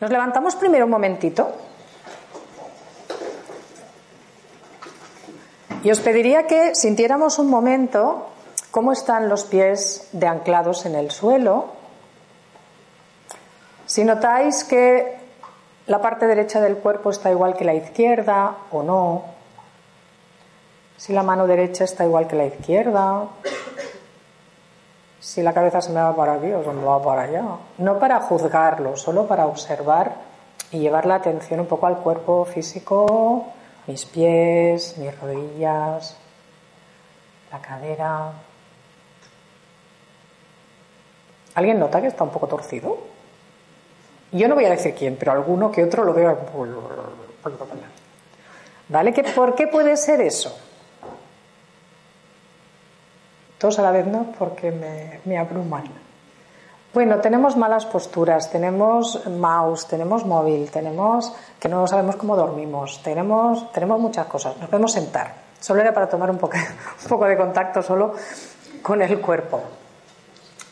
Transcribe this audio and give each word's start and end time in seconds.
Nos 0.00 0.10
levantamos 0.10 0.56
primero 0.56 0.84
un 0.84 0.90
momentito. 0.90 1.52
Y 5.82 5.90
os 5.90 6.00
pediría 6.00 6.46
que 6.46 6.74
sintiéramos 6.74 7.38
un 7.38 7.48
momento 7.48 8.28
cómo 8.70 8.92
están 8.92 9.28
los 9.28 9.44
pies 9.44 10.08
de 10.12 10.26
anclados 10.26 10.84
en 10.84 10.96
el 10.96 11.10
suelo. 11.10 11.66
Si 13.86 14.04
notáis 14.04 14.64
que 14.64 15.16
la 15.86 16.02
parte 16.02 16.26
derecha 16.26 16.60
del 16.60 16.76
cuerpo 16.78 17.10
está 17.10 17.30
igual 17.30 17.56
que 17.56 17.64
la 17.64 17.74
izquierda 17.74 18.56
o 18.72 18.82
no. 18.82 19.35
Si 20.96 21.12
la 21.12 21.22
mano 21.22 21.46
derecha 21.46 21.84
está 21.84 22.04
igual 22.04 22.26
que 22.26 22.36
la 22.36 22.46
izquierda. 22.46 23.28
Si 25.20 25.42
la 25.42 25.52
cabeza 25.52 25.80
se 25.82 25.90
me 25.92 26.00
va 26.00 26.14
para 26.14 26.34
aquí 26.34 26.52
o 26.52 26.62
se 26.62 26.70
me 26.70 26.84
va 26.84 27.02
para 27.02 27.22
allá. 27.22 27.44
No 27.78 27.98
para 27.98 28.20
juzgarlo, 28.20 28.96
solo 28.96 29.26
para 29.26 29.46
observar 29.46 30.14
y 30.70 30.78
llevar 30.78 31.06
la 31.06 31.16
atención 31.16 31.60
un 31.60 31.66
poco 31.66 31.86
al 31.86 31.98
cuerpo 31.98 32.44
físico, 32.44 33.46
mis 33.86 34.04
pies, 34.06 34.96
mis 34.98 35.18
rodillas, 35.20 36.16
la 37.52 37.60
cadera. 37.60 38.32
¿Alguien 41.54 41.78
nota 41.78 42.00
que 42.00 42.08
está 42.08 42.24
un 42.24 42.30
poco 42.30 42.46
torcido? 42.46 42.98
Yo 44.32 44.48
no 44.48 44.54
voy 44.54 44.64
a 44.64 44.70
decir 44.70 44.94
quién, 44.94 45.16
pero 45.16 45.32
alguno 45.32 45.70
que 45.70 45.84
otro 45.84 46.04
lo 46.04 46.12
veo. 46.12 46.36
¿Vale? 48.88 49.12
¿Por 49.12 49.54
qué 49.54 49.66
puede 49.66 49.96
ser 49.96 50.20
eso? 50.20 50.56
Todos 53.58 53.78
a 53.78 53.82
la 53.82 53.90
vez 53.90 54.06
no, 54.06 54.26
porque 54.38 54.70
me, 54.70 55.20
me 55.24 55.38
abruman. 55.38 55.84
Bueno, 56.92 57.18
tenemos 57.18 57.56
malas 57.56 57.84
posturas, 57.84 58.50
tenemos 58.50 59.26
mouse, 59.26 59.86
tenemos 59.86 60.24
móvil, 60.24 60.70
tenemos 60.70 61.32
que 61.60 61.68
no 61.68 61.86
sabemos 61.86 62.16
cómo 62.16 62.36
dormimos, 62.36 63.02
tenemos, 63.02 63.70
tenemos 63.72 64.00
muchas 64.00 64.26
cosas. 64.26 64.56
Nos 64.56 64.70
podemos 64.70 64.92
sentar. 64.92 65.34
Solo 65.60 65.80
era 65.80 65.92
para 65.92 66.08
tomar 66.08 66.30
un 66.30 66.38
poco, 66.38 66.56
un 67.02 67.08
poco 67.08 67.26
de 67.26 67.36
contacto 67.36 67.82
solo 67.82 68.14
con 68.82 69.02
el 69.02 69.20
cuerpo. 69.20 69.60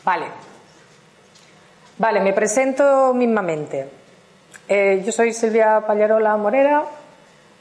Vale. 0.03 0.25
Vale, 1.97 2.19
me 2.21 2.33
presento 2.33 3.13
mismamente. 3.13 3.89
Eh, 4.67 5.03
yo 5.05 5.11
soy 5.11 5.31
Silvia 5.31 5.83
Pallarola 5.85 6.35
Morera, 6.37 6.83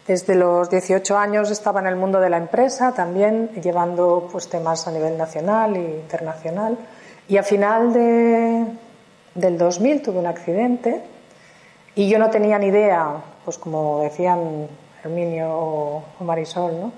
desde 0.06 0.34
los 0.34 0.68
18 0.68 1.16
años 1.16 1.50
estaba 1.50 1.80
en 1.80 1.86
el 1.86 1.96
mundo 1.96 2.20
de 2.20 2.28
la 2.28 2.36
empresa, 2.36 2.92
también 2.92 3.50
llevando 3.62 4.28
pues, 4.30 4.48
temas 4.48 4.86
a 4.86 4.90
nivel 4.90 5.16
nacional 5.16 5.76
e 5.76 5.98
internacional. 6.00 6.76
Y 7.26 7.38
a 7.38 7.42
final 7.42 7.92
de, 7.92 8.66
del 9.34 9.56
2000 9.56 10.02
tuve 10.02 10.18
un 10.18 10.26
accidente 10.26 11.02
y 11.94 12.08
yo 12.08 12.18
no 12.18 12.28
tenía 12.28 12.58
ni 12.58 12.66
idea, 12.66 13.14
pues 13.44 13.56
como 13.56 14.00
decían 14.00 14.68
Herminio 15.02 15.48
o 15.50 16.04
Marisol, 16.20 16.80
¿no? 16.80 16.92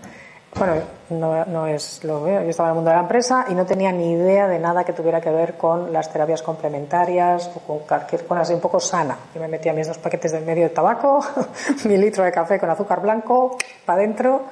Bueno, 0.54 0.82
no, 1.10 1.66
es 1.66 2.02
lo 2.04 2.22
veo. 2.22 2.42
Yo 2.42 2.48
estaba 2.48 2.68
en 2.68 2.72
el 2.72 2.74
mundo 2.76 2.90
de 2.90 2.96
la 2.96 3.02
empresa 3.02 3.44
y 3.48 3.54
no 3.54 3.66
tenía 3.66 3.92
ni 3.92 4.12
idea 4.12 4.48
de 4.48 4.58
nada 4.58 4.84
que 4.84 4.94
tuviera 4.94 5.20
que 5.20 5.30
ver 5.30 5.56
con 5.56 5.92
las 5.92 6.10
terapias 6.10 6.42
complementarias 6.42 7.50
o 7.54 7.60
con 7.60 7.78
cualquier 7.80 8.24
cosa 8.24 8.40
así 8.40 8.54
un 8.54 8.60
poco 8.60 8.80
sana. 8.80 9.18
Yo 9.34 9.40
me 9.40 9.48
metía 9.48 9.74
mis 9.74 9.86
dos 9.86 9.98
paquetes 9.98 10.32
del 10.32 10.44
medio 10.44 10.64
de 10.64 10.70
tabaco, 10.70 11.22
mi 11.84 11.98
litro 11.98 12.24
de 12.24 12.32
café 12.32 12.58
con 12.58 12.70
azúcar 12.70 13.00
blanco 13.02 13.58
para 13.84 13.98
adentro 13.98 14.42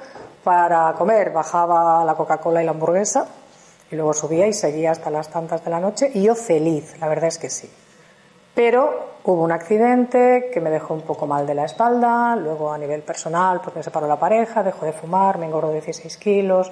para 0.43 0.93
comer. 0.93 1.31
Bajaba 1.31 2.05
la 2.05 2.13
Coca-Cola 2.13 2.61
y 2.61 2.65
la 2.65 2.71
hamburguesa 2.71 3.25
y 3.89 3.95
luego 3.95 4.13
subía 4.13 4.45
y 4.47 4.53
seguía 4.53 4.91
hasta 4.91 5.09
las 5.09 5.29
tantas 5.29 5.63
de 5.63 5.71
la 5.71 5.79
noche 5.79 6.11
y 6.13 6.23
yo 6.23 6.35
feliz, 6.35 6.99
la 6.99 7.07
verdad 7.07 7.29
es 7.29 7.39
que 7.39 7.49
sí. 7.49 7.69
Pero 8.55 9.09
hubo 9.25 9.43
un 9.43 9.51
accidente 9.51 10.49
que 10.51 10.61
me 10.61 10.69
dejó 10.69 10.93
un 10.93 11.01
poco 11.01 11.27
mal 11.27 11.45
de 11.45 11.53
la 11.53 11.65
espalda, 11.65 12.37
luego 12.37 12.71
a 12.71 12.77
nivel 12.77 13.01
personal, 13.01 13.59
porque 13.61 13.79
me 13.79 13.83
separó 13.83 14.07
la 14.07 14.15
pareja, 14.17 14.63
dejó 14.63 14.85
de 14.85 14.93
fumar, 14.93 15.37
me 15.37 15.45
engordó 15.45 15.73
16 15.73 16.15
kilos, 16.17 16.71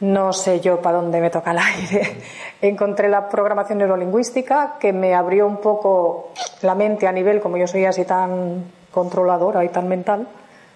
no 0.00 0.32
sé 0.32 0.60
yo 0.60 0.80
para 0.80 0.96
dónde 0.96 1.20
me 1.20 1.28
toca 1.28 1.50
el 1.50 1.58
aire. 1.58 2.16
Encontré 2.62 3.10
la 3.10 3.28
programación 3.28 3.78
neurolingüística 3.78 4.76
que 4.80 4.94
me 4.94 5.14
abrió 5.14 5.46
un 5.46 5.58
poco 5.58 6.30
la 6.62 6.74
mente 6.74 7.06
a 7.06 7.12
nivel, 7.12 7.42
como 7.42 7.58
yo 7.58 7.66
soy 7.66 7.84
así 7.84 8.06
tan 8.06 8.64
controladora 8.90 9.62
y 9.64 9.68
tan 9.68 9.88
mental, 9.88 10.26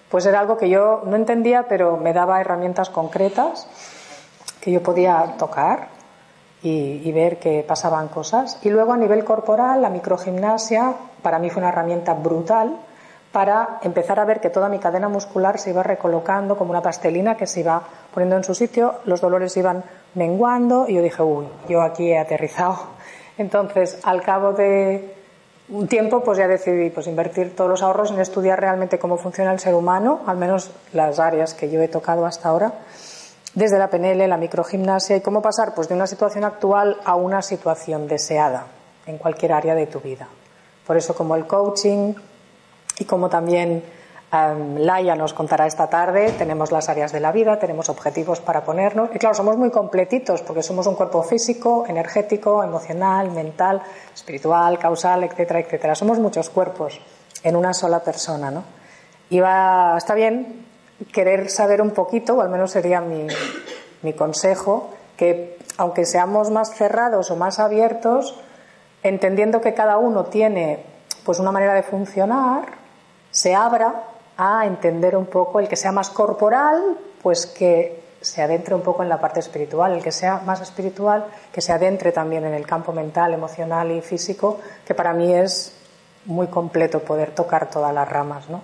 pues 0.09 0.25
era 0.27 0.39
algo 0.39 0.55
que 0.55 0.69
yo 0.69 1.01
no 1.05 1.15
entendía, 1.15 1.63
pero 1.67 1.97
me 1.97 2.13
daba 2.13 2.39
herramientas 2.39 2.91
concretas 2.91 3.67
que 4.61 4.71
yo 4.71 4.83
podía 4.83 5.35
tocar 5.39 5.96
y, 6.69 7.11
ver 7.11 7.37
que 7.37 7.63
pasaban 7.67 8.07
cosas. 8.09 8.59
Y 8.63 8.69
luego 8.69 8.93
a 8.93 8.97
nivel 8.97 9.23
corporal, 9.23 9.81
la 9.81 9.89
microgimnasia 9.89 10.93
para 11.21 11.39
mí 11.39 11.49
fue 11.49 11.61
una 11.61 11.69
herramienta 11.69 12.13
brutal 12.13 12.77
para 13.31 13.79
empezar 13.83 14.19
a 14.19 14.25
ver 14.25 14.39
que 14.39 14.49
toda 14.49 14.69
mi 14.69 14.79
cadena 14.79 15.09
muscular 15.09 15.59
se 15.59 15.69
iba 15.69 15.83
recolocando 15.83 16.57
como 16.57 16.71
una 16.71 16.81
pastelina 16.81 17.35
que 17.35 17.47
se 17.47 17.59
iba 17.61 17.81
poniendo 18.13 18.37
en 18.37 18.43
su 18.43 18.55
sitio, 18.55 18.95
los 19.05 19.21
dolores 19.21 19.55
iban 19.57 19.83
menguando 20.15 20.85
y 20.87 20.95
yo 20.95 21.01
dije, 21.01 21.21
uy, 21.21 21.47
yo 21.69 21.81
aquí 21.81 22.11
he 22.11 22.17
aterrizado. 22.17 22.77
Entonces, 23.37 23.99
al 24.03 24.21
cabo 24.21 24.53
de 24.53 25.13
un 25.69 25.87
tiempo, 25.87 26.23
pues 26.23 26.37
ya 26.37 26.47
decidí 26.47 26.89
pues, 26.89 27.07
invertir 27.07 27.55
todos 27.55 27.69
los 27.69 27.83
ahorros 27.83 28.11
en 28.11 28.19
estudiar 28.19 28.59
realmente 28.59 28.97
cómo 28.97 29.17
funciona 29.17 29.51
el 29.51 29.59
ser 29.59 29.75
humano, 29.75 30.21
al 30.25 30.37
menos 30.37 30.71
las 30.93 31.19
áreas 31.19 31.53
que 31.53 31.69
yo 31.69 31.81
he 31.81 31.87
tocado 31.87 32.25
hasta 32.25 32.49
ahora 32.49 32.73
desde 33.57 33.79
la 33.79 33.89
PNL, 33.89 34.29
la 34.29 34.37
microgimnasia 34.37 35.15
y 35.15 35.21
cómo 35.21 35.41
pasar 35.41 35.73
pues, 35.73 35.89
de 35.89 35.95
una 35.95 36.05
situación 36.05 36.43
actual 36.43 36.97
a 37.03 37.15
una 37.15 37.41
situación 37.41 38.07
deseada 38.07 38.67
en 39.07 39.17
cualquier 39.17 39.53
área 39.53 39.73
de 39.73 39.87
tu 39.87 39.99
vida. 39.99 40.27
Por 40.85 40.95
eso, 40.95 41.15
como 41.15 41.35
el 41.35 41.47
coaching 41.47 42.13
y 42.99 43.05
como 43.05 43.29
también 43.29 43.83
um, 44.31 44.77
Laia 44.77 45.15
nos 45.15 45.33
contará 45.33 45.65
esta 45.65 45.89
tarde, 45.89 46.33
tenemos 46.33 46.71
las 46.71 46.87
áreas 46.87 47.11
de 47.11 47.19
la 47.19 47.31
vida, 47.31 47.57
tenemos 47.57 47.89
objetivos 47.89 48.41
para 48.41 48.63
ponernos. 48.63 49.09
Y 49.15 49.17
claro, 49.17 49.33
somos 49.33 49.57
muy 49.57 49.71
completitos 49.71 50.43
porque 50.43 50.61
somos 50.61 50.85
un 50.85 50.93
cuerpo 50.93 51.23
físico, 51.23 51.83
energético, 51.87 52.63
emocional, 52.63 53.31
mental, 53.31 53.81
espiritual, 54.13 54.77
causal, 54.77 55.23
etcétera, 55.23 55.61
etcétera. 55.61 55.95
Somos 55.95 56.19
muchos 56.19 56.51
cuerpos 56.51 57.01
en 57.41 57.55
una 57.55 57.73
sola 57.73 58.01
persona, 58.01 58.51
¿no? 58.51 58.63
Y 59.31 59.39
va, 59.39 59.95
está 59.97 60.13
bien 60.13 60.66
querer 61.11 61.49
saber 61.49 61.81
un 61.81 61.91
poquito, 61.91 62.35
o 62.35 62.41
al 62.41 62.49
menos 62.49 62.71
sería 62.71 63.01
mi, 63.01 63.27
mi 64.01 64.13
consejo, 64.13 64.89
que 65.15 65.57
aunque 65.77 66.05
seamos 66.05 66.49
más 66.49 66.73
cerrados 66.75 67.29
o 67.31 67.35
más 67.35 67.59
abiertos, 67.59 68.39
entendiendo 69.03 69.61
que 69.61 69.73
cada 69.73 69.97
uno 69.97 70.25
tiene 70.25 70.83
pues 71.23 71.39
una 71.39 71.51
manera 71.51 71.73
de 71.73 71.83
funcionar, 71.83 72.65
se 73.31 73.53
abra 73.53 74.03
a 74.37 74.65
entender 74.65 75.15
un 75.15 75.25
poco 75.25 75.59
el 75.59 75.67
que 75.67 75.75
sea 75.75 75.91
más 75.91 76.09
corporal, 76.09 76.97
pues 77.21 77.45
que 77.45 78.03
se 78.21 78.41
adentre 78.41 78.75
un 78.75 78.81
poco 78.81 79.03
en 79.03 79.09
la 79.09 79.19
parte 79.19 79.39
espiritual, 79.39 79.93
el 79.93 80.03
que 80.03 80.11
sea 80.11 80.41
más 80.45 80.61
espiritual, 80.61 81.25
que 81.51 81.61
se 81.61 81.71
adentre 81.71 82.11
también 82.11 82.45
en 82.45 82.53
el 82.53 82.65
campo 82.65 82.91
mental, 82.91 83.33
emocional 83.33 83.91
y 83.91 84.01
físico, 84.01 84.59
que 84.85 84.95
para 84.95 85.13
mí 85.13 85.33
es 85.33 85.73
muy 86.25 86.47
completo 86.47 86.99
poder 86.99 87.31
tocar 87.31 87.69
todas 87.69 87.93
las 87.93 88.07
ramas, 88.09 88.49
¿no? 88.49 88.61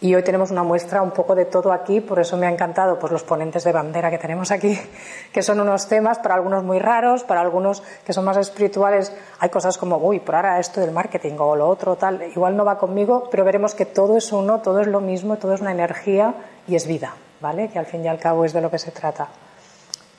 Y 0.00 0.14
hoy 0.14 0.22
tenemos 0.22 0.52
una 0.52 0.62
muestra 0.62 1.02
un 1.02 1.10
poco 1.10 1.34
de 1.34 1.44
todo 1.44 1.72
aquí, 1.72 2.00
por 2.00 2.20
eso 2.20 2.36
me 2.36 2.46
ha 2.46 2.50
encantado 2.50 3.00
pues, 3.00 3.12
los 3.12 3.24
ponentes 3.24 3.64
de 3.64 3.72
bandera 3.72 4.10
que 4.10 4.18
tenemos 4.18 4.52
aquí, 4.52 4.78
que 5.32 5.42
son 5.42 5.58
unos 5.58 5.88
temas 5.88 6.20
para 6.20 6.36
algunos 6.36 6.62
muy 6.62 6.78
raros, 6.78 7.24
para 7.24 7.40
algunos 7.40 7.82
que 8.04 8.12
son 8.12 8.24
más 8.24 8.36
espirituales. 8.36 9.12
Hay 9.40 9.48
cosas 9.48 9.76
como, 9.76 9.96
uy, 9.96 10.20
por 10.20 10.36
ahora 10.36 10.60
esto 10.60 10.80
del 10.80 10.92
marketing 10.92 11.34
o 11.38 11.56
lo 11.56 11.68
otro, 11.68 11.96
tal, 11.96 12.22
igual 12.22 12.56
no 12.56 12.64
va 12.64 12.78
conmigo, 12.78 13.28
pero 13.28 13.44
veremos 13.44 13.74
que 13.74 13.86
todo 13.86 14.16
es 14.16 14.32
uno, 14.32 14.60
todo 14.60 14.78
es 14.80 14.86
lo 14.86 15.00
mismo, 15.00 15.36
todo 15.36 15.54
es 15.54 15.60
una 15.60 15.72
energía 15.72 16.32
y 16.68 16.76
es 16.76 16.86
vida, 16.86 17.14
¿vale? 17.40 17.68
Que 17.68 17.80
al 17.80 17.86
fin 17.86 18.04
y 18.04 18.08
al 18.08 18.20
cabo 18.20 18.44
es 18.44 18.52
de 18.52 18.60
lo 18.60 18.70
que 18.70 18.78
se 18.78 18.92
trata. 18.92 19.26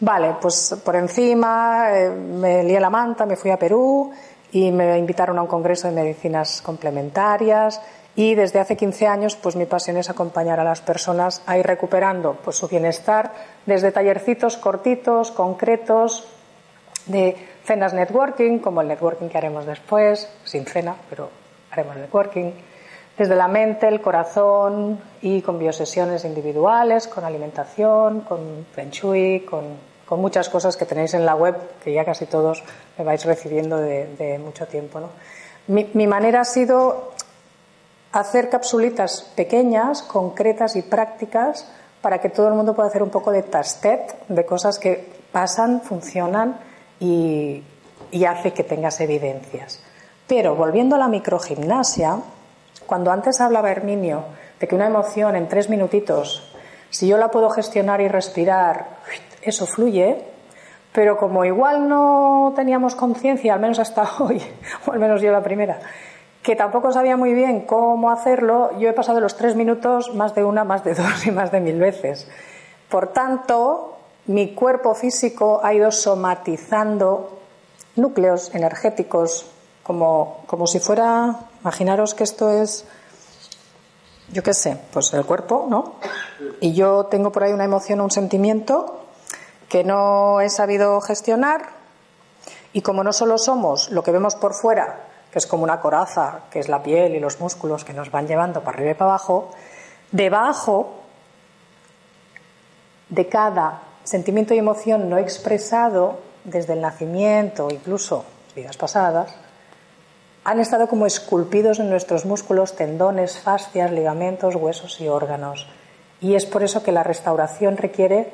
Vale, 0.01 0.35
pues 0.41 0.75
por 0.83 0.97
encima 0.97 1.91
eh, 1.91 2.09
me 2.09 2.63
lié 2.63 2.81
la 2.81 2.89
manta, 2.89 3.25
me 3.25 3.37
fui 3.37 3.51
a 3.51 3.57
Perú 3.57 4.11
y 4.51 4.71
me 4.71 4.97
invitaron 4.97 5.37
a 5.37 5.41
un 5.41 5.47
congreso 5.47 5.87
de 5.87 5.93
medicinas 5.93 6.61
complementarias 6.61 7.81
y 8.19 8.35
desde 8.35 8.59
hace 8.59 8.75
15 8.75 9.07
años 9.07 9.37
pues 9.37 9.55
mi 9.55 9.65
pasión 9.65 9.95
es 9.95 10.09
acompañar 10.09 10.59
a 10.59 10.65
las 10.65 10.81
personas 10.81 11.41
a 11.45 11.57
ir 11.57 11.65
recuperando 11.65 12.33
pues 12.43 12.57
su 12.57 12.67
bienestar 12.67 13.31
desde 13.65 13.93
tallercitos 13.93 14.57
cortitos, 14.57 15.31
concretos, 15.31 16.27
de 17.05 17.37
cenas 17.63 17.93
networking, 17.93 18.59
como 18.59 18.81
el 18.81 18.89
networking 18.89 19.29
que 19.29 19.37
haremos 19.37 19.65
después, 19.65 20.29
sin 20.43 20.65
cena, 20.65 20.97
pero 21.09 21.29
haremos 21.71 21.95
networking, 21.95 22.51
desde 23.17 23.37
la 23.37 23.47
mente, 23.47 23.87
el 23.87 24.01
corazón 24.01 24.99
y 25.21 25.41
con 25.41 25.57
biosesiones 25.57 26.25
individuales, 26.25 27.07
con 27.07 27.23
alimentación, 27.23 28.19
con 28.21 28.65
feng 28.75 28.89
shui, 28.89 29.45
con, 29.49 29.63
con 30.05 30.19
muchas 30.19 30.49
cosas 30.49 30.75
que 30.75 30.85
tenéis 30.85 31.13
en 31.13 31.25
la 31.25 31.35
web, 31.35 31.55
que 31.81 31.93
ya 31.93 32.03
casi 32.03 32.25
todos 32.25 32.65
me 32.97 33.05
vais 33.05 33.23
recibiendo 33.23 33.77
de, 33.77 34.37
mucho 34.43 34.67
tiempo. 34.67 34.99
¿no? 34.99 35.07
Mi, 35.67 35.89
mi 35.93 36.05
manera 36.05 36.41
ha 36.41 36.45
sido 36.45 37.13
hacer 38.11 38.49
capsulitas 38.49 39.23
pequeñas, 39.35 40.01
concretas 40.01 40.75
y 40.75 40.81
prácticas 40.81 41.67
para 42.01 42.19
que 42.19 42.29
todo 42.29 42.47
el 42.47 42.53
mundo 42.53 42.73
pueda 42.73 42.89
hacer 42.89 43.03
un 43.03 43.09
poco 43.09 43.31
de 43.31 43.43
tastet 43.43 44.27
de 44.27 44.45
cosas 44.45 44.79
que 44.79 45.19
pasan, 45.31 45.81
funcionan 45.81 46.57
y, 46.99 47.63
hace 48.27 48.53
que 48.53 48.63
tengas 48.63 48.99
evidencias. 49.01 49.81
Pero 50.27 50.55
volviendo 50.55 50.95
a 50.95 50.99
la 50.99 51.07
microgimnasia, 51.07 52.19
cuando 52.85 53.11
antes 53.11 53.39
hablaba 53.41 53.71
Herminio 53.71 54.23
de 54.59 54.67
que 54.67 54.75
una 54.75 54.87
emoción 54.87 55.35
en 55.35 55.47
tres 55.47 55.69
minutitos, 55.69 56.53
si 56.89 57.07
yo 57.07 57.17
la 57.17 57.29
puedo 57.29 57.49
gestionar 57.49 58.01
y 58.01 58.07
respirar, 58.07 58.99
eso 59.41 59.65
fluye, 59.67 60.23
pero 60.91 61.17
como 61.17 61.45
igual 61.45 61.87
no 61.87 62.53
teníamos 62.55 62.95
conciencia, 62.95 63.53
al 63.53 63.59
menos 63.59 63.79
hasta 63.79 64.09
hoy, 64.19 64.41
o 64.85 64.91
al 64.91 64.99
menos 64.99 65.21
yo 65.21 65.31
la 65.31 65.43
primera, 65.43 65.79
que 66.43 66.55
tampoco 66.55 66.91
sabía 66.91 67.17
muy 67.17 67.33
bien 67.33 67.61
cómo 67.61 68.11
hacerlo, 68.11 68.77
yo 68.79 68.89
he 68.89 68.93
pasado 68.93 69.19
los 69.19 69.35
tres 69.35 69.55
minutos 69.55 70.15
más 70.15 70.35
de 70.35 70.43
una, 70.43 70.63
más 70.63 70.83
de 70.83 70.93
dos 70.95 71.25
y 71.25 71.31
más 71.31 71.51
de 71.51 71.59
mil 71.59 71.79
veces. 71.79 72.27
Por 72.89 73.13
tanto, 73.13 73.97
mi 74.27 74.53
cuerpo 74.53 74.95
físico 74.95 75.59
ha 75.63 75.73
ido 75.73 75.91
somatizando 75.91 77.39
núcleos 77.95 78.53
energéticos 78.55 79.51
como, 79.83 80.43
como 80.47 80.67
si 80.67 80.79
fuera, 80.79 81.39
imaginaros 81.61 82.13
que 82.13 82.23
esto 82.23 82.49
es, 82.51 82.85
yo 84.31 84.43
qué 84.43 84.53
sé, 84.53 84.77
pues 84.93 85.13
el 85.13 85.25
cuerpo, 85.25 85.65
¿no? 85.69 85.95
Y 86.61 86.73
yo 86.73 87.05
tengo 87.05 87.31
por 87.31 87.43
ahí 87.43 87.51
una 87.51 87.65
emoción, 87.65 88.01
un 88.01 88.11
sentimiento 88.11 88.99
que 89.67 89.83
no 89.83 90.41
he 90.41 90.49
sabido 90.49 91.01
gestionar 91.01 91.69
y 92.71 92.81
como 92.81 93.03
no 93.03 93.13
solo 93.13 93.37
somos 93.37 93.89
lo 93.89 94.03
que 94.03 94.11
vemos 94.11 94.35
por 94.35 94.53
fuera, 94.53 95.08
que 95.31 95.39
es 95.39 95.47
como 95.47 95.63
una 95.63 95.79
coraza, 95.79 96.41
que 96.49 96.59
es 96.59 96.69
la 96.69 96.81
piel 96.81 97.15
y 97.15 97.19
los 97.19 97.39
músculos 97.39 97.85
que 97.85 97.93
nos 97.93 98.11
van 98.11 98.27
llevando 98.27 98.61
para 98.61 98.77
arriba 98.77 98.91
y 98.91 98.95
para 98.95 99.11
abajo, 99.11 99.51
debajo 100.11 100.95
de 103.09 103.27
cada 103.27 103.81
sentimiento 104.03 104.53
y 104.53 104.57
emoción 104.57 105.09
no 105.09 105.17
expresado 105.17 106.19
desde 106.43 106.73
el 106.73 106.81
nacimiento, 106.81 107.67
incluso 107.71 108.25
vidas 108.55 108.77
pasadas, 108.77 109.35
han 110.43 110.59
estado 110.59 110.87
como 110.87 111.05
esculpidos 111.05 111.79
en 111.79 111.89
nuestros 111.89 112.25
músculos, 112.25 112.75
tendones, 112.75 113.37
fascias, 113.39 113.91
ligamentos, 113.91 114.55
huesos 114.55 114.99
y 114.99 115.07
órganos. 115.07 115.67
Y 116.21 116.35
es 116.35 116.45
por 116.45 116.63
eso 116.63 116.81
que 116.81 116.91
la 116.91 117.03
restauración 117.03 117.77
requiere 117.77 118.31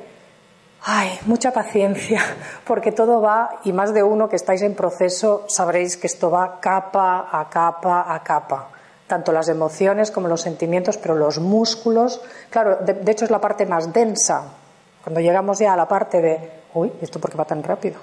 Ay, 0.88 1.20
mucha 1.26 1.52
paciencia, 1.52 2.22
porque 2.64 2.92
todo 2.92 3.20
va, 3.20 3.60
y 3.64 3.74
más 3.74 3.92
de 3.92 4.04
uno 4.04 4.30
que 4.30 4.36
estáis 4.36 4.62
en 4.62 4.76
proceso, 4.76 5.46
sabréis 5.48 5.98
que 5.98 6.06
esto 6.06 6.30
va 6.30 6.60
capa 6.60 7.28
a 7.32 7.50
capa 7.50 8.06
a 8.14 8.22
capa. 8.22 8.70
Tanto 9.08 9.32
las 9.32 9.50
emociones 9.50 10.12
como 10.12 10.28
los 10.28 10.42
sentimientos, 10.42 10.98
pero 10.98 11.16
los 11.16 11.40
músculos, 11.40 12.22
claro, 12.52 12.78
de, 12.78 13.12
hecho 13.12 13.26
es 13.26 13.32
la 13.32 13.42
parte 13.42 13.66
más 13.66 13.92
densa. 13.92 14.44
Cuando 15.04 15.22
llegamos 15.22 15.58
ya 15.58 15.74
a 15.74 15.76
la 15.76 15.88
parte 15.88 16.22
de, 16.22 16.52
uy, 16.76 16.94
¿esto 17.02 17.20
por 17.20 17.32
qué 17.32 17.38
va 17.38 17.46
tan 17.46 17.64
rápido? 17.64 18.00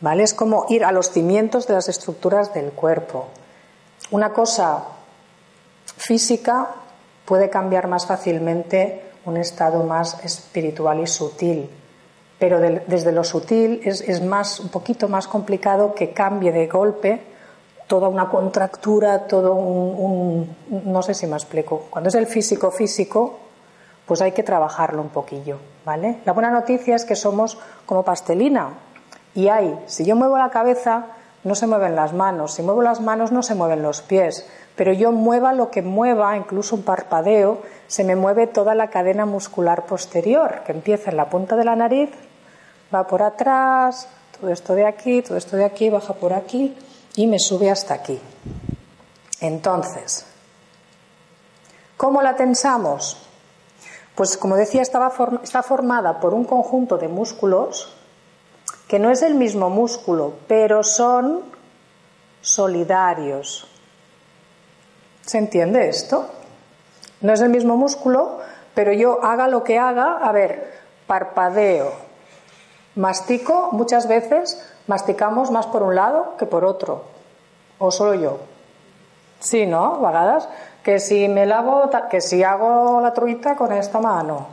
¿Vale? 0.00 0.22
Es 0.22 0.34
como 0.34 0.66
ir 0.68 0.84
a 0.84 0.92
los 0.92 1.10
cimientos 1.12 1.66
de 1.66 1.74
las 1.74 1.88
estructuras 1.88 2.52
del 2.52 2.72
cuerpo. 2.72 3.28
Una 4.10 4.34
cosa 4.34 4.84
física 5.96 6.68
puede 7.24 7.48
cambiar 7.48 7.86
más 7.86 8.06
fácilmente 8.06 9.09
un 9.24 9.36
estado 9.36 9.84
más 9.84 10.24
espiritual 10.24 11.00
y 11.00 11.06
sutil. 11.06 11.70
Pero 12.38 12.58
desde 12.58 13.12
lo 13.12 13.22
sutil 13.22 13.80
es, 13.84 14.22
más, 14.22 14.60
un 14.60 14.70
poquito 14.70 15.08
más 15.08 15.28
complicado 15.28 15.94
que 15.94 16.12
cambie 16.12 16.52
de 16.52 16.66
golpe 16.66 17.20
toda 17.86 18.06
una 18.06 18.28
contractura, 18.28 19.26
todo 19.26 19.54
un, 19.54 20.56
no 20.70 21.02
sé 21.02 21.12
si 21.12 21.26
me 21.26 21.34
explico. 21.34 21.88
Cuando 21.90 22.08
es 22.08 22.14
el 22.14 22.26
físico 22.26 22.70
físico, 22.70 23.38
pues 24.06 24.22
hay 24.22 24.30
que 24.30 24.44
trabajarlo 24.44 25.02
un 25.02 25.08
poquillo, 25.08 25.58
¿vale? 25.84 26.20
La 26.24 26.32
buena 26.32 26.50
noticia 26.50 26.94
es 26.94 27.04
que 27.04 27.16
somos 27.16 27.58
como 27.86 28.04
pastelina 28.04 28.74
y 29.34 29.48
hay, 29.48 29.76
si 29.86 30.04
yo 30.04 30.14
muevo 30.14 30.38
la 30.38 30.50
cabeza, 30.50 31.06
no 31.42 31.54
se 31.54 31.66
mueven 31.66 31.96
las 31.96 32.12
manos, 32.12 32.54
si 32.54 32.62
muevo 32.62 32.80
las 32.80 33.00
manos 33.00 33.32
no 33.32 33.42
se 33.42 33.54
mueven 33.54 33.82
los 33.82 34.02
pies, 34.02 34.48
pero 34.80 34.94
yo 34.94 35.12
mueva 35.12 35.52
lo 35.52 35.70
que 35.70 35.82
mueva, 35.82 36.38
incluso 36.38 36.74
un 36.74 36.84
parpadeo, 36.84 37.60
se 37.86 38.02
me 38.02 38.16
mueve 38.16 38.46
toda 38.46 38.74
la 38.74 38.88
cadena 38.88 39.26
muscular 39.26 39.84
posterior, 39.84 40.62
que 40.64 40.72
empieza 40.72 41.10
en 41.10 41.18
la 41.18 41.28
punta 41.28 41.54
de 41.54 41.66
la 41.66 41.76
nariz, 41.76 42.08
va 42.94 43.06
por 43.06 43.20
atrás, 43.20 44.08
todo 44.40 44.50
esto 44.50 44.74
de 44.74 44.86
aquí, 44.86 45.20
todo 45.20 45.36
esto 45.36 45.58
de 45.58 45.66
aquí, 45.66 45.90
baja 45.90 46.14
por 46.14 46.32
aquí 46.32 46.74
y 47.14 47.26
me 47.26 47.38
sube 47.38 47.70
hasta 47.70 47.92
aquí. 47.92 48.18
Entonces, 49.42 50.24
¿cómo 51.98 52.22
la 52.22 52.34
tensamos? 52.34 53.18
Pues 54.14 54.38
como 54.38 54.56
decía, 54.56 54.80
está 54.80 55.62
formada 55.62 56.20
por 56.20 56.32
un 56.32 56.44
conjunto 56.44 56.96
de 56.96 57.08
músculos 57.08 57.94
que 58.88 58.98
no 58.98 59.10
es 59.10 59.20
el 59.20 59.34
mismo 59.34 59.68
músculo, 59.68 60.32
pero 60.48 60.82
son 60.82 61.42
solidarios. 62.40 63.66
¿Se 65.30 65.38
entiende 65.38 65.88
esto? 65.88 66.26
No 67.20 67.32
es 67.32 67.40
el 67.40 67.50
mismo 67.50 67.76
músculo, 67.76 68.40
pero 68.74 68.92
yo 68.92 69.22
haga 69.22 69.46
lo 69.46 69.62
que 69.62 69.78
haga, 69.78 70.16
a 70.16 70.32
ver, 70.32 70.74
parpadeo, 71.06 71.92
mastico, 72.96 73.68
muchas 73.70 74.08
veces 74.08 74.60
masticamos 74.88 75.52
más 75.52 75.68
por 75.68 75.84
un 75.84 75.94
lado 75.94 76.34
que 76.36 76.46
por 76.46 76.64
otro, 76.64 77.04
o 77.78 77.92
solo 77.92 78.14
yo. 78.14 78.38
Sí, 79.38 79.66
¿no? 79.66 80.00
Vagadas. 80.00 80.48
Que 80.82 80.98
si 80.98 81.28
me 81.28 81.46
lavo, 81.46 81.88
que 82.10 82.20
si 82.20 82.42
hago 82.42 83.00
la 83.00 83.14
truita 83.14 83.54
con 83.54 83.72
esta 83.72 84.00
mano, 84.00 84.48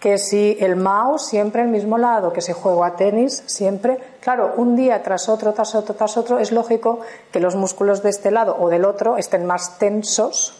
que 0.00 0.16
si 0.16 0.56
el 0.60 0.76
mouse 0.76 1.26
siempre 1.26 1.60
el 1.60 1.68
mismo 1.68 1.98
lado, 1.98 2.32
que 2.32 2.40
si 2.40 2.52
juego 2.52 2.84
a 2.84 2.96
tenis 2.96 3.42
siempre, 3.46 3.98
claro, 4.20 4.54
un 4.56 4.74
día 4.74 5.02
tras 5.02 5.28
otro, 5.28 5.52
tras 5.52 5.74
otro, 5.74 5.94
tras 5.94 6.16
otro, 6.16 6.38
es 6.38 6.52
lógico 6.52 7.00
que 7.30 7.38
los 7.38 7.54
músculos 7.54 8.02
de 8.02 8.08
este 8.08 8.30
lado 8.30 8.56
o 8.58 8.70
del 8.70 8.86
otro 8.86 9.18
estén 9.18 9.44
más 9.44 9.78
tensos 9.78 10.54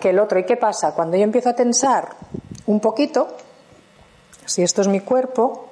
que 0.00 0.10
el 0.10 0.18
otro. 0.18 0.40
¿Y 0.40 0.44
qué 0.44 0.56
pasa? 0.56 0.94
Cuando 0.94 1.16
yo 1.16 1.22
empiezo 1.22 1.50
a 1.50 1.54
tensar 1.54 2.08
un 2.66 2.80
poquito, 2.80 3.28
si 4.46 4.64
esto 4.64 4.80
es 4.80 4.88
mi 4.88 4.98
cuerpo, 4.98 5.68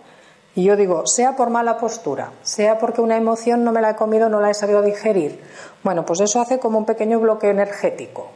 y 0.55 0.62
yo 0.62 0.76
digo, 0.76 1.05
sea 1.07 1.35
por 1.35 1.50
mala 1.50 1.79
postura, 1.79 2.31
sea 2.43 2.79
porque 2.79 3.00
una 3.00 3.17
emoción 3.17 3.64
no 3.64 3.73
me 3.73 3.81
la 3.81 3.90
he 3.90 3.97
comido, 3.97 4.29
no 4.29 4.40
la 4.40 4.50
he 4.50 4.55
sabido 4.55 4.83
digerir, 4.83 5.43
bueno, 5.83 6.07
pues 6.07 6.21
eso 6.21 6.40
hace 6.40 6.61
como 6.61 6.79
un 6.79 6.85
pequeño 6.85 7.19
bloque 7.19 7.50
energético, 7.50 8.29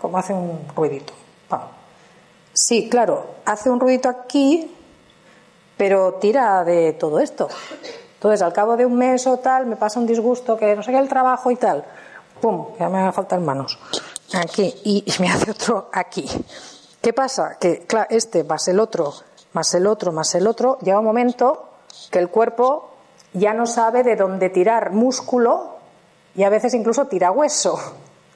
como 0.00 0.18
hace 0.18 0.32
un 0.32 0.66
ruidito. 0.74 1.12
Sí, 2.56 2.88
claro, 2.88 3.34
hace 3.44 3.68
un 3.68 3.78
ruidito 3.78 4.08
aquí, 4.08 4.74
pero 5.76 6.14
tira 6.14 6.64
de 6.64 6.94
todo 6.94 7.20
esto. 7.20 7.48
Entonces, 8.14 8.40
al 8.40 8.54
cabo 8.54 8.78
de 8.78 8.86
un 8.86 8.96
mes 8.96 9.26
o 9.26 9.36
tal, 9.36 9.66
me 9.66 9.76
pasa 9.76 10.00
un 10.00 10.06
disgusto 10.06 10.56
que 10.56 10.74
no 10.74 10.82
sé 10.82 10.90
qué 10.90 10.96
el 10.96 11.06
trabajo 11.06 11.50
y 11.50 11.56
tal. 11.56 11.84
¡Pum! 12.40 12.68
Ya 12.80 12.88
me 12.88 13.12
faltan 13.12 13.44
manos. 13.44 13.78
Aquí. 14.32 14.74
Y 14.84 15.04
me 15.20 15.30
hace 15.30 15.50
otro 15.50 15.90
aquí. 15.92 16.26
¿Qué 17.02 17.12
pasa? 17.12 17.58
Que 17.60 17.80
claro, 17.80 18.06
este 18.08 18.42
más 18.42 18.66
el 18.68 18.80
otro, 18.80 19.12
más 19.52 19.74
el 19.74 19.86
otro, 19.86 20.10
más 20.10 20.34
el 20.34 20.46
otro, 20.46 20.78
llega 20.80 20.98
un 20.98 21.04
momento 21.04 21.68
que 22.10 22.18
el 22.18 22.30
cuerpo 22.30 22.88
ya 23.34 23.52
no 23.52 23.66
sabe 23.66 24.02
de 24.02 24.16
dónde 24.16 24.48
tirar 24.48 24.92
músculo 24.92 25.76
y 26.34 26.44
a 26.44 26.48
veces 26.48 26.72
incluso 26.72 27.06
tira 27.06 27.30
hueso, 27.30 27.78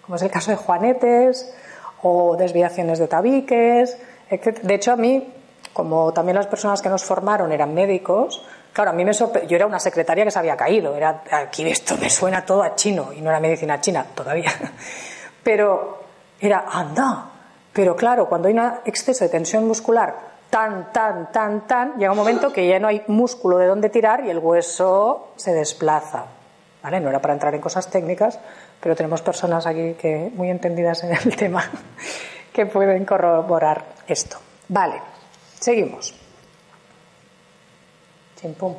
como 0.02 0.16
es 0.16 0.22
el 0.22 0.30
caso 0.30 0.50
de 0.50 0.58
juanetes 0.58 1.54
o 2.02 2.36
desviaciones 2.36 2.98
de 2.98 3.08
tabiques, 3.08 3.96
de 4.30 4.74
hecho, 4.74 4.92
a 4.92 4.96
mí, 4.96 5.32
como 5.72 6.12
también 6.12 6.36
las 6.36 6.46
personas 6.46 6.80
que 6.80 6.88
nos 6.88 7.04
formaron 7.04 7.52
eran 7.52 7.74
médicos, 7.74 8.42
claro, 8.72 8.90
a 8.90 8.92
mí 8.92 9.04
me 9.04 9.12
Yo 9.12 9.56
era 9.56 9.66
una 9.66 9.80
secretaria 9.80 10.24
que 10.24 10.30
se 10.30 10.38
había 10.38 10.56
caído. 10.56 10.94
Era, 10.96 11.22
aquí 11.30 11.68
esto 11.68 11.96
me 11.96 12.08
suena 12.08 12.44
todo 12.44 12.62
a 12.62 12.74
chino 12.74 13.12
y 13.12 13.20
no 13.20 13.30
era 13.30 13.40
medicina 13.40 13.80
china 13.80 14.06
todavía. 14.14 14.52
Pero 15.42 16.02
era, 16.40 16.64
anda. 16.70 17.26
Pero 17.72 17.96
claro, 17.96 18.28
cuando 18.28 18.48
hay 18.48 18.54
un 18.54 18.72
exceso 18.84 19.24
de 19.24 19.30
tensión 19.30 19.66
muscular 19.66 20.30
tan, 20.50 20.92
tan, 20.92 21.30
tan, 21.30 21.66
tan, 21.66 21.96
llega 21.96 22.10
un 22.10 22.18
momento 22.18 22.52
que 22.52 22.66
ya 22.66 22.78
no 22.80 22.88
hay 22.88 23.02
músculo 23.06 23.56
de 23.58 23.66
dónde 23.66 23.88
tirar 23.88 24.24
y 24.24 24.30
el 24.30 24.38
hueso 24.38 25.28
se 25.36 25.54
desplaza. 25.54 26.24
¿Vale? 26.82 26.98
No 26.98 27.10
era 27.10 27.20
para 27.20 27.34
entrar 27.34 27.54
en 27.54 27.60
cosas 27.60 27.88
técnicas, 27.88 28.38
pero 28.80 28.96
tenemos 28.96 29.22
personas 29.22 29.66
aquí 29.66 29.94
que 29.94 30.30
muy 30.34 30.50
entendidas 30.50 31.04
en 31.04 31.12
el 31.12 31.36
tema 31.36 31.70
que 32.52 32.66
pueden 32.66 33.04
corroborar 33.04 33.84
esto. 34.06 34.38
Vale, 34.68 35.00
seguimos. 35.58 36.14
Chimpum. 38.40 38.74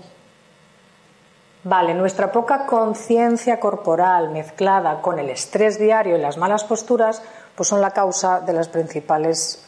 Vale, 1.63 1.93
nuestra 1.93 2.31
poca 2.31 2.65
conciencia 2.65 3.59
corporal 3.59 4.29
mezclada 4.29 4.99
con 5.01 5.19
el 5.19 5.29
estrés 5.29 5.77
diario 5.77 6.17
y 6.17 6.19
las 6.19 6.37
malas 6.37 6.63
posturas, 6.63 7.21
pues 7.55 7.69
son 7.69 7.81
la 7.81 7.91
causa 7.91 8.39
de 8.39 8.53
las 8.53 8.67
principales 8.67 9.63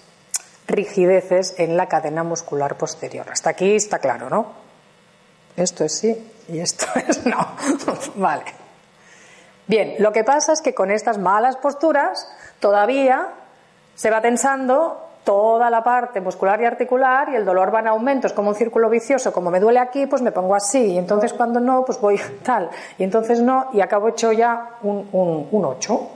rigideces 0.67 1.53
en 1.59 1.77
la 1.77 1.87
cadena 1.87 2.23
muscular 2.23 2.77
posterior. 2.77 3.29
Hasta 3.29 3.51
aquí 3.51 3.75
está 3.75 3.99
claro, 3.99 4.29
¿no? 4.29 4.47
Esto 5.55 5.83
es 5.83 5.93
sí 5.93 6.31
y 6.47 6.59
esto 6.59 6.85
es 7.07 7.25
no. 7.27 7.47
vale. 8.15 8.45
Bien, 9.67 9.95
lo 9.99 10.11
que 10.11 10.23
pasa 10.23 10.53
es 10.53 10.61
que 10.61 10.73
con 10.73 10.89
estas 10.89 11.19
malas 11.19 11.57
posturas 11.57 12.27
todavía 12.59 13.29
se 13.95 14.09
va 14.09 14.21
tensando 14.21 14.97
toda 15.23 15.69
la 15.69 15.83
parte 15.83 16.19
muscular 16.19 16.59
y 16.61 16.65
articular 16.65 17.29
y 17.29 17.35
el 17.35 17.45
dolor 17.45 17.73
va 17.73 17.79
en 17.79 17.87
aumento, 17.87 18.27
es 18.27 18.33
como 18.33 18.49
un 18.49 18.55
círculo 18.55 18.89
vicioso, 18.89 19.31
como 19.31 19.49
me 19.49 19.59
duele 19.59 19.79
aquí, 19.79 20.05
pues 20.05 20.21
me 20.21 20.31
pongo 20.31 20.55
así, 20.55 20.91
y 20.91 20.97
entonces 20.97 21.33
cuando 21.33 21.59
no, 21.59 21.85
pues 21.85 21.99
voy 21.99 22.19
tal, 22.43 22.69
y 22.97 23.03
entonces 23.03 23.39
no, 23.39 23.67
y 23.73 23.81
acabo 23.81 24.09
hecho 24.09 24.31
ya 24.31 24.77
un, 24.83 25.07
un, 25.11 25.47
un 25.51 25.65
8. 25.65 26.09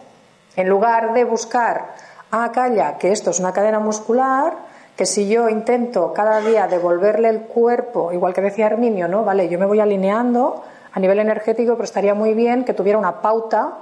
En 0.57 0.67
lugar 0.67 1.13
de 1.13 1.23
buscar, 1.23 1.93
ah, 2.31 2.51
calla, 2.53 2.97
que 2.97 3.11
esto 3.11 3.29
es 3.29 3.39
una 3.39 3.53
cadena 3.53 3.79
muscular, 3.79 4.53
que 4.95 5.05
si 5.05 5.29
yo 5.29 5.47
intento 5.47 6.11
cada 6.11 6.41
día 6.41 6.67
devolverle 6.67 7.29
el 7.29 7.41
cuerpo, 7.41 8.11
igual 8.11 8.33
que 8.33 8.41
decía 8.41 8.65
Herminio, 8.65 9.07
¿no? 9.07 9.23
Vale, 9.23 9.47
yo 9.47 9.59
me 9.59 9.67
voy 9.67 9.79
alineando 9.79 10.63
a 10.91 10.99
nivel 10.99 11.19
energético, 11.19 11.73
pero 11.73 11.83
estaría 11.83 12.15
muy 12.15 12.33
bien 12.33 12.65
que 12.65 12.73
tuviera 12.73 12.97
una 12.97 13.21
pauta 13.21 13.73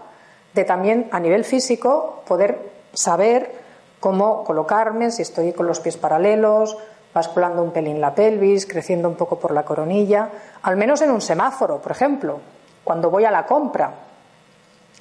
de 0.53 0.65
también 0.65 1.07
a 1.11 1.19
nivel 1.21 1.45
físico 1.45 2.23
poder 2.27 2.59
saber 2.93 3.64
cómo 3.99 4.43
colocarme, 4.43 5.11
si 5.11 5.21
estoy 5.21 5.53
con 5.53 5.67
los 5.67 5.79
pies 5.79 5.97
paralelos, 5.97 6.77
basculando 7.13 7.63
un 7.63 7.71
pelín 7.71 8.01
la 8.01 8.13
pelvis, 8.13 8.65
creciendo 8.65 9.07
un 9.07 9.15
poco 9.15 9.39
por 9.39 9.51
la 9.51 9.63
coronilla, 9.63 10.29
al 10.63 10.75
menos 10.75 11.01
en 11.01 11.11
un 11.11 11.21
semáforo, 11.21 11.81
por 11.81 11.93
ejemplo, 11.93 12.39
cuando 12.83 13.09
voy 13.09 13.23
a 13.25 13.31
la 13.31 13.45
compra. 13.45 13.93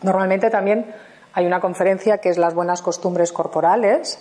Normalmente 0.02 0.48
también 0.48 0.94
hay 1.32 1.46
una 1.46 1.60
conferencia 1.60 2.18
que 2.18 2.28
es 2.28 2.38
las 2.38 2.54
buenas 2.54 2.82
costumbres 2.82 3.32
corporales, 3.32 4.18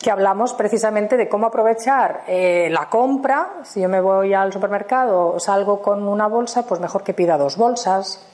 que 0.00 0.10
hablamos 0.10 0.54
precisamente 0.54 1.16
de 1.16 1.28
cómo 1.28 1.46
aprovechar 1.46 2.24
eh, 2.26 2.68
la 2.70 2.88
compra. 2.88 3.60
Si 3.64 3.80
yo 3.80 3.88
me 3.88 4.00
voy 4.00 4.34
al 4.34 4.52
supermercado, 4.52 5.38
salgo 5.38 5.80
con 5.80 6.08
una 6.08 6.26
bolsa, 6.26 6.66
pues 6.66 6.80
mejor 6.80 7.04
que 7.04 7.14
pida 7.14 7.38
dos 7.38 7.56
bolsas 7.56 8.26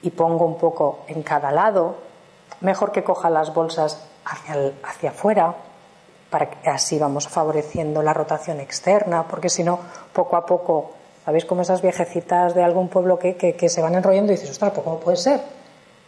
y 0.00 0.10
pongo 0.10 0.46
un 0.46 0.56
poco 0.56 1.00
en 1.08 1.22
cada 1.22 1.50
lado. 1.50 1.96
Mejor 2.60 2.92
que 2.92 3.04
coja 3.04 3.28
las 3.28 3.52
bolsas 3.52 4.08
hacia, 4.24 4.72
hacia 4.82 5.10
afuera, 5.10 5.54
para 6.30 6.48
que 6.48 6.70
así 6.70 6.98
vamos 6.98 7.28
favoreciendo 7.28 8.02
la 8.02 8.14
rotación 8.14 8.60
externa, 8.60 9.26
porque 9.28 9.50
si 9.50 9.62
no, 9.62 9.78
poco 10.12 10.36
a 10.36 10.46
poco, 10.46 10.92
¿sabéis 11.24 11.44
como 11.44 11.62
esas 11.62 11.82
viejecitas 11.82 12.54
de 12.54 12.62
algún 12.62 12.88
pueblo 12.88 13.18
que, 13.18 13.36
que, 13.36 13.68
se 13.68 13.82
van 13.82 13.94
enrollando 13.94 14.32
y 14.32 14.36
dices, 14.36 14.50
ostras, 14.50 14.72
¿cómo 14.72 14.98
puede 14.98 15.18
ser? 15.18 15.40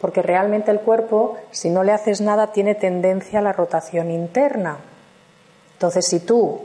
Porque 0.01 0.21
realmente 0.21 0.71
el 0.71 0.79
cuerpo, 0.79 1.37
si 1.51 1.69
no 1.69 1.83
le 1.83 1.91
haces 1.91 2.21
nada, 2.21 2.51
tiene 2.51 2.73
tendencia 2.75 3.39
a 3.39 3.41
la 3.43 3.53
rotación 3.53 4.09
interna. 4.09 4.77
Entonces, 5.73 6.07
si 6.07 6.21
tú 6.21 6.61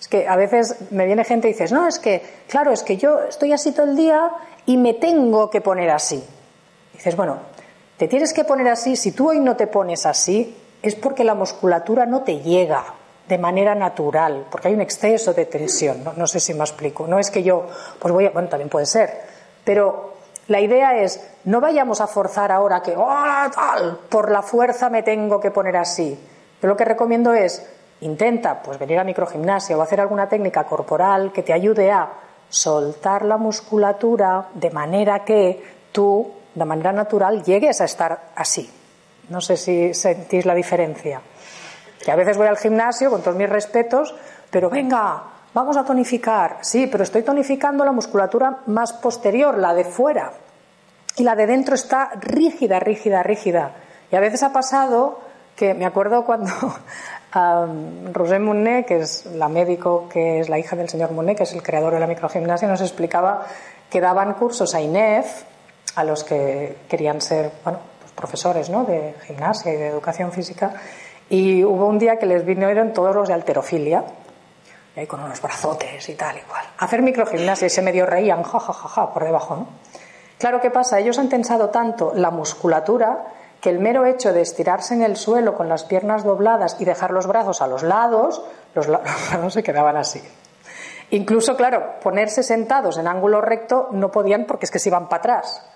es 0.00 0.08
que 0.08 0.26
a 0.26 0.34
veces 0.34 0.76
me 0.90 1.04
viene 1.04 1.24
gente 1.24 1.48
y 1.48 1.52
dices, 1.52 1.72
no, 1.72 1.86
es 1.86 1.98
que, 1.98 2.22
claro, 2.48 2.72
es 2.72 2.82
que 2.82 2.96
yo 2.96 3.20
estoy 3.28 3.52
así 3.52 3.72
todo 3.72 3.86
el 3.86 3.96
día 3.96 4.30
y 4.64 4.78
me 4.78 4.94
tengo 4.94 5.50
que 5.50 5.60
poner 5.60 5.90
así. 5.90 6.24
dices, 6.94 7.14
bueno, 7.16 7.38
te 7.98 8.08
tienes 8.08 8.32
que 8.32 8.44
poner 8.44 8.68
así, 8.68 8.96
si 8.96 9.12
tú 9.12 9.28
hoy 9.28 9.40
no 9.40 9.56
te 9.56 9.66
pones 9.66 10.06
así, 10.06 10.56
es 10.82 10.94
porque 10.94 11.24
la 11.24 11.34
musculatura 11.34 12.06
no 12.06 12.22
te 12.22 12.40
llega 12.40 12.84
de 13.28 13.38
manera 13.38 13.74
natural, 13.74 14.46
porque 14.50 14.68
hay 14.68 14.74
un 14.74 14.80
exceso 14.80 15.32
de 15.32 15.46
tensión. 15.46 16.02
No, 16.16 16.26
sé 16.26 16.40
si 16.40 16.52
me 16.52 16.60
explico. 16.60 17.06
No 17.06 17.18
es 17.18 17.30
que 17.30 17.42
yo, 17.42 17.66
pues 17.98 18.12
voy 18.12 18.26
a, 18.26 18.30
bueno, 18.30 18.48
también 18.48 18.68
puede 18.68 18.86
ser, 18.86 19.20
pero 19.64 20.14
la 20.48 20.60
idea 20.60 20.96
es, 20.96 21.24
no 21.44 21.60
vayamos 21.60 22.00
a 22.00 22.08
forzar 22.08 22.50
ahora 22.50 22.82
que, 22.82 22.94
oh, 22.96 23.24
tal, 23.54 24.00
por 24.08 24.30
la 24.30 24.42
fuerza 24.42 24.90
me 24.90 25.02
tengo 25.04 25.38
que 25.38 25.52
poner 25.52 25.76
así. 25.76 26.18
Yo 26.60 26.68
lo 26.68 26.76
que 26.76 26.84
recomiendo 26.84 27.32
es, 27.32 27.64
intenta 28.00 28.60
pues 28.62 28.78
venir 28.78 28.98
a 28.98 29.04
microgimnasia 29.04 29.78
o 29.78 29.82
hacer 29.82 30.00
alguna 30.00 30.28
técnica 30.28 30.64
corporal 30.64 31.30
que 31.32 31.44
te 31.44 31.52
ayude 31.52 31.92
a 31.92 32.08
soltar 32.48 33.24
la 33.24 33.36
musculatura 33.36 34.48
de 34.54 34.70
manera 34.70 35.24
que 35.24 35.62
tú, 35.92 36.32
de 36.54 36.64
manera 36.64 36.92
natural, 36.92 37.44
llegues 37.44 37.80
a 37.80 37.84
estar 37.84 38.30
así. 38.34 38.68
No 39.30 39.40
sé 39.40 39.56
si 39.56 39.94
sentís 39.94 40.44
la 40.44 40.54
diferencia. 40.54 41.20
Que 42.04 42.10
a 42.10 42.16
veces 42.16 42.36
voy 42.36 42.48
al 42.48 42.58
gimnasio 42.58 43.10
con 43.10 43.22
todos 43.22 43.36
mis 43.36 43.48
respetos, 43.48 44.14
pero 44.50 44.68
venga, 44.68 45.22
vamos 45.54 45.76
a 45.76 45.84
tonificar. 45.84 46.58
Sí, 46.62 46.86
pero 46.86 47.04
estoy 47.04 47.22
tonificando 47.22 47.84
la 47.84 47.92
musculatura 47.92 48.58
más 48.66 48.92
posterior, 48.92 49.56
la 49.58 49.74
de 49.74 49.84
fuera. 49.84 50.32
Y 51.16 51.22
la 51.22 51.34
de 51.34 51.46
dentro 51.46 51.74
está 51.74 52.10
rígida, 52.20 52.80
rígida, 52.80 53.22
rígida. 53.22 53.72
Y 54.10 54.16
a 54.16 54.20
veces 54.20 54.42
ha 54.42 54.52
pasado 54.52 55.20
que 55.54 55.74
me 55.74 55.84
acuerdo 55.84 56.24
cuando 56.24 56.52
Rosé 58.12 58.38
Monet, 58.38 58.86
que 58.86 59.00
es 59.00 59.26
la 59.26 59.48
médico 59.48 60.08
que 60.08 60.40
es 60.40 60.48
la 60.48 60.58
hija 60.58 60.74
del 60.74 60.88
señor 60.88 61.12
Monet, 61.12 61.36
que 61.36 61.42
es 61.44 61.52
el 61.52 61.62
creador 61.62 61.92
de 61.92 62.00
la 62.00 62.06
microgimnasia, 62.06 62.66
nos 62.66 62.80
explicaba 62.80 63.46
que 63.90 64.00
daban 64.00 64.34
cursos 64.34 64.74
a 64.74 64.80
INEF 64.80 65.44
a 65.96 66.04
los 66.04 66.24
que 66.24 66.78
querían 66.88 67.20
ser, 67.20 67.50
bueno, 67.62 67.89
profesores 68.20 68.68
¿no? 68.68 68.84
de 68.84 69.14
gimnasia 69.26 69.72
y 69.72 69.76
de 69.76 69.86
educación 69.86 70.30
física, 70.30 70.74
y 71.30 71.64
hubo 71.64 71.86
un 71.86 71.98
día 71.98 72.18
que 72.18 72.26
les 72.26 72.44
vinieron 72.44 72.92
todos 72.92 73.16
los 73.16 73.28
de 73.28 73.34
alterofilia, 73.34 74.04
y 74.94 75.00
ahí 75.00 75.06
con 75.06 75.20
unos 75.20 75.40
brazotes 75.40 76.06
y 76.08 76.14
tal, 76.14 76.36
a 76.78 76.84
hacer 76.84 77.00
microgimnasia 77.00 77.66
y 77.66 77.70
se 77.70 77.80
medio 77.80 78.04
reían, 78.04 78.42
ja, 78.42 78.60
ja, 78.60 78.72
ja, 78.72 78.88
ja, 78.88 79.14
por 79.14 79.24
debajo, 79.24 79.56
¿no? 79.56 79.66
Claro, 80.38 80.60
¿qué 80.60 80.70
pasa? 80.70 80.98
Ellos 80.98 81.18
han 81.18 81.28
tensado 81.28 81.70
tanto 81.70 82.12
la 82.14 82.30
musculatura 82.30 83.24
que 83.60 83.70
el 83.70 83.78
mero 83.78 84.06
hecho 84.06 84.32
de 84.32 84.40
estirarse 84.40 84.94
en 84.94 85.02
el 85.02 85.16
suelo 85.16 85.54
con 85.54 85.68
las 85.68 85.84
piernas 85.84 86.24
dobladas 86.24 86.76
y 86.78 86.84
dejar 86.84 87.10
los 87.10 87.26
brazos 87.26 87.62
a 87.62 87.66
los 87.66 87.82
lados, 87.82 88.42
los, 88.74 88.88
los 88.88 89.02
brazos 89.02 89.54
se 89.54 89.62
quedaban 89.62 89.96
así. 89.96 90.22
Incluso, 91.10 91.56
claro, 91.56 92.00
ponerse 92.02 92.42
sentados 92.42 92.98
en 92.98 93.06
ángulo 93.06 93.40
recto 93.40 93.88
no 93.92 94.10
podían 94.10 94.46
porque 94.46 94.64
es 94.64 94.70
que 94.70 94.78
se 94.78 94.88
iban 94.88 95.08
para 95.08 95.20
atrás. 95.20 95.66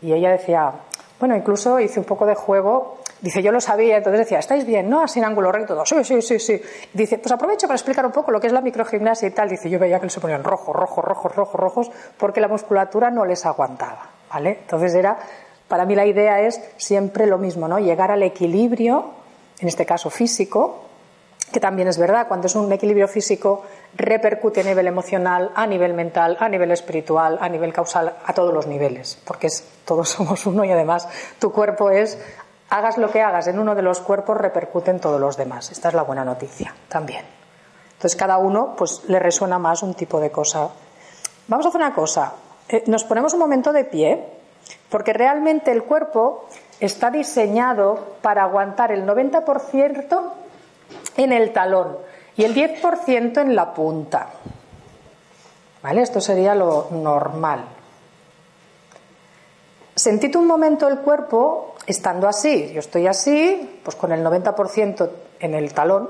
Y 0.00 0.12
ella 0.12 0.30
decía, 0.30 0.72
bueno, 1.18 1.36
incluso 1.36 1.80
hice 1.80 1.98
un 1.98 2.06
poco 2.06 2.26
de 2.26 2.34
juego. 2.34 2.98
Dice, 3.20 3.42
yo 3.42 3.50
lo 3.50 3.60
sabía, 3.60 3.96
entonces 3.96 4.20
decía, 4.20 4.38
¿estáis 4.38 4.64
bien? 4.64 4.88
¿No? 4.88 5.02
Así 5.02 5.18
en 5.18 5.24
ángulo 5.24 5.50
recto. 5.50 5.84
Sí, 5.84 6.04
sí, 6.04 6.22
sí, 6.22 6.38
sí. 6.38 6.62
Dice, 6.92 7.18
pues 7.18 7.32
aprovecho 7.32 7.66
para 7.66 7.76
explicar 7.76 8.06
un 8.06 8.12
poco 8.12 8.30
lo 8.30 8.40
que 8.40 8.46
es 8.46 8.52
la 8.52 8.60
microgimnasia 8.60 9.26
y 9.26 9.32
tal. 9.32 9.48
Dice, 9.48 9.68
yo 9.68 9.78
veía 9.78 9.98
que 9.98 10.08
se 10.08 10.20
ponían 10.20 10.44
rojos, 10.44 10.74
rojos, 10.74 11.04
rojos, 11.04 11.34
rojos, 11.34 11.60
rojos, 11.60 11.90
porque 12.16 12.40
la 12.40 12.46
musculatura 12.46 13.10
no 13.10 13.24
les 13.24 13.44
aguantaba. 13.44 14.10
¿Vale? 14.32 14.58
Entonces 14.60 14.94
era, 14.94 15.18
para 15.66 15.84
mí 15.84 15.94
la 15.94 16.06
idea 16.06 16.40
es 16.40 16.60
siempre 16.76 17.26
lo 17.26 17.38
mismo, 17.38 17.66
¿no? 17.66 17.78
Llegar 17.78 18.10
al 18.10 18.22
equilibrio, 18.22 19.06
en 19.58 19.68
este 19.68 19.86
caso 19.86 20.10
físico, 20.10 20.84
que 21.50 21.60
también 21.60 21.88
es 21.88 21.98
verdad, 21.98 22.28
cuando 22.28 22.46
es 22.46 22.54
un 22.54 22.70
equilibrio 22.70 23.08
físico 23.08 23.64
repercute 23.96 24.60
a 24.60 24.64
nivel 24.64 24.86
emocional, 24.86 25.50
a 25.54 25.66
nivel 25.66 25.94
mental, 25.94 26.36
a 26.40 26.48
nivel 26.48 26.70
espiritual, 26.70 27.38
a 27.40 27.48
nivel 27.48 27.72
causal, 27.72 28.14
a 28.24 28.32
todos 28.32 28.52
los 28.52 28.66
niveles, 28.66 29.18
porque 29.24 29.48
es, 29.48 29.64
todos 29.84 30.08
somos 30.16 30.46
uno 30.46 30.64
y 30.64 30.70
además 30.70 31.08
tu 31.38 31.52
cuerpo 31.52 31.90
es, 31.90 32.18
hagas 32.70 32.98
lo 32.98 33.10
que 33.10 33.22
hagas 33.22 33.46
en 33.46 33.58
uno 33.58 33.74
de 33.74 33.82
los 33.82 34.00
cuerpos, 34.00 34.36
repercute 34.36 34.90
en 34.90 35.00
todos 35.00 35.20
los 35.20 35.36
demás. 35.36 35.70
Esta 35.70 35.88
es 35.88 35.94
la 35.94 36.02
buena 36.02 36.24
noticia 36.24 36.74
también. 36.88 37.24
Entonces 37.92 38.16
cada 38.16 38.38
uno 38.38 38.74
pues 38.76 39.02
le 39.08 39.18
resuena 39.18 39.58
más 39.58 39.82
un 39.82 39.94
tipo 39.94 40.20
de 40.20 40.30
cosa. 40.30 40.68
Vamos 41.48 41.66
a 41.66 41.70
hacer 41.70 41.80
una 41.80 41.94
cosa, 41.94 42.34
eh, 42.68 42.84
nos 42.86 43.04
ponemos 43.04 43.32
un 43.32 43.40
momento 43.40 43.72
de 43.72 43.84
pie, 43.84 44.24
porque 44.90 45.12
realmente 45.12 45.72
el 45.72 45.84
cuerpo 45.84 46.46
está 46.78 47.10
diseñado 47.10 48.16
para 48.22 48.42
aguantar 48.42 48.92
el 48.92 49.06
90% 49.06 50.32
en 51.16 51.32
el 51.32 51.52
talón 51.52 51.96
y 52.38 52.44
el 52.44 52.54
10% 52.54 53.42
en 53.42 53.54
la 53.54 53.74
punta. 53.74 54.28
¿Vale? 55.82 56.02
Esto 56.02 56.20
sería 56.20 56.54
lo 56.54 56.88
normal. 56.92 57.64
Sentid 59.94 60.36
un 60.36 60.46
momento 60.46 60.86
el 60.86 61.00
cuerpo 61.00 61.74
estando 61.84 62.28
así. 62.28 62.70
Yo 62.72 62.78
estoy 62.78 63.08
así, 63.08 63.80
pues 63.82 63.96
con 63.96 64.12
el 64.12 64.24
90% 64.24 65.10
en 65.40 65.54
el 65.54 65.74
talón 65.74 66.08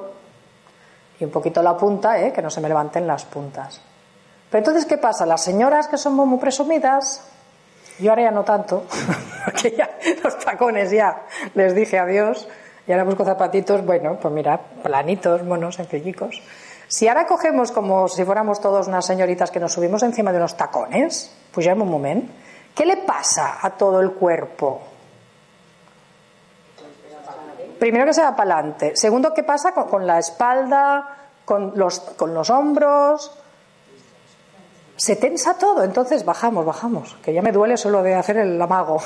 y 1.19 1.25
un 1.25 1.31
poquito 1.31 1.63
la 1.63 1.77
punta, 1.79 2.21
¿eh? 2.21 2.33
que 2.33 2.43
no 2.43 2.51
se 2.51 2.61
me 2.61 2.69
levanten 2.69 3.07
las 3.07 3.25
puntas. 3.25 3.81
Pero 4.51 4.59
entonces, 4.59 4.85
¿qué 4.85 4.99
pasa? 4.99 5.25
Las 5.25 5.43
señoras 5.43 5.89
que 5.89 5.97
son 5.97 6.15
muy 6.15 6.39
presumidas, 6.39 7.25
yo 7.99 8.11
ahora 8.11 8.25
ya 8.25 8.31
no 8.31 8.45
tanto, 8.45 8.85
porque 9.47 9.75
ya 9.75 9.99
los 10.23 10.39
tacones 10.39 10.91
ya 10.91 11.23
les 11.55 11.75
dije 11.75 11.99
adiós, 11.99 12.47
y 12.89 12.93
ahora 12.93 13.05
busco 13.05 13.25
zapatitos, 13.25 13.85
bueno, 13.85 14.19
pues 14.21 14.35
mira, 14.35 14.59
planitos, 14.83 15.45
monos, 15.45 15.77
sencillicos. 15.77 16.43
Si 16.89 17.07
ahora 17.07 17.27
cogemos 17.27 17.71
como 17.71 18.09
si 18.09 18.25
fuéramos 18.25 18.61
todos 18.61 18.89
unas 18.89 19.05
señoritas 19.05 19.51
que 19.51 19.61
nos 19.61 19.75
subimos 19.75 20.03
encima 20.03 20.33
de 20.33 20.39
unos 20.39 20.57
tacones, 20.57 21.31
pues 21.53 21.67
ya 21.67 21.73
en 21.73 21.83
un 21.83 21.91
momento, 21.91 22.33
¿Qué 22.79 22.87
le 22.87 22.99
pasa 22.99 23.59
a 23.61 23.71
todo 23.71 24.01
el 24.01 24.13
cuerpo? 24.13 24.81
Primero 27.77 28.07
que 28.07 28.15
se 28.15 28.23
va 28.23 28.37
para 28.37 28.55
adelante. 28.55 28.93
Segundo, 28.95 29.35
¿qué 29.35 29.43
pasa 29.43 29.73
con, 29.73 30.07
la 30.07 30.21
espalda, 30.21 31.17
con 31.45 31.73
los, 31.75 31.99
con 31.99 32.33
los 32.35 32.51
hombros? 32.51 33.33
Se 34.95 35.17
tensa 35.17 35.59
todo. 35.59 35.83
Entonces 35.83 36.25
bajamos, 36.25 36.65
bajamos. 36.65 37.17
Que 37.21 37.33
ya 37.33 37.43
me 37.43 37.51
duele 37.51 37.77
solo 37.77 38.05
de 38.05 38.15
hacer 38.15 38.37
el 38.37 38.63
amago. 38.63 39.03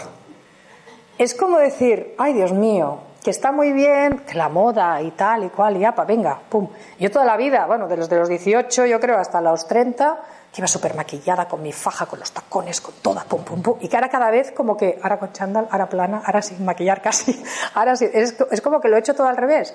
Es 1.17 1.35
como 1.35 1.57
decir, 1.57 2.15
ay 2.19 2.35
Dios 2.35 2.53
mío, 2.53 2.99
que 3.23 3.31
está 3.31 3.53
muy 3.53 3.73
bien, 3.73 4.19
que 4.21 4.35
la 4.35 4.49
moda 4.49 5.01
y 5.01 5.13
tal 5.13 5.45
y 5.45 5.49
cual, 5.49 5.77
y 5.77 5.85
apa, 5.85 6.05
venga, 6.05 6.41
pum. 6.49 6.69
Yo 6.99 7.11
toda 7.11 7.25
la 7.25 7.37
vida, 7.37 7.67
bueno, 7.67 7.87
desde 7.87 8.17
los 8.17 8.29
18 8.29 8.87
yo 8.87 8.99
creo 8.99 9.17
hasta 9.17 9.41
los 9.41 9.67
30, 9.69 10.19
que 10.53 10.61
iba 10.61 10.67
súper 10.67 10.95
maquillada 10.95 11.47
con 11.47 11.63
mi 11.63 11.73
faja, 11.73 12.07
con 12.07 12.19
los 12.19 12.33
tacones, 12.33 12.81
con 12.81 12.95
toda, 13.01 13.25
pum, 13.25 13.45
pum, 13.45 13.63
pum. 13.63 13.77
Y 13.81 13.89
que 13.89 13.97
ahora 13.97 14.09
cada 14.09 14.31
vez 14.31 14.51
como 14.51 14.77
que, 14.77 14.99
ahora 15.03 15.19
con 15.19 15.33
chándal, 15.33 15.69
ahora 15.71 15.89
plana, 15.89 16.23
ahora 16.27 16.43
sin 16.43 16.65
maquillar 16.65 17.01
casi, 17.01 17.43
ahora 17.75 17.95
sí, 17.95 18.09
es, 18.13 18.35
es 18.51 18.61
como 18.61 18.81
que 18.81 18.89
lo 18.89 18.97
he 18.97 19.01
hecho 19.01 19.15
todo 19.15 19.29
al 19.29 19.37
revés. 19.37 19.73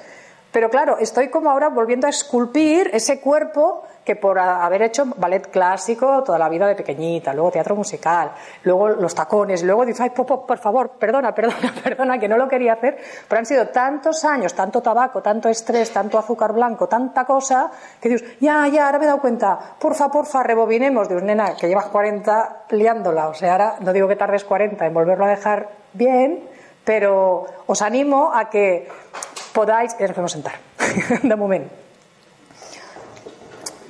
Pero 0.51 0.69
claro, 0.69 0.97
estoy 0.97 1.29
como 1.29 1.49
ahora 1.49 1.69
volviendo 1.69 2.07
a 2.07 2.09
esculpir 2.09 2.89
ese 2.93 3.19
cuerpo 3.19 3.83
que 4.07 4.15
por 4.15 4.39
haber 4.39 4.83
hecho 4.83 5.03
ballet 5.17 5.51
clásico 5.51 6.23
toda 6.23 6.39
la 6.39 6.47
vida 6.47 6.65
de 6.65 6.75
pequeñita, 6.75 7.33
luego 7.33 7.51
teatro 7.51 7.75
musical, 7.75 8.31
luego 8.63 8.87
los 8.87 9.13
tacones, 9.13 9.63
luego 9.63 9.85
dices, 9.85 9.99
ay, 9.99 10.11
por 10.11 10.57
favor, 10.57 10.91
perdona, 10.91 11.35
perdona, 11.35 11.73
perdona, 11.83 12.17
que 12.17 12.29
no 12.29 12.37
lo 12.37 12.47
quería 12.47 12.73
hacer, 12.73 12.97
pero 13.27 13.39
han 13.39 13.45
sido 13.45 13.67
tantos 13.67 14.23
años, 14.23 14.53
tanto 14.53 14.81
tabaco, 14.81 15.21
tanto 15.21 15.49
estrés, 15.49 15.91
tanto 15.91 16.17
azúcar 16.17 16.53
blanco, 16.53 16.87
tanta 16.87 17.25
cosa, 17.25 17.69
que 17.99 18.07
dices, 18.07 18.39
ya, 18.39 18.65
ya, 18.69 18.85
ahora 18.85 18.97
me 18.97 19.03
he 19.03 19.07
dado 19.07 19.19
cuenta, 19.19 19.59
porfa, 19.77 20.09
porfa, 20.09 20.41
rebobinemos, 20.41 21.09
Dios, 21.09 21.21
nena, 21.21 21.55
que 21.57 21.67
llevas 21.67 21.87
40 21.87 22.63
liándola, 22.69 23.27
o 23.27 23.33
sea, 23.33 23.51
ahora 23.51 23.75
no 23.81 23.91
digo 23.91 24.07
que 24.07 24.15
tardes 24.15 24.45
40 24.45 24.85
en 24.85 24.93
volverlo 24.93 25.25
a 25.25 25.29
dejar 25.29 25.67
bien, 25.91 26.47
pero 26.85 27.45
os 27.65 27.81
animo 27.81 28.31
a 28.33 28.49
que 28.49 28.87
podáis, 29.57 29.97
ya 29.97 30.05
nos 30.05 30.13
podemos 30.13 30.31
sentar, 30.37 30.53
de 31.23 31.35
momento 31.35 31.87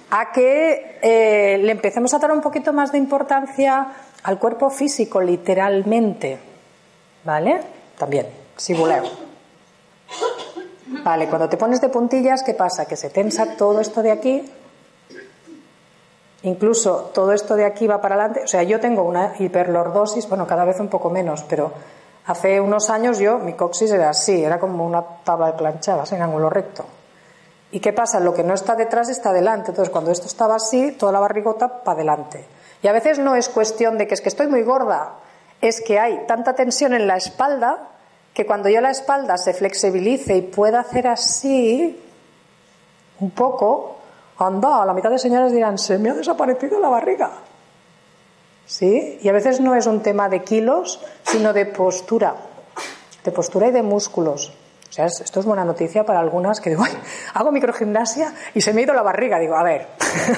a 0.10 0.32
que 0.32 1.00
eh, 1.02 1.58
le 1.58 1.72
empecemos 1.72 2.14
a 2.14 2.20
dar 2.20 2.32
un 2.32 2.42
poquito 2.42 2.72
más 2.72 2.92
de 2.92 2.98
importancia 2.98 3.88
al 4.24 4.40
cuerpo 4.40 4.70
físico, 4.70 5.22
literalmente. 5.22 6.40
¿Vale? 7.24 7.60
También, 7.98 8.28
si 8.56 8.74
voleu. 8.74 9.04
Vale, 11.04 11.28
cuando 11.28 11.50
te 11.50 11.58
pones 11.58 11.82
de 11.82 11.90
puntillas, 11.90 12.44
¿qué 12.44 12.54
pasa? 12.54 12.86
Que 12.86 12.96
se 12.96 13.10
tensa 13.10 13.58
todo 13.58 13.82
esto 13.82 14.02
de 14.02 14.12
aquí. 14.12 14.50
Incluso 16.44 17.12
todo 17.14 17.34
esto 17.34 17.56
de 17.56 17.66
aquí 17.66 17.88
va 17.88 18.00
para 18.00 18.16
adelante. 18.16 18.44
O 18.46 18.48
sea, 18.48 18.64
yo 18.64 18.80
tengo 18.80 19.04
una 19.04 19.34
hiperlordosis, 19.38 20.30
bueno, 20.30 20.48
cada 20.48 20.64
vez 20.64 20.80
un 20.80 20.88
poco 20.88 21.10
menos, 21.10 21.44
pero 21.44 21.74
hace 22.28 22.62
unos 22.62 22.90
años 22.90 23.20
yo, 23.20 23.40
mi 23.40 23.54
coxis 23.54 23.92
era 23.92 24.10
así, 24.10 24.44
era 24.44 24.60
como 24.60 24.86
una 24.86 25.02
tabla 25.24 25.48
de 25.48 25.54
planchadas 25.54 26.12
en 26.12 26.22
ángulo 26.22 26.50
recto. 26.50 26.86
¿Y 27.72 27.80
qué 27.80 27.92
pasa? 27.94 28.20
Lo 28.20 28.34
que 28.34 28.44
no 28.44 28.54
está 28.54 28.76
detrás 28.76 29.10
está 29.10 29.34
delante. 29.34 29.72
Entonces, 29.72 29.92
cuando 29.92 30.12
esto 30.12 30.28
estaba 30.28 30.56
así, 30.56 30.94
toda 30.94 31.12
la 31.12 31.20
barrigota 31.20 31.84
para 31.84 31.96
adelante. 31.96 32.46
Y 32.82 32.88
a 32.88 32.94
veces 32.94 33.20
no 33.20 33.36
es 33.36 33.50
cuestión 33.50 33.98
de 33.98 34.08
que 34.08 34.14
es 34.14 34.22
que 34.22 34.30
estoy 34.30 34.48
muy 34.48 34.64
gorda, 34.64 35.16
es 35.62 35.82
que 35.82 36.00
hay 36.00 36.26
tanta 36.28 36.54
tensión 36.54 36.94
en 36.94 37.08
la 37.08 37.18
espalda 37.18 37.90
que 38.34 38.46
cuando 38.46 38.70
yo 38.70 38.80
la 38.82 38.92
espalda 38.92 39.38
se 39.38 39.54
flexibilice 39.54 40.36
y 40.36 40.42
pueda 40.44 40.82
hacer 40.82 41.08
así, 41.08 42.00
un 43.20 43.32
poco, 43.32 43.98
anda, 44.38 44.86
la 44.86 44.94
mitad 44.94 45.10
de 45.10 45.18
señores 45.18 45.52
dirán, 45.52 45.78
se 45.80 45.98
me 45.98 46.12
ha 46.12 46.14
desaparecido 46.14 46.80
la 46.80 46.90
barriga. 46.90 47.32
¿Sí? 48.68 49.18
Y 49.22 49.30
a 49.30 49.34
veces 49.34 49.60
no 49.60 49.74
es 49.74 49.88
un 49.88 50.04
tema 50.04 50.30
de 50.30 50.44
kilos, 50.44 51.02
sino 51.24 51.54
de 51.54 51.66
postura, 51.66 52.36
de 53.24 53.32
postura 53.32 53.70
y 53.70 53.72
de 53.72 53.82
músculos 53.82 54.54
esto 55.06 55.40
es 55.40 55.46
buena 55.46 55.64
noticia 55.64 56.06
para 56.06 56.20
algunas 56.20 56.60
que 56.60 56.72
digo, 56.72 56.84
hago 57.34 57.52
microgimnasia 57.52 58.34
y 58.54 58.62
se 58.62 58.74
me 58.74 58.82
ha 58.82 58.84
ido 58.86 58.94
la 58.94 59.04
barriga. 59.04 59.40
Digo, 59.40 59.56
a 59.56 59.63
ver, 59.63 59.88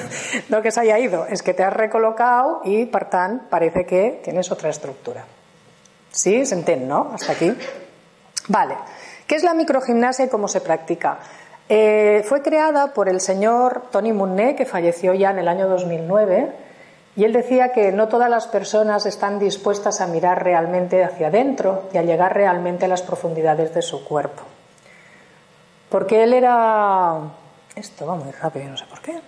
no 0.48 0.60
que 0.62 0.70
se 0.70 0.80
haya 0.80 0.98
ido, 0.98 1.26
es 1.26 1.42
que 1.42 1.54
te 1.54 1.64
has 1.64 1.72
recolocado 1.72 2.60
y, 2.64 2.86
per 2.86 3.08
parece 3.48 3.86
que 3.86 4.20
tienes 4.22 4.50
otra 4.50 4.70
estructura. 4.70 5.24
¿Sí? 6.10 6.44
¿Se 6.44 6.76
no? 6.76 7.12
Hasta 7.14 7.32
aquí. 7.32 7.56
Vale. 8.48 8.74
¿Qué 9.26 9.36
es 9.36 9.44
la 9.44 9.54
microgimnasia 9.54 10.24
y 10.24 10.28
cómo 10.28 10.48
se 10.48 10.60
practica? 10.60 11.18
Eh, 11.68 12.24
fue 12.28 12.42
creada 12.42 12.92
por 12.92 13.08
el 13.08 13.20
señor 13.20 13.84
Tony 13.92 14.12
Munné, 14.12 14.56
que 14.56 14.66
falleció 14.66 15.14
ya 15.14 15.30
en 15.30 15.38
el 15.38 15.46
año 15.46 15.68
2009, 15.68 16.52
y 17.20 17.24
él 17.24 17.34
decía 17.34 17.70
que 17.70 17.92
no 17.92 18.08
todas 18.08 18.30
las 18.30 18.46
personas 18.46 19.04
están 19.04 19.38
dispuestas 19.38 20.00
a 20.00 20.06
mirar 20.06 20.42
realmente 20.42 21.04
hacia 21.04 21.26
adentro 21.26 21.90
y 21.92 21.98
a 21.98 22.02
llegar 22.02 22.32
realmente 22.32 22.86
a 22.86 22.88
las 22.88 23.02
profundidades 23.02 23.74
de 23.74 23.82
su 23.82 24.02
cuerpo. 24.06 24.42
Porque 25.90 26.22
él 26.22 26.32
era. 26.32 27.18
Esto 27.76 28.06
va 28.06 28.14
muy 28.14 28.30
rápido, 28.30 28.70
no 28.70 28.76
sé 28.78 28.86
por 28.86 29.02
qué. 29.02 29.20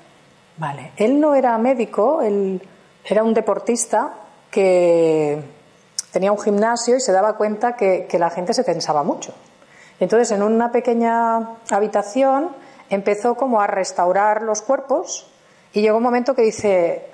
Vale. 0.57 0.93
Él 0.97 1.21
no 1.21 1.35
era 1.35 1.59
médico, 1.59 2.23
él 2.23 2.67
era 3.05 3.23
un 3.23 3.35
deportista 3.35 4.15
que 4.51 5.43
tenía 6.11 6.33
un 6.33 6.41
gimnasio 6.41 6.97
y 6.97 7.01
se 7.01 7.13
daba 7.13 7.37
cuenta 7.37 7.77
que, 7.77 8.07
que 8.09 8.19
la 8.19 8.31
gente 8.31 8.55
se 8.55 8.65
tensaba 8.65 9.03
mucho. 9.03 9.35
Entonces, 10.01 10.31
en 10.31 10.43
una 10.43 10.73
pequeña 10.73 11.57
habitación 11.71 12.57
empezó 12.89 13.35
como 13.35 13.61
a 13.61 13.67
restaurar 13.67 14.41
los 14.41 14.63
cuerpos 14.63 15.31
y 15.75 15.83
llegó 15.83 15.99
un 15.99 16.03
momento 16.03 16.35
que 16.35 16.41
dice, 16.41 17.11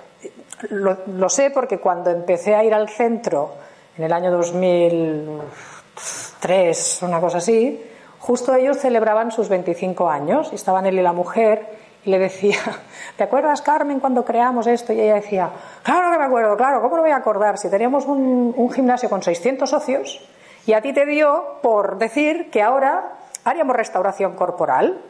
lo, 0.71 1.29
sé 1.29 1.51
porque 1.51 1.79
cuando 1.79 2.11
empecé 2.11 2.55
a 2.55 2.65
ir 2.65 2.73
al 2.75 2.89
centro 2.89 3.51
en 3.97 4.05
el 4.05 4.13
año 4.13 4.31
2003, 4.31 7.03
una 7.03 7.21
cosa 7.21 7.39
así, 7.39 7.81
justo 8.19 8.55
ellos 8.55 8.79
celebraban 8.79 9.31
sus 9.31 9.49
25 9.49 10.11
años 10.11 10.51
y 10.53 10.57
estaban 10.57 10.87
él 10.87 10.99
y 10.99 11.03
la 11.03 11.13
mujer 11.13 11.79
y 12.05 12.11
le 12.11 12.19
decía, 12.19 12.59
¿te 13.17 13.25
acuerdas 13.25 13.63
Carmen 13.63 14.01
cuando 14.01 14.25
creamos 14.25 14.67
esto? 14.67 14.93
Y 14.93 15.01
ella 15.01 15.15
decía, 15.15 15.51
claro 15.83 16.13
que 16.13 16.19
me 16.19 16.25
acuerdo, 16.25 16.57
claro, 16.57 16.83
¿cómo 16.83 16.97
no 16.97 17.03
voy 17.03 17.13
a 17.13 17.17
acordar 17.17 17.59
si 17.59 17.71
teníamos 17.71 18.07
un, 18.07 18.55
un 18.57 18.71
gimnasio 18.71 19.09
con 19.09 19.23
600 19.23 19.69
socios 19.69 20.27
y 20.67 20.73
a 20.73 20.81
ti 20.81 20.93
te 20.93 21.07
dio 21.07 21.59
por 21.63 21.99
decir 21.99 22.51
que 22.51 22.63
ahora 22.63 23.13
haríamos 23.45 23.77
restauración 23.77 24.35
corporal? 24.35 25.01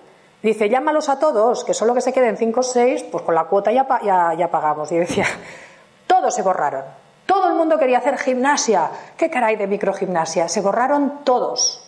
Dice, 0.43 0.69
llámalos 0.69 1.09
a 1.09 1.19
todos, 1.19 1.65
que 1.65 1.75
solo 1.75 1.95
que 1.95 2.01
se 2.01 2.13
queden 2.13 2.37
cinco 2.37 2.61
o 2.61 2.63
seis, 2.63 3.03
pues 3.03 3.25
con 3.25 3.35
la 3.35 3.45
cuota 3.45 3.73
ya, 3.73 3.87
ya, 4.05 4.35
ya 4.35 4.51
pagamos. 4.51 4.91
Y 4.93 4.99
decía, 4.99 5.27
todos 6.07 6.35
se 6.35 6.43
borraron. 6.43 6.85
Todo 7.27 7.49
el 7.49 7.55
mundo 7.55 7.79
quería 7.79 7.99
hacer 7.99 8.17
gimnasia. 8.19 8.91
¿Qué 9.17 9.29
caray 9.29 9.57
de 9.57 9.67
microgimnasia? 9.67 10.49
Se 10.49 10.61
borraron 10.61 11.25
todos. 11.25 11.85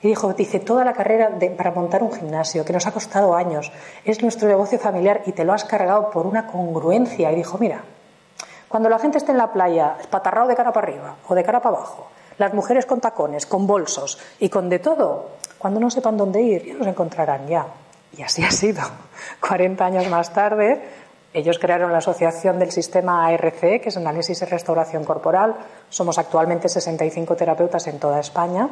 Y 0.00 0.08
dijo, 0.08 0.32
dice, 0.34 0.60
toda 0.60 0.84
la 0.84 0.92
carrera 0.92 1.30
para 1.56 1.70
montar 1.70 2.02
un 2.02 2.12
gimnasio, 2.12 2.64
que 2.64 2.72
nos 2.72 2.86
ha 2.86 2.92
costado 2.92 3.34
años, 3.34 3.72
es 4.04 4.22
nuestro 4.22 4.46
negocio 4.48 4.78
familiar 4.78 5.22
y 5.26 5.32
te 5.32 5.44
lo 5.44 5.52
has 5.52 5.64
cargado 5.64 6.10
por 6.10 6.26
una 6.26 6.46
congruencia. 6.46 7.32
Y 7.32 7.36
dijo, 7.36 7.58
mira, 7.58 7.82
cuando 8.68 8.88
la 8.88 8.98
gente 8.98 9.18
esté 9.18 9.32
en 9.32 9.38
la 9.38 9.52
playa, 9.52 9.96
espatarrado 10.00 10.46
de 10.46 10.56
cara 10.56 10.72
para 10.72 10.88
arriba 10.88 11.16
o 11.26 11.34
de 11.34 11.42
cara 11.42 11.60
para 11.60 11.76
abajo, 11.76 12.08
las 12.38 12.54
mujeres 12.54 12.86
con 12.86 13.00
tacones, 13.00 13.46
con 13.46 13.66
bolsos 13.66 14.18
y 14.38 14.48
con 14.48 14.68
de 14.68 14.78
todo, 14.78 15.30
cuando 15.58 15.80
no 15.80 15.90
sepan 15.90 16.16
dónde 16.16 16.42
ir, 16.42 16.66
ya 16.66 16.74
nos 16.74 16.86
encontrarán 16.86 17.46
ya. 17.46 17.66
Y 18.16 18.22
así 18.22 18.42
ha 18.44 18.50
sido. 18.50 18.82
40 19.40 19.84
años 19.84 20.08
más 20.08 20.32
tarde, 20.32 20.82
ellos 21.32 21.58
crearon 21.58 21.90
la 21.90 21.98
Asociación 21.98 22.58
del 22.58 22.70
Sistema 22.70 23.26
ARC, 23.26 23.60
que 23.60 23.88
es 23.88 23.96
Análisis 23.96 24.40
y 24.40 24.44
Restauración 24.44 25.04
Corporal. 25.04 25.56
Somos 25.88 26.18
actualmente 26.18 26.68
65 26.68 27.34
terapeutas 27.34 27.86
en 27.88 27.98
toda 27.98 28.20
España 28.20 28.68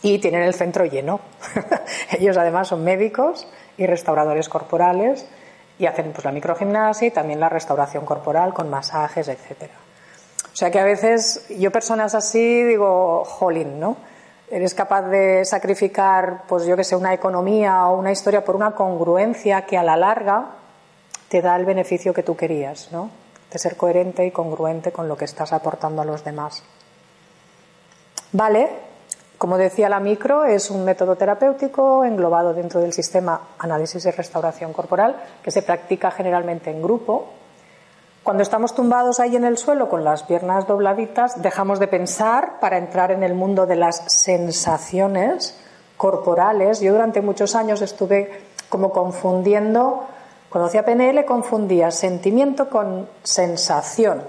y 0.00 0.18
tienen 0.20 0.42
el 0.42 0.54
centro 0.54 0.86
lleno. 0.86 1.20
ellos 2.18 2.36
además 2.36 2.68
son 2.68 2.82
médicos 2.82 3.46
y 3.76 3.86
restauradores 3.86 4.48
corporales 4.48 5.26
y 5.78 5.86
hacen 5.86 6.12
pues 6.12 6.24
la 6.24 6.32
microgimnasia 6.32 7.08
y 7.08 7.10
también 7.10 7.40
la 7.40 7.48
restauración 7.48 8.04
corporal 8.04 8.54
con 8.54 8.70
masajes, 8.70 9.28
etcétera. 9.28 9.74
O 10.58 10.60
sea 10.60 10.72
que 10.72 10.80
a 10.80 10.84
veces 10.84 11.46
yo 11.50 11.70
personas 11.70 12.16
así 12.16 12.64
digo, 12.64 13.24
jolín, 13.24 13.78
¿no? 13.78 13.96
Eres 14.50 14.74
capaz 14.74 15.02
de 15.02 15.44
sacrificar, 15.44 16.42
pues 16.48 16.66
yo 16.66 16.76
que 16.76 16.82
sé, 16.82 16.96
una 16.96 17.14
economía 17.14 17.86
o 17.86 17.96
una 17.96 18.10
historia 18.10 18.44
por 18.44 18.56
una 18.56 18.72
congruencia 18.72 19.66
que 19.66 19.78
a 19.78 19.84
la 19.84 19.96
larga 19.96 20.46
te 21.28 21.42
da 21.42 21.54
el 21.54 21.64
beneficio 21.64 22.12
que 22.12 22.24
tú 22.24 22.36
querías, 22.36 22.90
¿no? 22.90 23.08
De 23.52 23.58
ser 23.60 23.76
coherente 23.76 24.26
y 24.26 24.32
congruente 24.32 24.90
con 24.90 25.06
lo 25.06 25.16
que 25.16 25.26
estás 25.26 25.52
aportando 25.52 26.02
a 26.02 26.04
los 26.04 26.24
demás. 26.24 26.64
Vale, 28.32 28.68
como 29.38 29.58
decía 29.58 29.88
la 29.88 30.00
micro, 30.00 30.44
es 30.44 30.72
un 30.72 30.84
método 30.84 31.14
terapéutico 31.14 32.04
englobado 32.04 32.52
dentro 32.52 32.80
del 32.80 32.92
sistema 32.92 33.42
análisis 33.60 34.04
y 34.06 34.10
restauración 34.10 34.72
corporal 34.72 35.22
que 35.40 35.52
se 35.52 35.62
practica 35.62 36.10
generalmente 36.10 36.72
en 36.72 36.82
grupo 36.82 37.37
cuando 38.22 38.42
estamos 38.42 38.74
tumbados 38.74 39.20
ahí 39.20 39.36
en 39.36 39.44
el 39.44 39.56
suelo 39.56 39.88
con 39.88 40.04
las 40.04 40.22
piernas 40.22 40.66
dobladitas, 40.66 41.40
dejamos 41.40 41.78
de 41.78 41.88
pensar 41.88 42.60
para 42.60 42.76
entrar 42.76 43.10
en 43.10 43.22
el 43.22 43.34
mundo 43.34 43.66
de 43.66 43.76
las 43.76 44.02
sensaciones 44.06 45.58
corporales. 45.96 46.80
Yo 46.80 46.92
durante 46.92 47.22
muchos 47.22 47.54
años 47.54 47.80
estuve 47.80 48.30
como 48.68 48.90
confundiendo, 48.90 50.04
cuando 50.50 50.68
hacía 50.68 50.84
PNL 50.84 51.24
confundía 51.24 51.90
sentimiento 51.90 52.68
con 52.68 53.08
sensación. 53.22 54.22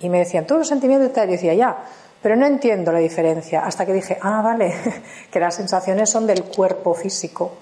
Y 0.00 0.08
me 0.08 0.18
decían, 0.18 0.46
todos 0.46 0.60
los 0.60 0.68
sentimientos 0.68 1.10
y 1.10 1.12
tal. 1.12 1.26
Yo 1.26 1.32
decía, 1.32 1.54
ya, 1.54 1.76
pero 2.22 2.36
no 2.36 2.46
entiendo 2.46 2.92
la 2.92 2.98
diferencia. 2.98 3.64
Hasta 3.64 3.84
que 3.84 3.92
dije, 3.92 4.18
ah, 4.22 4.40
vale, 4.42 4.74
que 5.30 5.40
las 5.40 5.54
sensaciones 5.54 6.10
son 6.10 6.26
del 6.26 6.44
cuerpo 6.44 6.94
físico 6.94 7.52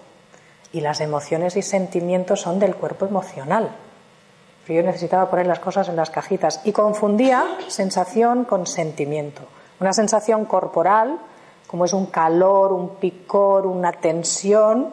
y 0.72 0.80
las 0.80 1.00
emociones 1.00 1.56
y 1.56 1.62
sentimientos 1.62 2.40
son 2.40 2.58
del 2.58 2.76
cuerpo 2.76 3.06
emocional. 3.06 3.74
Pero 4.68 4.82
yo 4.82 4.86
necesitaba 4.86 5.30
poner 5.30 5.46
las 5.46 5.60
cosas 5.60 5.88
en 5.88 5.96
las 5.96 6.10
cajitas 6.10 6.60
y 6.62 6.72
confundía 6.72 7.42
sensación 7.68 8.44
con 8.44 8.66
sentimiento. 8.66 9.40
Una 9.80 9.94
sensación 9.94 10.44
corporal, 10.44 11.18
como 11.66 11.86
es 11.86 11.94
un 11.94 12.04
calor, 12.04 12.74
un 12.74 12.96
picor, 12.96 13.66
una 13.66 13.92
tensión, 13.92 14.90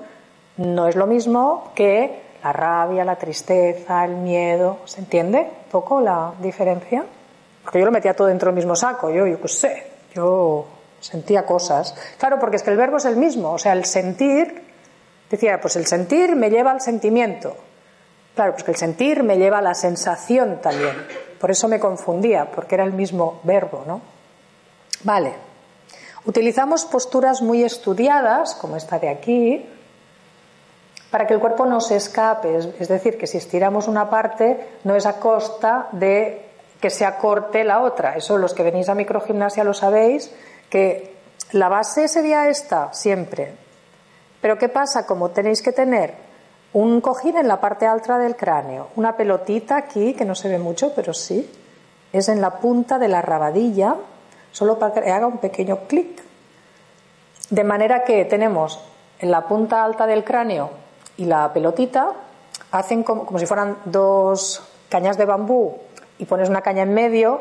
no 0.55 0.88
es 0.88 0.95
lo 0.95 1.07
mismo 1.07 1.71
que 1.75 2.21
la 2.41 2.53
rabia, 2.53 3.03
la 3.03 3.17
tristeza, 3.17 4.05
el 4.05 4.15
miedo. 4.15 4.77
¿Se 4.85 5.01
entiende 5.01 5.39
un 5.39 5.71
poco 5.71 5.99
la 5.99 6.31
diferencia? 6.39 7.03
Porque 7.61 7.79
yo 7.79 7.85
lo 7.85 7.91
metía 7.91 8.13
todo 8.13 8.29
dentro 8.29 8.47
del 8.47 8.55
mismo 8.55 8.77
saco, 8.77 9.09
yo, 9.09 9.27
yo 9.27 9.41
qué 9.41 9.47
sé, 9.49 9.88
yo 10.13 10.67
sentía 11.01 11.45
cosas. 11.45 11.93
Claro, 12.17 12.39
porque 12.39 12.55
es 12.55 12.63
que 12.63 12.71
el 12.71 12.77
verbo 12.77 12.95
es 12.95 13.05
el 13.05 13.17
mismo, 13.17 13.51
o 13.51 13.57
sea, 13.57 13.73
el 13.73 13.83
sentir, 13.83 14.63
decía, 15.29 15.59
pues 15.59 15.75
el 15.75 15.85
sentir 15.85 16.33
me 16.38 16.49
lleva 16.49 16.71
al 16.71 16.79
sentimiento. 16.79 17.57
Claro, 18.36 18.52
pues 18.52 18.63
que 18.63 18.71
el 18.71 18.78
sentir 18.78 19.24
me 19.24 19.38
lleva 19.38 19.60
a 19.60 19.62
la 19.62 19.74
sensación 19.74 20.60
también. 20.62 20.95
Por 21.39 21.52
eso 21.52 21.67
me 21.67 21.80
confundía, 21.80 22.52
porque 22.52 22.76
era 22.76 22.84
el 22.84 22.91
mismo 22.91 23.39
verbo, 23.43 23.84
¿no? 23.88 24.02
Vale. 25.04 25.34
Utilizamos 26.26 26.86
posturas 26.86 27.41
muy 27.41 27.63
estudiadas, 27.63 28.56
como 28.56 28.76
esta 28.76 29.00
de 29.00 29.10
aquí, 29.10 29.65
para 31.12 31.28
que 31.28 31.34
el 31.34 31.39
cuerpo 31.39 31.65
no 31.65 31.80
se 31.80 31.95
escape. 31.95 32.58
Es 32.80 32.88
decir, 32.89 33.17
que 33.17 33.28
si 33.28 33.38
estiramos 33.38 33.88
una 33.88 34.10
parte, 34.10 34.80
no 34.84 34.95
es 34.95 35.06
a 35.06 35.19
costa 35.19 35.88
de 35.93 36.45
que 36.82 36.89
se 36.89 37.06
acorte 37.06 37.63
la 37.63 37.82
otra. 37.82 38.17
Eso 38.17 38.38
los 38.38 38.54
que 38.54 38.63
venís 38.63 38.89
a 38.89 38.95
microgimnasia 38.95 39.63
lo 39.63 39.74
sabéis, 39.74 40.32
que 40.69 41.15
la 41.52 41.69
base 41.69 42.08
sería 42.10 42.50
esta 42.50 42.91
siempre. 42.91 43.54
Pero 44.41 44.58
¿qué 44.58 44.67
pasa? 44.67 45.06
Como 45.06 45.30
tenéis 45.30 45.62
que 45.62 45.71
tener 45.71 46.26
un 46.75 46.99
cojín 46.99 47.38
en 47.38 47.47
la 47.47 47.61
parte 47.61 47.88
alta 47.88 48.17
del 48.17 48.35
cráneo, 48.35 48.89
una 48.97 49.15
pelotita 49.15 49.77
aquí, 49.77 50.13
que 50.13 50.25
no 50.25 50.35
se 50.35 50.49
ve 50.49 50.59
mucho, 50.59 50.91
pero 50.93 51.13
sí, 51.13 51.49
es 52.11 52.27
en 52.27 52.41
la 52.41 52.57
punta 52.57 52.99
de 52.99 53.07
la 53.07 53.21
rabadilla, 53.21 53.95
solo 54.51 54.77
para 54.77 54.93
que 54.93 55.09
haga 55.09 55.25
un 55.25 55.38
pequeño 55.38 55.88
clic. 55.88 56.21
De 57.49 57.63
manera 57.63 58.03
que 58.03 58.25
tenemos 58.25 58.77
en 59.19 59.31
la 59.31 59.47
punta 59.47 59.85
alta 59.85 60.05
del 60.05 60.25
cráneo 60.25 60.71
y 61.15 61.23
la 61.23 61.53
pelotita, 61.53 62.11
hacen 62.71 63.03
como, 63.03 63.25
como 63.25 63.39
si 63.39 63.45
fueran 63.45 63.77
dos 63.85 64.61
cañas 64.89 65.17
de 65.17 65.23
bambú 65.23 65.77
y 66.17 66.25
pones 66.25 66.49
una 66.49 66.59
caña 66.59 66.83
en 66.83 66.93
medio, 66.93 67.39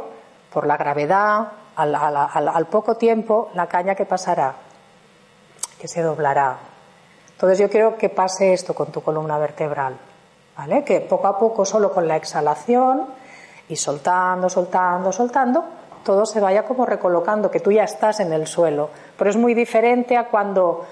por 0.52 0.64
la 0.64 0.76
gravedad, 0.76 1.48
al, 1.74 2.66
poco 2.66 2.96
tiempo, 2.96 3.50
la 3.54 3.66
caña 3.66 3.96
que 3.96 4.06
pasará, 4.06 4.54
que 5.80 5.88
se 5.88 6.02
doblará. 6.02 6.73
Entonces 7.34 7.58
yo 7.58 7.68
quiero 7.68 7.96
que 7.96 8.08
pase 8.08 8.52
esto 8.52 8.74
con 8.74 8.88
tu 8.88 9.02
columna 9.02 9.38
vertebral, 9.38 9.96
¿vale? 10.56 10.84
Que 10.84 11.00
poco 11.00 11.26
a 11.26 11.38
poco, 11.38 11.64
solo 11.64 11.92
con 11.92 12.08
la 12.08 12.16
exhalación 12.16 13.06
y 13.68 13.76
soltando, 13.76 14.48
soltando, 14.48 15.12
soltando, 15.12 15.64
todo 16.04 16.26
se 16.26 16.40
vaya 16.40 16.64
como 16.64 16.86
recolocando, 16.86 17.50
que 17.50 17.60
tú 17.60 17.72
ya 17.72 17.84
estás 17.84 18.20
en 18.20 18.32
el 18.32 18.46
suelo. 18.46 18.90
Pero 19.16 19.30
es 19.30 19.36
muy 19.36 19.54
diferente 19.54 20.16
a 20.16 20.28
cuando 20.28 20.84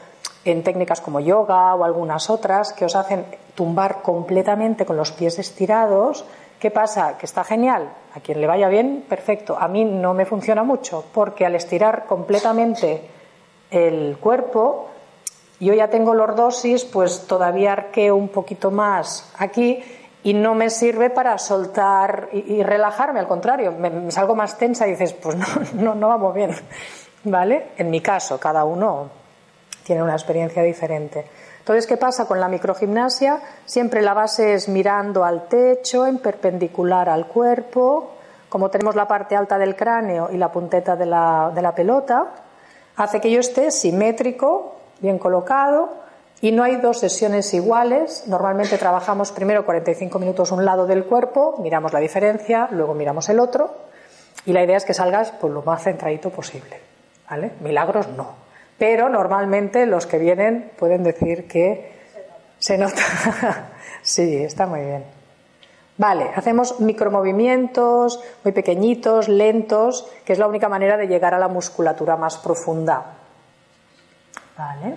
en 0.45 0.63
técnicas 0.63 1.01
como 1.01 1.21
yoga 1.21 1.75
o 1.75 1.85
algunas 1.85 2.29
otras 2.31 2.73
que 2.73 2.85
os 2.85 2.97
hacen 2.97 3.25
tumbar 3.55 4.03
completamente 4.03 4.85
con 4.85 4.97
los 4.97 5.13
pies 5.13 5.39
estirados 5.39 6.25
¿Qué 6.63 6.71
pasa? 6.71 7.19
Que 7.19 7.27
está 7.27 7.43
genial. 7.43 7.93
A 8.15 8.21
quien 8.21 8.41
le 8.41 8.47
vaya 8.47 8.69
bien, 8.69 9.05
perfecto. 9.09 9.59
A 9.59 9.67
mí 9.67 9.85
no 9.85 10.15
me 10.15 10.25
funciona 10.25 10.63
mucho 10.63 11.05
porque 11.13 11.45
al 11.45 11.57
estirar 11.57 12.07
completamente 12.07 13.03
el 13.69 14.17
cuerpo, 14.19 14.91
yo 15.67 15.75
ya 15.75 15.89
tengo 15.89 16.15
lordosis, 16.15 16.85
pues 16.85 17.27
todavía 17.27 17.73
arqueo 17.73 18.17
un 18.17 18.29
poquito 18.29 18.71
más 18.71 19.31
aquí 19.39 19.83
y 20.25 20.35
no 20.35 20.55
me 20.55 20.71
sirve 20.71 21.11
para 21.11 21.37
soltar 21.39 22.29
y, 22.33 22.63
relajarme, 22.63 23.19
al 23.21 23.27
contrario, 23.27 23.73
me, 23.73 24.11
salgo 24.11 24.35
más 24.35 24.57
tensa 24.57 24.87
y 24.87 24.93
dices, 24.93 25.13
pues 25.15 25.37
no, 25.37 25.47
no, 25.75 25.95
no 25.95 26.09
vamos 26.09 26.35
bien. 26.35 26.51
¿Vale? 27.25 27.69
En 27.77 27.91
mi 27.91 28.01
caso, 28.01 28.39
cada 28.39 28.65
uno 28.65 29.09
tiene 29.85 30.03
una 30.03 30.15
experiencia 30.15 30.63
diferente. 30.63 31.25
Entonces, 31.59 31.87
¿qué 31.87 31.97
pasa 31.97 32.27
con 32.27 32.41
la 32.41 32.49
microgimnasia? 32.49 33.41
Siempre 33.65 34.03
la 34.03 34.15
base 34.15 34.55
es 34.55 34.69
mirando 34.69 35.25
al 35.25 35.47
techo, 35.47 36.07
en 36.07 36.19
perpendicular 36.19 37.09
al 37.09 37.27
cuerpo. 37.27 38.15
Como 38.49 38.69
tenemos 38.71 38.97
la 38.97 39.07
parte 39.07 39.37
alta 39.37 39.59
del 39.59 39.77
cráneo 39.77 40.29
y 40.33 40.37
la 40.37 40.51
punteta 40.51 40.97
de 40.97 41.07
la, 41.07 41.53
de 41.55 41.63
la 41.63 41.75
pelota, 41.75 42.33
hace 42.97 43.21
que 43.21 43.31
yo 43.31 43.39
esté 43.39 43.71
simétrico, 43.71 44.72
bien 45.03 45.19
colocado, 45.19 45.91
y 46.41 46.51
no 46.53 46.65
hay 46.65 46.77
dos 46.77 46.99
sesiones 46.99 47.53
iguales. 47.55 48.25
Normalmente 48.27 48.79
trabajamos 48.79 49.31
primero 49.31 49.65
45 49.65 50.19
minutos 50.19 50.51
un 50.51 50.65
lado 50.65 50.87
del 50.87 51.05
cuerpo, 51.05 51.57
miramos 51.59 51.93
la 51.93 52.01
diferencia, 52.01 52.69
luego 52.73 52.95
miramos 52.95 53.29
el 53.29 53.39
otro, 53.39 53.75
y 54.47 54.53
la 54.53 54.65
idea 54.65 54.77
es 54.77 54.85
que 54.85 54.95
salgas 54.95 55.33
pues, 55.33 55.53
lo 55.53 55.63
más 55.63 55.83
centradito 55.83 56.31
posible. 56.31 56.81
¿vale? 57.29 57.53
Milagros 57.61 58.09
no. 58.09 58.35
Pero 58.79 59.09
normalmente 59.09 59.87
los 59.87 60.07
que 60.07 60.19
vienen 60.19 60.73
pueden 60.77 61.05
decir 61.05 61.47
que 61.47 61.93
se 62.59 62.77
nota. 62.77 63.71
sí, 64.03 64.37
está 64.37 64.67
muy 64.67 64.81
bien. 64.81 65.05
Vale, 65.99 66.31
hacemos 66.35 66.81
micromovimientos 66.81 68.21
muy 68.43 68.53
pequeñitos, 68.53 69.29
lentos, 69.29 70.09
que 70.25 70.33
es 70.33 70.39
la 70.39 70.49
única 70.49 70.69
manera 70.69 70.97
de 70.97 71.07
llegar 71.07 71.35
a 71.35 71.39
la 71.39 71.49
musculatura 71.49 72.17
más 72.17 72.39
profunda. 72.39 73.19
Vale. 74.57 74.97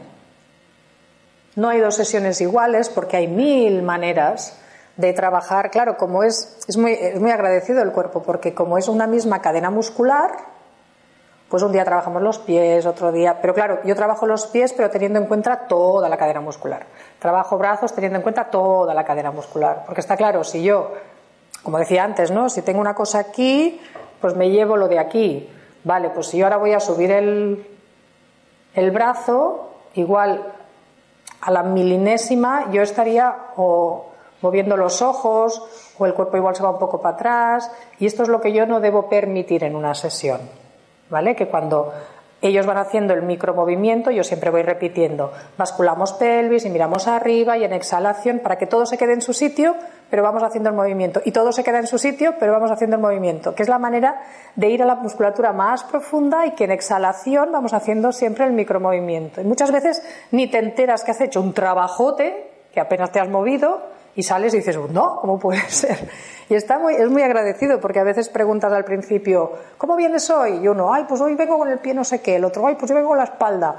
No 1.55 1.69
hay 1.69 1.79
dos 1.79 1.95
sesiones 1.95 2.41
iguales 2.41 2.89
porque 2.89 3.17
hay 3.17 3.27
mil 3.27 3.81
maneras 3.81 4.59
de 4.97 5.13
trabajar. 5.13 5.71
Claro, 5.71 5.97
como 5.97 6.23
es, 6.23 6.59
es 6.67 6.77
muy, 6.77 6.93
es 6.93 7.19
muy 7.19 7.31
agradecido 7.31 7.81
el 7.81 7.91
cuerpo, 7.91 8.21
porque 8.23 8.53
como 8.53 8.77
es 8.77 8.87
una 8.87 9.07
misma 9.07 9.41
cadena 9.41 9.69
muscular, 9.69 10.31
pues 11.49 11.63
un 11.63 11.71
día 11.71 11.85
trabajamos 11.85 12.21
los 12.21 12.39
pies, 12.39 12.85
otro 12.85 13.11
día. 13.11 13.39
Pero 13.41 13.53
claro, 13.53 13.79
yo 13.85 13.95
trabajo 13.95 14.25
los 14.25 14.47
pies, 14.47 14.73
pero 14.73 14.89
teniendo 14.89 15.19
en 15.19 15.27
cuenta 15.27 15.67
toda 15.67 16.09
la 16.09 16.17
cadena 16.17 16.41
muscular. 16.41 16.85
Trabajo 17.19 17.57
brazos 17.57 17.93
teniendo 17.93 18.17
en 18.17 18.23
cuenta 18.23 18.45
toda 18.45 18.93
la 18.93 19.05
cadena 19.05 19.31
muscular. 19.31 19.83
Porque 19.85 20.01
está 20.01 20.17
claro, 20.17 20.43
si 20.43 20.63
yo, 20.63 20.91
como 21.63 21.77
decía 21.77 22.03
antes, 22.03 22.31
¿no? 22.31 22.49
Si 22.49 22.61
tengo 22.61 22.81
una 22.81 22.95
cosa 22.95 23.19
aquí, 23.19 23.79
pues 24.19 24.35
me 24.35 24.49
llevo 24.49 24.75
lo 24.75 24.87
de 24.87 24.99
aquí. 24.99 25.49
Vale, 25.83 26.09
pues 26.09 26.27
si 26.27 26.37
yo 26.39 26.45
ahora 26.45 26.57
voy 26.57 26.73
a 26.73 26.79
subir 26.79 27.11
el, 27.11 27.74
el 28.75 28.91
brazo, 28.91 29.71
igual 29.93 30.53
a 31.41 31.51
la 31.51 31.63
milinésima 31.63 32.71
yo 32.71 32.81
estaría 32.81 33.35
o 33.55 34.07
moviendo 34.41 34.77
los 34.77 35.01
ojos 35.01 35.63
o 35.97 36.05
el 36.05 36.13
cuerpo 36.13 36.37
igual 36.37 36.55
se 36.55 36.63
va 36.63 36.71
un 36.71 36.79
poco 36.79 37.01
para 37.01 37.15
atrás 37.15 37.71
y 37.99 38.05
esto 38.05 38.23
es 38.23 38.29
lo 38.29 38.41
que 38.41 38.51
yo 38.51 38.65
no 38.65 38.79
debo 38.79 39.09
permitir 39.09 39.63
en 39.63 39.75
una 39.75 39.95
sesión. 39.95 40.41
¿vale? 41.09 41.35
Que 41.35 41.47
cuando 41.47 41.93
ellos 42.41 42.65
van 42.65 42.77
haciendo 42.77 43.13
el 43.13 43.23
micromovimiento, 43.23 44.11
yo 44.11 44.23
siempre 44.23 44.49
voy 44.49 44.61
repitiendo, 44.61 45.31
basculamos 45.57 46.13
pelvis 46.13 46.65
y 46.65 46.69
miramos 46.69 47.07
arriba 47.07 47.57
y 47.57 47.63
en 47.63 47.73
exhalación 47.73 48.39
para 48.39 48.57
que 48.57 48.67
todo 48.67 48.85
se 48.85 48.97
quede 48.97 49.13
en 49.13 49.21
su 49.21 49.33
sitio, 49.33 49.75
pero 50.09 50.23
vamos 50.23 50.43
haciendo 50.43 50.69
el 50.69 50.75
movimiento. 50.75 51.21
Y 51.25 51.31
todo 51.31 51.51
se 51.51 51.63
queda 51.63 51.79
en 51.79 51.87
su 51.87 51.97
sitio, 51.97 52.35
pero 52.39 52.51
vamos 52.51 52.71
haciendo 52.71 52.95
el 52.95 53.01
movimiento, 53.01 53.55
que 53.55 53.63
es 53.63 53.69
la 53.69 53.79
manera 53.79 54.21
de 54.55 54.69
ir 54.69 54.81
a 54.83 54.85
la 54.85 54.95
musculatura 54.95 55.53
más 55.53 55.83
profunda 55.83 56.45
y 56.45 56.51
que 56.51 56.65
en 56.65 56.71
exhalación 56.71 57.51
vamos 57.51 57.73
haciendo 57.73 58.11
siempre 58.11 58.45
el 58.45 58.53
micromovimiento. 58.53 59.41
Y 59.41 59.43
muchas 59.43 59.71
veces 59.71 60.03
ni 60.31 60.47
te 60.47 60.59
enteras 60.59 61.03
que 61.03 61.11
has 61.11 61.21
hecho 61.21 61.41
un 61.41 61.53
trabajote, 61.53 62.51
que 62.73 62.79
apenas 62.79 63.11
te 63.11 63.19
has 63.19 63.29
movido, 63.29 63.81
y 64.15 64.23
sales 64.23 64.53
y 64.53 64.57
dices, 64.57 64.77
no, 64.77 65.19
¿cómo 65.19 65.37
puede 65.37 65.59
ser? 65.69 66.09
Y 66.49 66.55
está 66.55 66.79
muy, 66.79 66.95
es 66.95 67.09
muy 67.09 67.23
agradecido 67.23 67.79
porque 67.79 67.99
a 67.99 68.03
veces 68.03 68.29
preguntas 68.29 68.71
al 68.71 68.85
principio, 68.85 69.51
¿cómo 69.77 69.95
vienes 69.95 70.29
hoy? 70.29 70.59
Y 70.63 70.67
uno, 70.67 70.93
ay, 70.93 71.05
pues 71.07 71.19
hoy 71.21 71.35
vengo 71.35 71.57
con 71.57 71.69
el 71.69 71.79
pie 71.79 71.93
no 71.93 72.03
sé 72.03 72.21
qué, 72.21 72.35
el 72.35 72.45
otro, 72.45 72.65
ay, 72.67 72.75
pues 72.75 72.89
yo 72.89 72.95
vengo 72.95 73.09
con 73.09 73.17
la 73.17 73.25
espalda. 73.25 73.75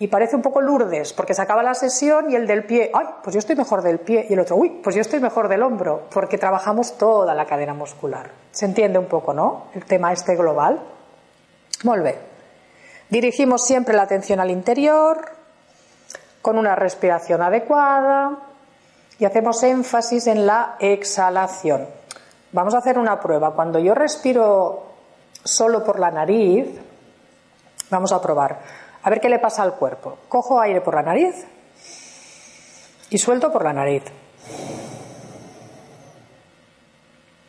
Y 0.00 0.06
parece 0.06 0.36
un 0.36 0.42
poco 0.42 0.60
Lourdes, 0.60 1.12
porque 1.12 1.34
se 1.34 1.42
acaba 1.42 1.62
la 1.62 1.74
sesión 1.74 2.30
y 2.30 2.36
el 2.36 2.46
del 2.46 2.64
pie, 2.64 2.90
ay, 2.94 3.06
pues 3.22 3.34
yo 3.34 3.40
estoy 3.40 3.56
mejor 3.56 3.82
del 3.82 3.98
pie. 3.98 4.26
Y 4.28 4.34
el 4.34 4.40
otro, 4.40 4.56
uy, 4.56 4.80
pues 4.82 4.94
yo 4.94 5.02
estoy 5.02 5.18
mejor 5.18 5.48
del 5.48 5.62
hombro, 5.62 6.04
porque 6.12 6.38
trabajamos 6.38 6.96
toda 6.96 7.34
la 7.34 7.46
cadena 7.46 7.74
muscular. 7.74 8.30
Se 8.52 8.64
entiende 8.64 8.98
un 8.98 9.06
poco, 9.06 9.34
¿no? 9.34 9.64
El 9.74 9.84
tema 9.84 10.12
este 10.12 10.36
global. 10.36 10.80
Vuelve. 11.82 12.16
Dirigimos 13.10 13.64
siempre 13.64 13.96
la 13.96 14.02
atención 14.02 14.38
al 14.38 14.50
interior, 14.50 15.32
con 16.42 16.58
una 16.58 16.76
respiración 16.76 17.42
adecuada, 17.42 18.38
y 19.18 19.24
hacemos 19.24 19.62
énfasis 19.64 20.28
en 20.28 20.46
la 20.46 20.76
exhalación. 20.78 21.88
Vamos 22.52 22.74
a 22.74 22.78
hacer 22.78 22.98
una 22.98 23.18
prueba. 23.18 23.52
Cuando 23.52 23.80
yo 23.80 23.94
respiro 23.94 24.86
solo 25.42 25.82
por 25.82 25.98
la 25.98 26.10
nariz, 26.10 26.68
vamos 27.90 28.12
a 28.12 28.20
probar. 28.20 28.58
A 29.08 29.10
ver 29.10 29.22
qué 29.22 29.30
le 29.30 29.38
pasa 29.38 29.62
al 29.62 29.72
cuerpo. 29.76 30.18
Cojo 30.28 30.60
aire 30.60 30.82
por 30.82 30.94
la 30.94 31.00
nariz 31.00 31.34
y 33.08 33.16
suelto 33.16 33.50
por 33.50 33.64
la 33.64 33.72
nariz. 33.72 34.02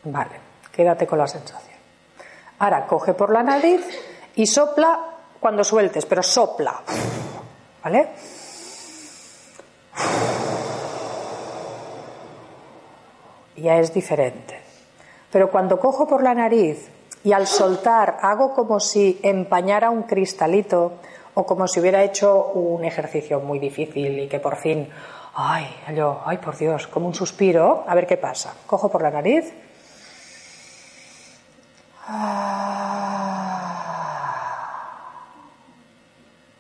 Vale, 0.05 0.39
quédate 0.71 1.05
con 1.05 1.19
la 1.19 1.27
sensación. 1.27 1.77
Ahora 2.59 2.87
coge 2.87 3.13
por 3.13 3.33
la 3.33 3.43
nariz 3.43 3.85
y 4.35 4.47
sopla 4.47 5.17
cuando 5.37 5.65
sueltes, 5.65 6.05
pero 6.05 6.23
sopla. 6.23 6.79
¿Vale? 7.83 8.09
Ya 13.57 13.75
es 13.79 13.93
diferente. 13.93 14.61
Pero 15.29 15.51
cuando 15.51 15.77
cojo 15.77 16.07
por 16.07 16.23
la 16.23 16.33
nariz 16.33 16.89
y 17.21 17.33
al 17.33 17.47
soltar 17.47 18.19
hago 18.21 18.53
como 18.53 18.79
si 18.79 19.19
empañara 19.23 19.89
un 19.89 20.03
cristalito 20.03 20.93
o 21.33 21.45
como 21.45 21.67
si 21.67 21.79
hubiera 21.79 22.03
hecho 22.03 22.47
un 22.53 22.83
ejercicio 22.85 23.39
muy 23.39 23.59
difícil 23.59 24.19
y 24.19 24.27
que 24.27 24.39
por 24.39 24.57
fin, 24.57 24.89
ay, 25.35 25.65
yo, 25.95 26.21
ay 26.25 26.37
por 26.37 26.57
Dios, 26.57 26.87
como 26.87 27.07
un 27.07 27.13
suspiro, 27.13 27.83
a 27.87 27.95
ver 27.95 28.07
qué 28.07 28.17
pasa. 28.17 28.53
Cojo 28.65 28.89
por 28.89 29.01
la 29.01 29.11
nariz. 29.11 29.53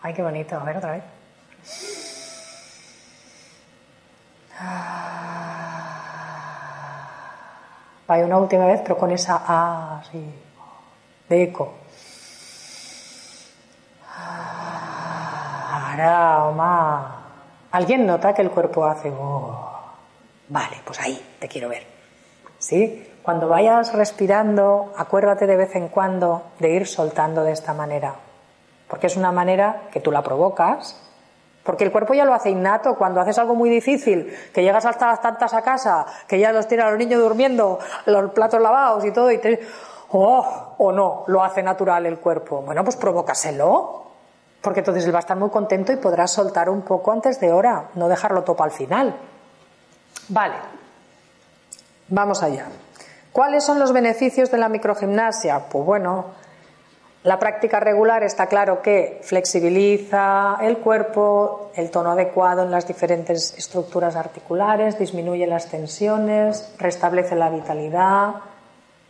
Ay, 0.01 0.13
qué 0.13 0.21
bonito, 0.21 0.55
a 0.55 0.63
ver 0.63 0.77
otra 0.77 0.91
vez. 0.91 1.03
Vaya 8.07 8.25
una 8.25 8.37
última 8.37 8.65
vez, 8.65 8.81
pero 8.81 8.97
con 8.97 9.11
esa 9.11 9.43
A 9.45 10.01
de 11.29 11.43
eco. 11.43 11.75
Arama. 15.99 17.25
¿Alguien 17.71 18.05
nota 18.05 18.33
que 18.33 18.41
el 18.41 18.51
cuerpo 18.51 18.85
hace? 18.85 19.09
Oh. 19.11 19.69
Vale, 20.47 20.77
pues 20.83 20.99
ahí 20.99 21.35
te 21.39 21.47
quiero 21.47 21.69
ver. 21.69 21.83
¿Sí? 22.57 23.07
Cuando 23.21 23.47
vayas 23.47 23.93
respirando, 23.93 24.91
acuérdate 24.97 25.45
de 25.45 25.55
vez 25.55 25.75
en 25.75 25.89
cuando 25.89 26.43
de 26.59 26.71
ir 26.71 26.87
soltando 26.87 27.43
de 27.43 27.51
esta 27.51 27.73
manera. 27.73 28.15
Porque 28.87 29.07
es 29.07 29.15
una 29.15 29.31
manera 29.31 29.83
que 29.91 29.99
tú 29.99 30.11
la 30.11 30.23
provocas. 30.23 30.99
Porque 31.63 31.83
el 31.83 31.91
cuerpo 31.91 32.15
ya 32.15 32.25
lo 32.25 32.33
hace 32.33 32.49
innato. 32.49 32.95
Cuando 32.95 33.21
haces 33.21 33.37
algo 33.37 33.53
muy 33.53 33.69
difícil, 33.69 34.33
que 34.51 34.63
llegas 34.63 34.85
hasta 34.85 35.05
las 35.05 35.21
tantas 35.21 35.53
a 35.53 35.61
casa, 35.61 36.05
que 36.27 36.39
ya 36.39 36.51
los 36.51 36.67
tiene 36.67 36.83
a 36.83 36.89
los 36.89 36.97
niños 36.97 37.21
durmiendo, 37.21 37.77
los 38.07 38.31
platos 38.31 38.59
lavados 38.59 39.05
y 39.05 39.11
todo, 39.11 39.29
y 39.31 39.37
te. 39.37 39.59
¡Oh! 40.11 40.73
O 40.79 40.91
no, 40.91 41.23
lo 41.27 41.43
hace 41.43 41.61
natural 41.61 42.07
el 42.07 42.17
cuerpo. 42.17 42.63
Bueno, 42.63 42.83
pues 42.83 42.95
provócaselo. 42.95 44.08
Porque 44.61 44.79
entonces 44.81 45.05
él 45.05 45.13
va 45.13 45.19
a 45.19 45.21
estar 45.21 45.37
muy 45.37 45.49
contento 45.49 45.91
y 45.91 45.97
podrás 45.97 46.31
soltar 46.31 46.69
un 46.69 46.81
poco 46.81 47.11
antes 47.11 47.39
de 47.39 47.51
hora, 47.51 47.89
no 47.95 48.09
dejarlo 48.09 48.43
todo 48.43 48.63
al 48.63 48.71
final. 48.71 49.15
Vale, 50.27 50.55
vamos 52.09 52.43
allá. 52.43 52.65
¿Cuáles 53.31 53.63
son 53.63 53.79
los 53.79 53.93
beneficios 53.93 54.51
de 54.51 54.57
la 54.57 54.69
microgimnasia? 54.69 55.69
Pues 55.69 55.85
bueno, 55.85 56.25
la 57.23 57.37
práctica 57.37 57.79
regular 57.79 58.23
está 58.23 58.47
claro 58.47 58.81
que 58.81 59.19
flexibiliza 59.23 60.57
el 60.61 60.77
cuerpo, 60.77 61.71
el 61.75 61.91
tono 61.91 62.11
adecuado 62.11 62.63
en 62.63 62.71
las 62.71 62.87
diferentes 62.87 63.57
estructuras 63.57 64.15
articulares, 64.15 64.97
disminuye 64.97 65.45
las 65.45 65.67
tensiones, 65.67 66.73
restablece 66.79 67.35
la 67.35 67.49
vitalidad. 67.49 68.35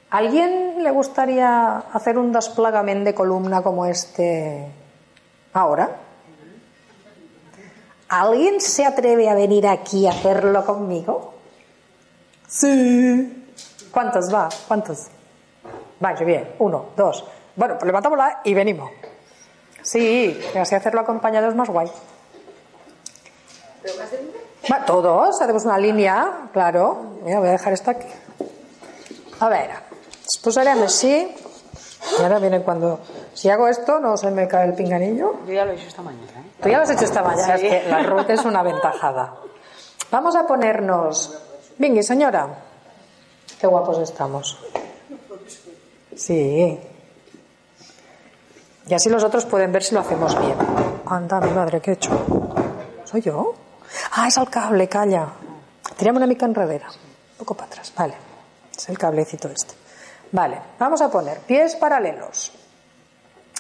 ¿Alguien 0.10 0.84
le 0.84 0.90
gustaría 0.90 1.78
hacer 1.94 2.18
un 2.18 2.32
desplegamiento 2.32 3.06
de 3.06 3.14
columna 3.14 3.62
como 3.62 3.86
este 3.86 4.66
ahora? 5.54 5.98
¿Alguien 8.10 8.60
se 8.60 8.86
atreve 8.86 9.30
a 9.30 9.36
venir 9.36 9.68
aquí 9.68 10.08
a 10.08 10.12
hacerlo 10.12 10.66
conmigo? 10.66 11.36
Sí. 12.48 13.46
¿Cuántos 13.92 14.34
va? 14.34 14.50
¿Cuántos? 14.68 15.08
Vaya, 16.00 16.26
bien. 16.26 16.56
Uno, 16.60 16.88
dos. 16.96 17.24
Bueno, 17.56 17.76
pues 17.76 17.86
levantamos 17.86 18.18
la 18.18 18.42
y 18.44 18.54
venimos. 18.54 18.90
Sí, 19.82 20.40
así 20.60 20.76
hacerlo 20.76 21.02
acompañado 21.02 21.50
es 21.50 21.56
más 21.56 21.70
guay. 21.70 21.92
Va, 24.72 24.86
todos, 24.86 25.42
hacemos 25.42 25.66
una 25.66 25.78
línea, 25.78 26.50
claro. 26.54 27.20
Mira, 27.24 27.40
voy 27.40 27.50
a 27.50 27.54
dejar 27.54 27.74
esto 27.74 27.92
aquí. 27.92 28.08
A 29.40 29.50
ver, 29.50 29.72
después 30.24 30.58
haremos 30.58 30.86
así. 30.86 31.36
Y 32.20 32.22
ahora 32.22 32.40
viene 32.40 32.62
cuando. 32.62 33.00
Si 33.40 33.50
hago 33.50 33.70
esto, 33.70 34.02
no 34.02 34.18
se 34.18 34.30
me 34.32 34.50
cae 34.50 34.68
el 34.68 34.74
pinganillo. 34.74 35.46
Yo 35.48 35.54
ya 35.54 35.64
lo 35.64 35.72
he 35.72 35.76
hecho 35.76 35.88
esta 35.88 36.02
mañana. 36.02 36.42
¿eh? 36.42 36.52
Tú 36.62 36.68
ya 36.68 36.76
lo 36.76 36.84
has 36.84 36.90
hecho 36.90 37.06
esta 37.06 37.24
mañana. 37.24 37.56
Es 37.56 37.62
que 37.62 37.90
la 37.90 38.04
ruta 38.04 38.34
es 38.34 38.44
una 38.44 38.62
ventajada. 38.62 39.34
Vamos 40.12 40.36
a 40.36 40.46
ponernos. 40.46 41.42
Vingui, 41.78 42.04
señora. 42.04 42.50
Qué 43.58 43.66
guapos 43.66 44.00
estamos. 44.00 44.60
Sí. 46.18 46.82
Y 48.88 48.94
así 48.94 49.08
los 49.08 49.24
otros 49.24 49.46
pueden 49.46 49.72
ver 49.72 49.84
si 49.84 49.96
lo 49.96 50.02
hacemos 50.02 50.38
bien. 50.38 50.58
Anda, 51.06 51.40
mi 51.40 51.52
madre, 51.52 51.80
¿qué 51.80 51.92
he 51.92 51.94
hecho? 51.94 52.12
¿Soy 53.06 53.22
yo? 53.22 53.54
Ah, 54.18 54.28
es 54.28 54.36
el 54.36 54.50
cable, 54.50 54.90
calla. 54.90 55.30
Tirame 55.96 56.18
una 56.18 56.28
mica 56.28 56.46
enredera. 56.46 56.90
Un 56.90 57.38
poco 57.38 57.54
para 57.54 57.68
atrás. 57.68 57.94
Vale. 57.96 58.16
Es 58.76 58.90
el 58.90 58.98
cablecito 58.98 59.48
este. 59.48 59.76
Vale. 60.34 60.60
Vamos 60.78 61.02
a 61.02 61.10
poner 61.10 61.40
pies 61.40 61.78
paralelos. 61.78 62.59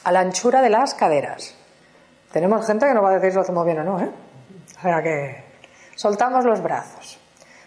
A 0.03 0.11
la 0.11 0.21
anchura 0.21 0.61
de 0.61 0.69
las 0.69 0.93
caderas. 0.93 1.55
Tenemos 2.31 2.65
gente 2.65 2.85
que 2.87 2.93
nos 2.93 3.03
va 3.03 3.09
a 3.09 3.13
decir 3.13 3.31
si 3.31 3.35
lo 3.35 3.41
hacemos 3.41 3.65
bien 3.65 3.79
o 3.79 3.83
no, 3.83 3.99
¿eh? 3.99 4.11
O 4.77 4.81
sea 4.81 5.01
que. 5.01 5.43
Soltamos 5.95 6.45
los 6.45 6.61
brazos. 6.61 7.19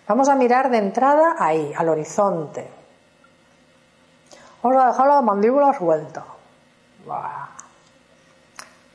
Vamos 0.08 0.28
a 0.28 0.34
mirar 0.34 0.70
de 0.70 0.78
entrada 0.78 1.36
ahí, 1.38 1.72
al 1.76 1.88
horizonte. 1.88 2.68
Vamos 4.62 4.82
a 4.82 4.86
dejar 4.88 5.06
la 5.08 5.22
mandíbula 5.22 5.72
suelta. 5.74 6.24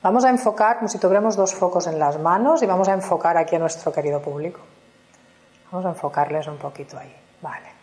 Vamos 0.02 0.26
a 0.26 0.30
enfocar 0.30 0.78
como 0.78 0.88
si 0.88 0.98
tuviéramos 0.98 1.36
dos 1.36 1.54
focos 1.54 1.88
en 1.88 2.00
las 2.00 2.18
manos 2.20 2.64
y 2.64 2.66
vamos 2.66 2.88
a 2.88 2.94
enfocar 2.94 3.38
aquí 3.38 3.56
a 3.56 3.60
nuestro 3.60 3.92
querido 3.92 4.22
público. 4.22 4.62
Vamos 5.72 5.86
a 5.86 5.90
enfocarles 5.90 6.48
un 6.48 6.58
poquito 6.58 6.98
ahí. 6.98 7.14
Vale. 7.42 7.77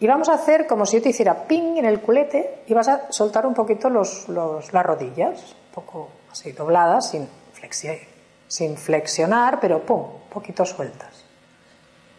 Y 0.00 0.06
vamos 0.06 0.30
a 0.30 0.34
hacer 0.34 0.66
como 0.66 0.86
si 0.86 0.96
yo 0.96 1.02
te 1.02 1.10
hiciera 1.10 1.46
ping 1.46 1.76
en 1.76 1.84
el 1.84 2.00
culete 2.00 2.62
y 2.66 2.72
vas 2.72 2.88
a 2.88 3.12
soltar 3.12 3.46
un 3.46 3.52
poquito 3.52 3.90
los, 3.90 4.28
los, 4.28 4.72
las 4.72 4.84
rodillas, 4.84 5.54
un 5.68 5.74
poco 5.74 6.08
así 6.32 6.52
dobladas, 6.52 7.10
sin, 7.10 7.28
flexi 7.52 7.88
sin 8.48 8.76
flexionar, 8.76 9.60
pero 9.60 9.84
pum, 9.84 10.00
un 10.00 10.30
poquito 10.30 10.64
sueltas. 10.64 11.24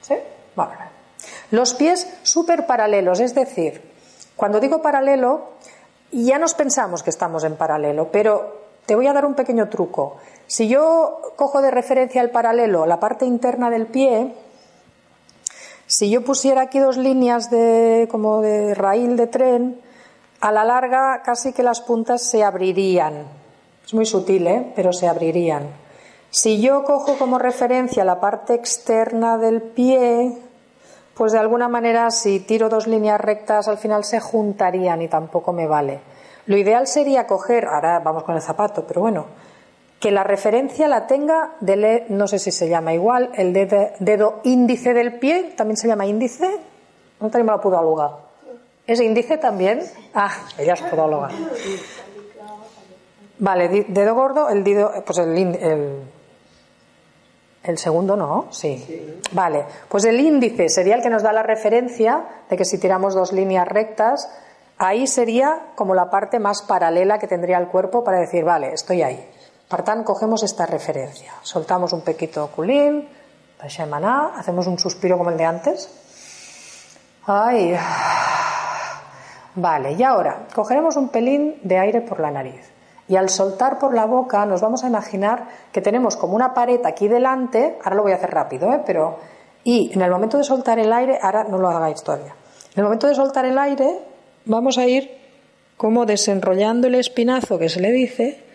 ¿Sí? 0.02 0.16
Vale. 0.56 0.76
Los 1.50 1.74
pies 1.74 2.08
súper 2.24 2.66
paralelos, 2.66 3.20
es 3.20 3.36
decir, 3.36 3.82
cuando 4.36 4.60
digo 4.60 4.82
paralelo, 4.82 5.50
ya 6.12 6.38
nos 6.38 6.54
pensamos 6.54 7.04
que 7.04 7.10
estamos 7.10 7.44
en 7.44 7.56
paralelo, 7.56 8.12
pero 8.12 8.62
te 8.86 8.96
voy 8.96 9.08
a 9.08 9.14
dar 9.14 9.26
un 9.26 9.34
pequeño 9.34 9.70
truco. 9.70 10.18
Si 10.48 10.68
yo 10.68 11.34
cojo 11.36 11.62
de 11.62 11.72
referencia 11.72 12.22
el 12.22 12.30
paralelo 12.30 12.86
la 12.86 13.00
parte 13.00 13.26
interna 13.26 13.70
del 13.70 13.88
pie, 13.88 14.36
si 15.92 16.10
yo 16.10 16.24
pusiera 16.24 16.62
aquí 16.62 16.80
dos 16.80 16.96
líneas 16.96 17.50
de 17.50 18.08
como 18.10 18.40
de 18.40 18.74
raíl 18.74 19.18
de 19.18 19.28
tren, 19.28 19.82
a 20.40 20.50
la 20.54 20.64
larga 20.64 21.22
casi 21.22 21.52
que 21.52 21.64
las 21.64 21.82
puntas 21.82 22.22
se 22.22 22.46
abrirían. 22.46 23.26
Es 23.86 23.94
muy 23.94 24.06
sutil, 24.06 24.48
¿eh? 24.48 24.72
pero 24.74 24.94
se 24.94 25.10
abrirían. 25.10 25.68
Si 26.30 26.62
yo 26.62 26.86
cojo 26.86 27.18
como 27.18 27.38
referencia 27.40 28.06
la 28.06 28.22
parte 28.22 28.54
externa 28.54 29.38
del 29.38 29.62
pie, 29.62 30.38
pues 31.14 31.34
de 31.34 31.40
alguna 31.40 31.68
manera 31.68 32.10
si 32.10 32.40
tiro 32.40 32.70
dos 32.70 32.88
líneas 32.88 33.20
rectas 33.20 33.68
al 33.68 33.78
final 33.78 34.06
se 34.06 34.22
juntarían 34.22 35.02
y 35.02 35.10
tampoco 35.10 35.52
me 35.52 35.68
vale. 35.68 36.00
Lo 36.46 36.56
ideal 36.56 36.88
sería 36.88 37.28
coger, 37.28 37.66
ahora 37.66 38.00
vamos 38.00 38.24
con 38.24 38.36
el 38.36 38.42
zapato, 38.42 38.88
pero 38.88 39.02
bueno, 39.02 39.26
que 40.02 40.12
la 40.12 40.24
referencia 40.24 40.88
la 40.88 41.06
tenga 41.06 41.52
del, 41.60 42.06
no 42.10 42.28
sé 42.28 42.40
si 42.40 42.52
se 42.52 42.68
llama 42.68 42.92
igual, 42.92 43.30
el 43.36 43.54
dedo, 43.54 43.92
dedo 44.00 44.40
índice 44.44 44.96
del 44.96 45.20
pie, 45.20 45.54
también 45.56 45.78
se 45.78 45.88
llama 45.88 46.08
índice, 46.08 46.50
no 47.20 47.30
tenemos 47.30 47.56
la 47.56 47.62
podóloga. 47.62 48.18
¿Es 48.88 49.00
índice 49.00 49.38
también? 49.38 49.84
Ah, 50.16 50.32
ella 50.58 50.74
es 50.74 50.82
podóloga. 50.82 51.30
Vale, 53.38 53.86
dedo 53.88 54.16
gordo, 54.16 54.50
el 54.50 54.64
dedo, 54.64 54.92
pues 55.06 55.20
el, 55.20 55.38
el, 55.38 56.00
el 57.64 57.78
segundo 57.78 58.16
no, 58.16 58.48
sí. 58.50 59.22
Vale, 59.34 59.66
pues 59.88 60.04
el 60.06 60.20
índice 60.20 60.68
sería 60.70 60.96
el 60.96 61.04
que 61.04 61.12
nos 61.12 61.22
da 61.22 61.32
la 61.32 61.44
referencia 61.44 62.26
de 62.50 62.58
que 62.58 62.66
si 62.66 62.80
tiramos 62.80 63.14
dos 63.14 63.34
líneas 63.34 63.68
rectas, 63.68 64.28
ahí 64.80 65.06
sería 65.06 65.68
como 65.76 65.94
la 65.94 66.10
parte 66.10 66.40
más 66.40 66.64
paralela 66.64 67.20
que 67.20 67.28
tendría 67.28 67.60
el 67.60 67.68
cuerpo 67.68 68.04
para 68.04 68.20
decir, 68.20 68.44
vale, 68.44 68.74
estoy 68.74 69.04
ahí. 69.04 69.31
Per 69.72 69.84
tant, 69.88 70.04
cogemos 70.04 70.44
esta 70.44 70.66
referencia. 70.66 71.32
Soltamos 71.44 71.94
un 71.94 72.02
pequito 72.02 72.48
culín, 72.52 73.08
hacemos 73.58 74.68
un 74.68 74.78
suspiro 74.78 75.18
como 75.18 75.30
el 75.30 75.38
de 75.38 75.46
antes. 75.46 75.90
Ay. 77.26 77.78
Vale, 79.56 79.94
y 79.94 80.04
ahora 80.04 80.48
cogeremos 80.54 80.98
un 80.98 81.08
pelín 81.08 81.56
de 81.64 81.78
aire 81.78 82.02
por 82.02 82.20
la 82.20 82.32
nariz. 82.32 82.70
Y 83.08 83.16
al 83.16 83.30
soltar 83.30 83.80
por 83.80 83.94
la 83.94 84.06
boca 84.06 84.46
nos 84.46 84.60
vamos 84.60 84.84
a 84.84 84.88
imaginar 84.88 85.48
que 85.72 85.82
tenemos 85.82 86.18
como 86.18 86.36
una 86.36 86.54
pared 86.54 86.82
aquí 86.86 87.08
delante, 87.08 87.78
ahora 87.82 87.96
lo 87.96 88.04
voy 88.04 88.12
a 88.12 88.16
hacer 88.16 88.32
rápido, 88.32 88.74
¿eh? 88.74 88.82
pero 88.86 89.20
y 89.64 89.92
en 89.94 90.02
el 90.02 90.12
momento 90.12 90.38
de 90.38 90.44
soltar 90.44 90.80
el 90.80 90.92
aire, 90.92 91.18
ahora 91.22 91.46
no 91.46 91.58
lo 91.58 91.70
hagáis 91.70 92.04
todavía. 92.04 92.36
En 92.74 92.80
el 92.80 92.84
momento 92.84 93.08
de 93.08 93.16
soltar 93.16 93.46
el 93.46 93.58
aire, 93.58 94.00
vamos 94.46 94.78
a 94.78 94.86
ir 94.86 95.18
como 95.78 96.06
desenrollando 96.06 96.88
el 96.88 96.96
espinazo 96.96 97.58
que 97.58 97.70
se 97.70 97.80
le 97.80 97.92
dice 97.92 98.51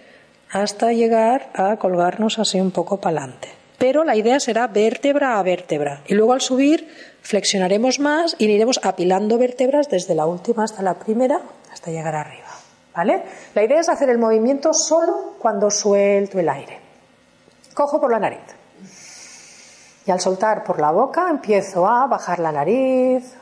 hasta 0.50 0.92
llegar 0.92 1.50
a 1.54 1.76
colgarnos 1.76 2.38
así 2.38 2.60
un 2.60 2.70
poco 2.70 2.98
para 2.98 3.18
adelante. 3.18 3.48
Pero 3.78 4.04
la 4.04 4.16
idea 4.16 4.40
será 4.40 4.66
vértebra 4.68 5.38
a 5.38 5.42
vértebra 5.42 6.02
y 6.06 6.14
luego 6.14 6.32
al 6.32 6.40
subir 6.40 6.88
flexionaremos 7.22 7.98
más 7.98 8.34
y 8.38 8.46
iremos 8.46 8.80
apilando 8.82 9.38
vértebras 9.38 9.90
desde 9.90 10.14
la 10.14 10.26
última 10.26 10.64
hasta 10.64 10.82
la 10.82 10.94
primera 10.94 11.40
hasta 11.72 11.90
llegar 11.90 12.14
arriba. 12.14 12.46
¿Vale? 12.94 13.22
La 13.54 13.62
idea 13.62 13.80
es 13.80 13.88
hacer 13.90 14.08
el 14.08 14.18
movimiento 14.18 14.72
solo 14.72 15.34
cuando 15.38 15.70
suelto 15.70 16.38
el 16.38 16.48
aire. 16.48 16.80
Cojo 17.74 18.00
por 18.00 18.10
la 18.10 18.18
nariz. 18.18 18.40
Y 20.06 20.10
al 20.10 20.20
soltar 20.20 20.64
por 20.64 20.80
la 20.80 20.92
boca 20.92 21.28
empiezo 21.28 21.86
a 21.86 22.06
bajar 22.06 22.38
la 22.38 22.52
nariz. 22.52 23.34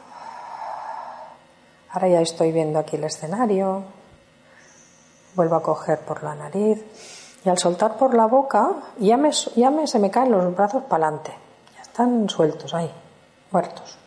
Ahora 1.90 2.08
ya 2.08 2.20
estoy 2.20 2.50
viendo 2.50 2.80
aquí 2.80 2.96
el 2.96 3.04
escenario. 3.04 3.84
Vuelvo 5.34 5.56
a 5.56 5.62
coger 5.62 6.00
por 6.00 6.22
la 6.22 6.34
nariz. 6.34 6.84
Y 7.44 7.48
al 7.48 7.58
soltar 7.58 7.96
por 7.96 8.14
la 8.14 8.26
boca, 8.26 8.70
ya, 8.98 9.16
me, 9.16 9.30
ya 9.56 9.70
me, 9.70 9.86
se 9.86 9.98
me 9.98 10.10
caen 10.10 10.32
los 10.32 10.54
brazos 10.54 10.84
para 10.84 11.08
adelante. 11.08 11.34
Ya 11.74 11.82
están 11.82 12.28
sueltos 12.28 12.72
ahí, 12.72 12.90
muertos. 13.50 13.98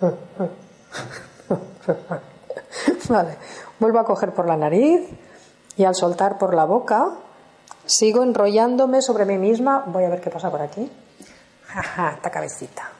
vale. 3.08 3.38
Vuelvo 3.80 3.98
a 3.98 4.04
coger 4.04 4.32
por 4.32 4.46
la 4.46 4.56
nariz 4.56 5.08
y 5.76 5.84
al 5.84 5.94
soltar 5.94 6.38
por 6.38 6.54
la 6.54 6.64
boca, 6.64 7.10
sigo 7.86 8.22
enrollándome 8.22 9.02
sobre 9.02 9.24
mí 9.24 9.38
misma. 9.38 9.84
Voy 9.86 10.04
a 10.04 10.10
ver 10.10 10.20
qué 10.20 10.30
pasa 10.30 10.50
por 10.50 10.60
aquí. 10.60 10.90
Esta 12.14 12.30
cabecita. 12.30 12.90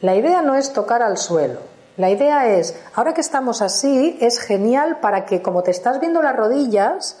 La 0.00 0.14
idea 0.14 0.42
no 0.42 0.54
es 0.54 0.72
tocar 0.72 1.02
al 1.02 1.18
suelo. 1.18 1.60
La 2.00 2.08
idea 2.08 2.48
es, 2.56 2.74
ahora 2.94 3.12
que 3.12 3.20
estamos 3.20 3.60
así, 3.60 4.16
es 4.22 4.38
genial 4.38 5.00
para 5.00 5.26
que, 5.26 5.42
como 5.42 5.62
te 5.62 5.70
estás 5.70 6.00
viendo 6.00 6.22
las 6.22 6.34
rodillas, 6.34 7.20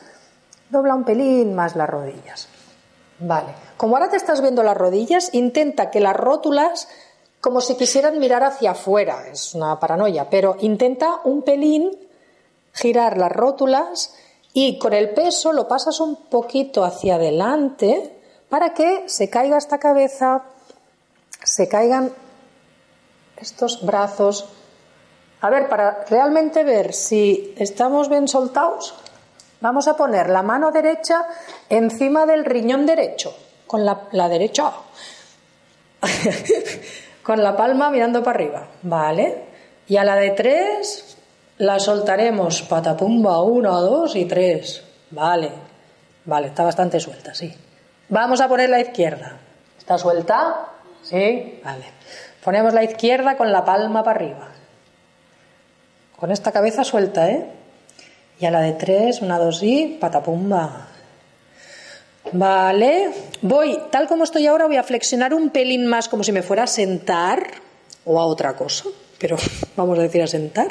dobla 0.70 0.94
un 0.94 1.04
pelín 1.04 1.54
más 1.54 1.76
las 1.76 1.90
rodillas. 1.90 2.48
Vale. 3.18 3.48
Como 3.76 3.94
ahora 3.94 4.08
te 4.08 4.16
estás 4.16 4.40
viendo 4.40 4.62
las 4.62 4.78
rodillas, 4.78 5.34
intenta 5.34 5.90
que 5.90 6.00
las 6.00 6.16
rótulas, 6.16 6.88
como 7.42 7.60
si 7.60 7.74
quisieran 7.76 8.18
mirar 8.18 8.42
hacia 8.42 8.70
afuera, 8.70 9.28
es 9.30 9.54
una 9.54 9.78
paranoia, 9.78 10.30
pero 10.30 10.56
intenta 10.60 11.20
un 11.24 11.42
pelín 11.42 11.90
girar 12.72 13.18
las 13.18 13.32
rótulas 13.32 14.14
y 14.54 14.78
con 14.78 14.94
el 14.94 15.10
peso 15.10 15.52
lo 15.52 15.68
pasas 15.68 16.00
un 16.00 16.16
poquito 16.30 16.84
hacia 16.84 17.16
adelante 17.16 18.18
para 18.48 18.72
que 18.72 19.10
se 19.10 19.28
caiga 19.28 19.58
esta 19.58 19.76
cabeza, 19.78 20.44
se 21.44 21.68
caigan 21.68 22.14
estos 23.36 23.84
brazos. 23.84 24.48
A 25.42 25.50
ver, 25.50 25.68
para 25.68 26.04
realmente 26.08 26.64
ver 26.64 26.92
si 26.92 27.54
estamos 27.56 28.08
bien 28.08 28.28
soltados, 28.28 28.94
vamos 29.60 29.88
a 29.88 29.96
poner 29.96 30.28
la 30.28 30.42
mano 30.42 30.70
derecha 30.70 31.26
encima 31.68 32.26
del 32.26 32.44
riñón 32.44 32.84
derecho, 32.84 33.34
con 33.66 33.84
la, 33.86 34.02
la 34.12 34.28
derecha, 34.28 34.72
con 37.22 37.42
la 37.42 37.56
palma 37.56 37.90
mirando 37.90 38.22
para 38.22 38.36
arriba, 38.36 38.66
¿vale? 38.82 39.44
Y 39.88 39.96
a 39.96 40.04
la 40.04 40.16
de 40.16 40.30
tres, 40.30 41.16
la 41.58 41.78
soltaremos 41.78 42.62
patapumba, 42.62 43.42
uno, 43.42 43.80
dos 43.80 44.16
y 44.16 44.26
tres. 44.26 44.82
Vale, 45.10 45.50
vale, 46.26 46.48
está 46.48 46.64
bastante 46.64 47.00
suelta, 47.00 47.34
sí. 47.34 47.52
Vamos 48.10 48.40
a 48.40 48.48
poner 48.48 48.68
la 48.68 48.80
izquierda. 48.80 49.38
¿Está 49.78 49.96
suelta? 49.96 50.68
Sí, 51.02 51.60
vale. 51.64 51.84
Ponemos 52.44 52.74
la 52.74 52.84
izquierda 52.84 53.36
con 53.36 53.50
la 53.50 53.64
palma 53.64 54.02
para 54.02 54.16
arriba. 54.16 54.48
Con 56.20 56.30
esta 56.30 56.52
cabeza 56.52 56.84
suelta, 56.84 57.30
¿eh? 57.30 57.46
Y 58.38 58.46
a 58.46 58.50
la 58.50 58.60
de 58.60 58.72
tres, 58.72 59.22
una, 59.22 59.38
dos 59.38 59.62
y 59.62 59.98
patapumba. 60.00 60.86
Vale. 62.32 63.10
Voy, 63.42 63.78
tal 63.90 64.06
como 64.06 64.24
estoy 64.24 64.46
ahora, 64.46 64.66
voy 64.66 64.76
a 64.76 64.82
flexionar 64.82 65.32
un 65.34 65.50
pelín 65.50 65.86
más 65.86 66.08
como 66.08 66.22
si 66.22 66.30
me 66.30 66.42
fuera 66.42 66.64
a 66.64 66.66
sentar 66.66 67.50
o 68.04 68.20
a 68.20 68.26
otra 68.26 68.54
cosa 68.54 68.84
pero 69.20 69.36
vamos 69.76 69.98
a 69.98 70.02
decir 70.02 70.22
a 70.22 70.26
sentar, 70.26 70.68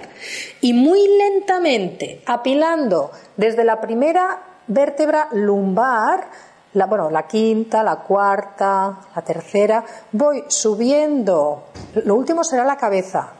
y 0.60 0.74
muy 0.74 1.08
lentamente, 1.08 2.22
apilando 2.26 3.12
desde 3.38 3.64
la 3.64 3.80
primera 3.80 4.42
vértebra 4.68 5.30
lumbar, 5.32 6.28
bueno, 6.74 7.10
la 7.10 7.28
quinta, 7.28 7.84
la 7.84 7.98
cuarta, 7.98 9.00
la 9.16 9.22
tercera, 9.22 9.86
voy 10.12 10.44
subiendo, 10.48 11.66
lo 12.04 12.16
último 12.16 12.44
será 12.44 12.66
la 12.66 12.78
cabeza, 12.78 13.34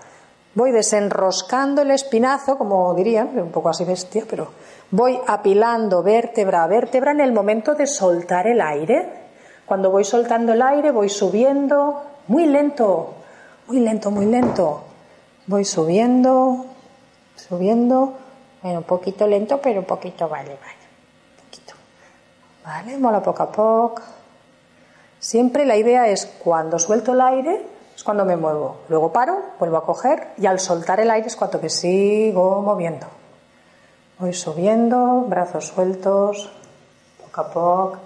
voy 0.56 0.72
desenroscando 0.72 1.82
el 1.82 1.92
espinazo, 1.92 2.58
como 2.58 2.94
dirían, 2.94 3.38
un 3.40 3.52
poco 3.52 3.70
así 3.70 3.84
bestia, 3.86 4.26
pero 4.30 4.50
voy 4.92 5.20
apilando 5.28 6.02
vértebra 6.04 6.64
a 6.64 6.68
vértebra 6.68 7.12
en 7.12 7.22
el 7.22 7.32
momento 7.32 7.76
de 7.76 7.88
soltar 7.88 8.48
el 8.48 8.62
aire. 8.62 9.08
Cuando 9.66 9.92
voy 9.92 10.04
soltando 10.04 10.54
el 10.54 10.62
aire, 10.62 10.92
voy 10.92 11.10
subiendo 11.10 12.04
muy 12.28 12.46
lento, 12.46 13.14
muy 13.68 13.80
lento, 13.80 14.12
muy 14.12 14.26
lento. 14.26 14.84
Voy 15.46 15.66
subiendo, 15.66 16.66
subiendo, 17.36 18.14
bueno, 18.62 18.80
un 18.80 18.86
poquito 18.86 19.28
lento, 19.28 19.60
pero 19.62 19.80
un 19.80 19.86
poquito, 19.86 20.28
vale, 20.28 20.50
vale, 20.50 20.80
un 21.38 21.46
poquito. 21.46 21.74
Vale, 22.64 22.98
mola 22.98 23.22
poco 23.22 23.44
a 23.44 23.52
poco. 23.52 24.02
Siempre 25.20 25.66
la 25.66 25.76
idea 25.76 26.08
es 26.08 26.26
cuando 26.26 26.80
suelto 26.80 27.14
el 27.14 27.22
aire, 27.22 27.66
es 28.00 28.04
cuando 28.06 28.24
me 28.24 28.38
muevo. 28.38 28.78
Luego 28.88 29.12
paro, 29.12 29.38
vuelvo 29.60 29.76
a 29.76 29.86
coger 29.86 30.30
y 30.38 30.46
al 30.46 30.58
soltar 30.58 31.02
el 31.02 31.12
aire 31.12 31.28
es 31.28 31.36
cuando 31.36 31.60
me 31.60 31.70
sigo 31.70 32.62
moviendo. 32.62 33.08
Voy 34.20 34.32
subiendo, 34.32 35.26
brazos 35.28 35.68
sueltos, 35.68 36.50
poco 37.22 37.42
a 37.42 37.52
poco, 37.52 37.98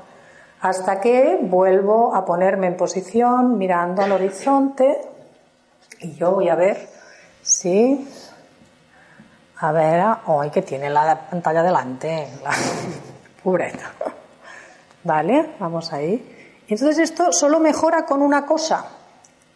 hasta 0.61 0.99
que 0.99 1.37
vuelvo 1.43 2.15
a 2.15 2.25
ponerme 2.25 2.65
en 2.65 2.75
posición 2.75 3.59
mirando 3.59 4.01
al 4.01 4.13
horizonte 4.13 4.99
y 5.99 6.15
yo 6.15 6.31
voy 6.31 6.49
a 6.49 6.55
ver 6.55 6.89
Sí. 7.43 8.07
A 9.57 9.71
ver, 9.71 10.03
hoy 10.25 10.49
que 10.49 10.63
tiene 10.63 10.89
la 10.89 11.29
pantalla 11.29 11.61
delante, 11.61 12.29
la 12.43 12.51
pobreta. 13.43 13.91
Vale, 15.03 15.51
vamos 15.59 15.93
ahí. 15.93 16.63
Entonces 16.67 16.97
esto 16.97 17.31
solo 17.31 17.59
mejora 17.59 18.05
con 18.05 18.23
una 18.23 18.43
cosa. 18.43 19.02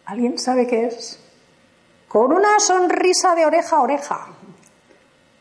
¿Alguien 0.08 0.38
sabe 0.38 0.66
qué 0.66 0.86
es? 0.86 1.20
Con 2.08 2.32
una 2.32 2.58
sonrisa 2.60 3.34
de 3.34 3.44
oreja 3.44 3.76
a 3.76 3.82
oreja. 3.82 4.26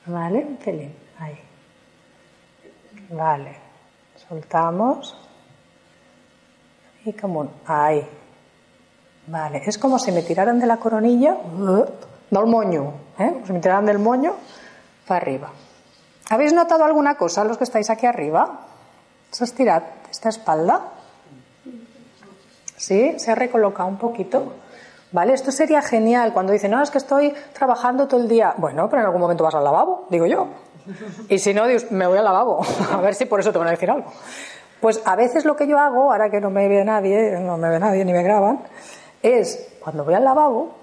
¿Vale? 0.05 0.45
Un 0.45 0.57
pelín. 0.57 0.93
Ahí. 1.17 1.39
Vale. 3.09 3.55
Soltamos. 4.27 5.17
Y 7.05 7.13
como 7.13 7.49
Ahí. 7.65 8.05
Vale. 9.27 9.61
Es 9.65 9.77
como 9.77 9.97
si 9.99 10.11
me 10.11 10.21
tiraran 10.21 10.59
de 10.59 10.65
la 10.65 10.75
coronilla 10.75 11.37
no 12.29 12.39
el 12.41 12.47
moño, 12.47 12.93
¿eh? 13.19 13.39
Os 13.41 13.49
me 13.49 13.61
del 13.85 13.99
moño 13.99 14.33
para 15.07 15.21
arriba. 15.21 15.49
¿Habéis 16.29 16.51
notado 16.51 16.83
alguna 16.83 17.15
cosa 17.15 17.45
los 17.45 17.57
que 17.57 17.63
estáis 17.63 17.89
aquí 17.89 18.05
arriba? 18.05 18.67
¿Se 19.31 19.45
estirad 19.45 19.83
esta 20.11 20.27
espalda? 20.27 20.96
¿Sí? 22.77 23.19
¿Se 23.19 23.31
ha 23.31 23.35
recolocado 23.35 23.89
un 23.89 23.97
poquito? 23.97 24.53
¿Vale? 25.11 25.33
Esto 25.33 25.51
sería 25.51 25.81
genial 25.81 26.31
cuando 26.31 26.53
dicen, 26.53 26.71
no, 26.71 26.81
es 26.81 26.91
que 26.91 26.99
estoy 26.99 27.33
trabajando 27.53 28.07
todo 28.07 28.21
el 28.21 28.27
día. 28.27 28.53
Bueno, 28.57 28.87
pero 28.89 29.01
en 29.01 29.07
algún 29.07 29.21
momento 29.21 29.43
vas 29.43 29.55
al 29.55 29.63
lavabo, 29.63 30.05
digo 30.09 30.25
yo. 30.25 30.47
Y 31.29 31.39
si 31.39 31.53
no, 31.53 31.63
me 31.89 32.07
voy 32.07 32.17
al 32.17 32.23
lavabo. 32.23 32.61
A 32.93 33.01
ver 33.01 33.13
si 33.15 33.25
por 33.25 33.39
eso 33.39 33.51
te 33.51 33.57
van 33.57 33.67
a 33.67 33.71
decir 33.71 33.89
algo. 33.89 34.11
Pues 34.79 35.01
a 35.05 35.15
veces 35.15 35.43
lo 35.43 35.55
que 35.55 35.67
yo 35.67 35.79
hago, 35.79 36.11
ahora 36.11 36.29
que 36.29 36.39
no 36.39 36.51
me 36.51 36.67
ve 36.67 36.85
nadie, 36.85 37.39
no 37.39 37.57
me 37.57 37.67
ve 37.67 37.79
nadie 37.79 38.05
ni 38.05 38.13
me 38.13 38.21
graban, 38.21 38.59
es 39.23 39.69
cuando 39.83 40.03
voy 40.03 40.13
al 40.13 40.23
lavabo, 40.23 40.75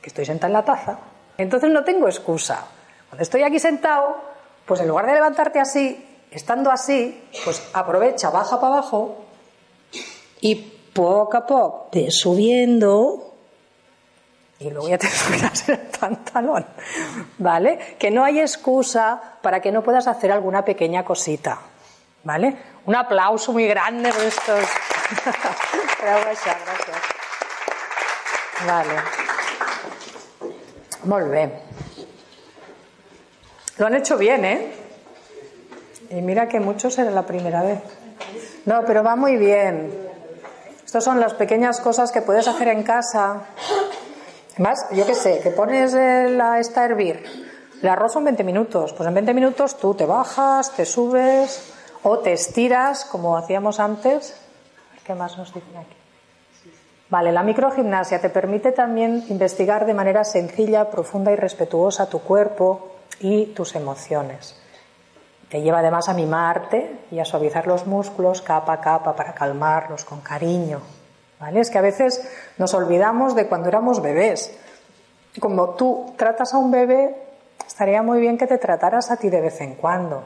que 0.00 0.08
estoy 0.08 0.24
sentada 0.24 0.46
en 0.46 0.52
la 0.54 0.64
taza, 0.64 0.98
entonces 1.36 1.70
no 1.70 1.84
tengo 1.84 2.08
excusa. 2.08 2.64
Cuando 3.10 3.22
estoy 3.22 3.42
aquí 3.42 3.58
sentado, 3.58 4.16
pues 4.64 4.80
en 4.80 4.88
lugar 4.88 5.06
de 5.06 5.12
levantarte 5.12 5.60
así, 5.60 6.02
estando 6.30 6.70
así, 6.70 7.28
pues 7.44 7.68
aprovecha, 7.74 8.30
baja 8.30 8.58
para 8.58 8.78
abajo 8.78 9.16
y 10.40 10.79
poco 11.00 11.36
a 11.36 11.46
poco 11.46 11.90
subiendo 12.10 13.30
y 14.60 14.68
luego 14.68 14.88
ya 14.88 14.98
te 14.98 15.08
subirás 15.10 15.68
el 15.70 15.78
pantalón. 15.78 16.66
¿Vale? 17.38 17.96
Que 17.98 18.10
no 18.10 18.24
hay 18.24 18.40
excusa 18.40 19.20
para 19.40 19.60
que 19.60 19.72
no 19.72 19.82
puedas 19.82 20.06
hacer 20.06 20.30
alguna 20.30 20.64
pequeña 20.64 21.04
cosita. 21.04 21.58
¿Vale? 22.22 22.54
Un 22.84 22.94
aplauso 22.94 23.52
muy 23.52 23.66
grande 23.66 24.12
por 24.12 24.22
estos. 24.22 24.60
gracias. 26.02 26.56
Vale. 28.66 28.94
Muy 31.04 31.30
bien. 31.30 31.58
Lo 33.78 33.86
han 33.86 33.94
hecho 33.94 34.18
bien, 34.18 34.44
¿eh? 34.44 34.72
Y 36.10 36.16
mira 36.16 36.46
que 36.48 36.60
muchos 36.60 36.98
era 36.98 37.10
la 37.10 37.24
primera 37.24 37.62
vez. 37.62 37.80
No, 38.66 38.84
pero 38.84 39.02
va 39.02 39.16
muy 39.16 39.36
bien. 39.36 40.09
Estas 40.90 41.04
son 41.04 41.20
las 41.20 41.34
pequeñas 41.34 41.80
cosas 41.80 42.10
que 42.10 42.20
puedes 42.20 42.48
hacer 42.48 42.66
en 42.66 42.82
casa. 42.82 43.42
Más, 44.58 44.88
yo 44.90 45.06
qué 45.06 45.14
sé, 45.14 45.38
que 45.38 45.50
pones 45.52 45.92
la, 45.92 46.58
esta 46.58 46.80
a 46.80 46.86
hervir 46.86 47.22
El 47.80 47.88
arroz 47.88 48.14
son 48.14 48.24
20 48.24 48.42
minutos. 48.42 48.92
Pues 48.94 49.06
en 49.06 49.14
20 49.14 49.32
minutos 49.32 49.76
tú 49.76 49.94
te 49.94 50.04
bajas, 50.04 50.72
te 50.72 50.84
subes 50.84 51.72
o 52.02 52.18
te 52.18 52.32
estiras, 52.32 53.04
como 53.04 53.36
hacíamos 53.36 53.78
antes. 53.78 54.34
¿Qué 55.06 55.14
más 55.14 55.38
nos 55.38 55.54
dicen 55.54 55.76
aquí? 55.76 55.94
Vale, 57.08 57.30
la 57.30 57.44
microgimnasia 57.44 58.20
te 58.20 58.28
permite 58.28 58.72
también 58.72 59.24
investigar 59.28 59.86
de 59.86 59.94
manera 59.94 60.24
sencilla, 60.24 60.90
profunda 60.90 61.30
y 61.30 61.36
respetuosa 61.36 62.10
tu 62.10 62.18
cuerpo 62.18 62.96
y 63.20 63.46
tus 63.54 63.76
emociones. 63.76 64.59
Te 65.50 65.60
lleva 65.60 65.80
además 65.80 66.08
a 66.08 66.14
mimarte 66.14 67.00
y 67.10 67.18
a 67.18 67.24
suavizar 67.24 67.66
los 67.66 67.84
músculos 67.84 68.40
capa 68.40 68.74
a 68.74 68.80
capa 68.80 69.16
para 69.16 69.34
calmarlos 69.34 70.04
con 70.04 70.20
cariño. 70.20 70.80
¿Vale? 71.40 71.60
Es 71.60 71.70
que 71.70 71.78
a 71.78 71.82
veces 71.82 72.22
nos 72.56 72.72
olvidamos 72.72 73.34
de 73.34 73.48
cuando 73.48 73.68
éramos 73.68 74.00
bebés. 74.00 74.56
Como 75.40 75.70
tú 75.70 76.14
tratas 76.16 76.54
a 76.54 76.58
un 76.58 76.70
bebé, 76.70 77.16
estaría 77.66 78.00
muy 78.02 78.20
bien 78.20 78.38
que 78.38 78.46
te 78.46 78.58
trataras 78.58 79.10
a 79.10 79.16
ti 79.16 79.28
de 79.28 79.40
vez 79.40 79.60
en 79.60 79.74
cuando. 79.74 80.22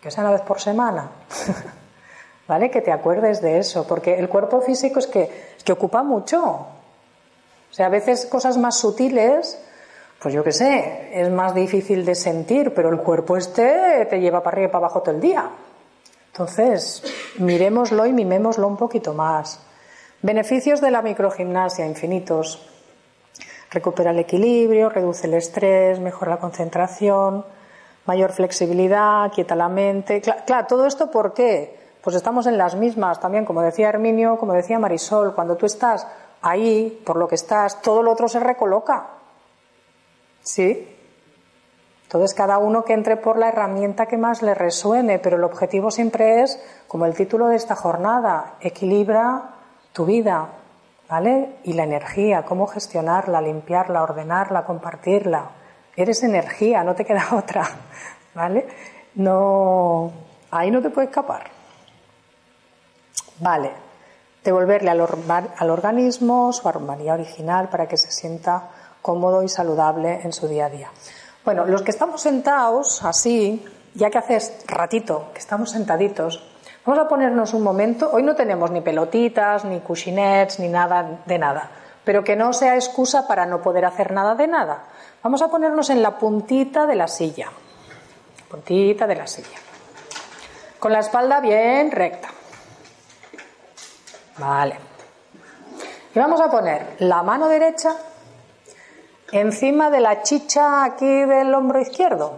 Que 0.00 0.10
sea 0.10 0.24
una 0.24 0.32
vez 0.32 0.42
por 0.42 0.58
semana. 0.58 1.10
¿Vale? 2.48 2.70
Que 2.70 2.80
te 2.80 2.92
acuerdes 2.92 3.42
de 3.42 3.58
eso, 3.58 3.86
porque 3.86 4.18
el 4.18 4.30
cuerpo 4.30 4.62
físico 4.62 5.00
es 5.00 5.06
que, 5.06 5.52
es 5.58 5.62
que 5.64 5.72
ocupa 5.72 6.02
mucho. 6.02 6.42
O 6.42 7.74
sea, 7.74 7.86
a 7.86 7.90
veces 7.90 8.24
cosas 8.24 8.56
más 8.56 8.78
sutiles 8.78 9.60
pues 10.20 10.34
yo 10.34 10.42
qué 10.42 10.52
sé, 10.52 11.10
es 11.12 11.30
más 11.30 11.54
difícil 11.54 12.04
de 12.04 12.14
sentir, 12.14 12.74
pero 12.74 12.88
el 12.88 12.98
cuerpo 12.98 13.36
este 13.36 14.06
te 14.10 14.20
lleva 14.20 14.42
para 14.42 14.54
arriba 14.56 14.68
y 14.68 14.72
para 14.72 14.86
abajo 14.86 15.00
todo 15.02 15.14
el 15.14 15.20
día. 15.20 15.48
Entonces, 16.32 17.02
miremoslo 17.38 18.04
y 18.06 18.12
mimémoslo 18.12 18.66
un 18.66 18.76
poquito 18.76 19.14
más. 19.14 19.60
Beneficios 20.22 20.80
de 20.80 20.90
la 20.90 21.02
microgimnasia, 21.02 21.86
infinitos. 21.86 22.68
Recupera 23.70 24.10
el 24.10 24.18
equilibrio, 24.18 24.88
reduce 24.88 25.26
el 25.28 25.34
estrés, 25.34 26.00
mejora 26.00 26.32
la 26.32 26.38
concentración, 26.38 27.44
mayor 28.06 28.32
flexibilidad, 28.32 29.30
quieta 29.32 29.54
la 29.54 29.68
mente. 29.68 30.20
Claro, 30.20 30.66
todo 30.66 30.86
esto 30.86 31.10
¿por 31.10 31.34
qué? 31.34 31.78
Pues 32.02 32.16
estamos 32.16 32.46
en 32.46 32.56
las 32.56 32.74
mismas 32.74 33.20
también, 33.20 33.44
como 33.44 33.62
decía 33.62 33.90
Herminio, 33.90 34.38
como 34.38 34.52
decía 34.52 34.78
Marisol, 34.78 35.34
cuando 35.34 35.56
tú 35.56 35.66
estás 35.66 36.06
ahí, 36.42 37.02
por 37.04 37.16
lo 37.16 37.28
que 37.28 37.34
estás, 37.34 37.82
todo 37.82 38.02
lo 38.02 38.12
otro 38.12 38.28
se 38.28 38.40
recoloca. 38.40 39.17
¿Sí? 40.48 40.88
Entonces, 42.04 42.32
cada 42.32 42.56
uno 42.56 42.82
que 42.82 42.94
entre 42.94 43.18
por 43.18 43.38
la 43.38 43.48
herramienta 43.48 44.06
que 44.06 44.16
más 44.16 44.40
le 44.40 44.54
resuene, 44.54 45.18
pero 45.18 45.36
el 45.36 45.44
objetivo 45.44 45.90
siempre 45.90 46.40
es, 46.42 46.58
como 46.86 47.04
el 47.04 47.14
título 47.14 47.48
de 47.48 47.56
esta 47.56 47.76
jornada, 47.76 48.54
equilibra 48.62 49.50
tu 49.92 50.06
vida, 50.06 50.48
¿vale? 51.06 51.56
Y 51.64 51.74
la 51.74 51.84
energía, 51.84 52.46
cómo 52.46 52.66
gestionarla, 52.66 53.42
limpiarla, 53.42 54.02
ordenarla, 54.02 54.64
compartirla. 54.64 55.50
Eres 55.94 56.22
energía, 56.22 56.82
no 56.82 56.94
te 56.94 57.04
queda 57.04 57.26
otra, 57.32 57.68
¿vale? 58.34 58.66
No, 59.16 60.10
ahí 60.50 60.70
no 60.70 60.80
te 60.80 60.88
puedes 60.88 61.10
escapar. 61.10 61.50
Vale, 63.40 63.70
devolverle 64.42 64.88
al, 64.88 65.00
al 65.02 65.70
organismo 65.70 66.54
su 66.54 66.66
armonía 66.66 67.12
original 67.12 67.68
para 67.68 67.86
que 67.86 67.98
se 67.98 68.10
sienta 68.10 68.70
cómodo 69.02 69.42
y 69.42 69.48
saludable 69.48 70.20
en 70.22 70.32
su 70.32 70.48
día 70.48 70.66
a 70.66 70.70
día. 70.70 70.90
Bueno, 71.44 71.64
los 71.64 71.82
que 71.82 71.90
estamos 71.90 72.20
sentados 72.20 73.02
así, 73.04 73.64
ya 73.94 74.10
que 74.10 74.18
hace 74.18 74.38
ratito 74.66 75.30
que 75.32 75.38
estamos 75.38 75.70
sentaditos, 75.70 76.42
vamos 76.84 77.04
a 77.04 77.08
ponernos 77.08 77.54
un 77.54 77.62
momento. 77.62 78.10
Hoy 78.12 78.22
no 78.22 78.34
tenemos 78.34 78.70
ni 78.70 78.80
pelotitas, 78.80 79.64
ni 79.64 79.80
cushinets, 79.80 80.58
ni 80.58 80.68
nada 80.68 81.22
de 81.24 81.38
nada, 81.38 81.70
pero 82.04 82.22
que 82.22 82.36
no 82.36 82.52
sea 82.52 82.74
excusa 82.74 83.26
para 83.26 83.46
no 83.46 83.62
poder 83.62 83.84
hacer 83.84 84.12
nada 84.12 84.34
de 84.34 84.46
nada. 84.46 84.84
Vamos 85.22 85.42
a 85.42 85.48
ponernos 85.48 85.90
en 85.90 86.02
la 86.02 86.18
puntita 86.18 86.86
de 86.86 86.94
la 86.96 87.08
silla. 87.08 87.48
Puntita 88.48 89.06
de 89.06 89.16
la 89.16 89.26
silla. 89.26 89.58
Con 90.78 90.92
la 90.92 91.00
espalda 91.00 91.40
bien 91.40 91.90
recta. 91.90 92.28
Vale. 94.38 94.78
Y 96.14 96.18
vamos 96.18 96.40
a 96.40 96.50
poner 96.50 96.96
la 97.00 97.22
mano 97.22 97.48
derecha 97.48 97.94
encima 99.32 99.90
de 99.90 100.00
la 100.00 100.22
chicha 100.22 100.84
aquí 100.84 101.24
del 101.24 101.54
hombro 101.54 101.80
izquierdo. 101.80 102.32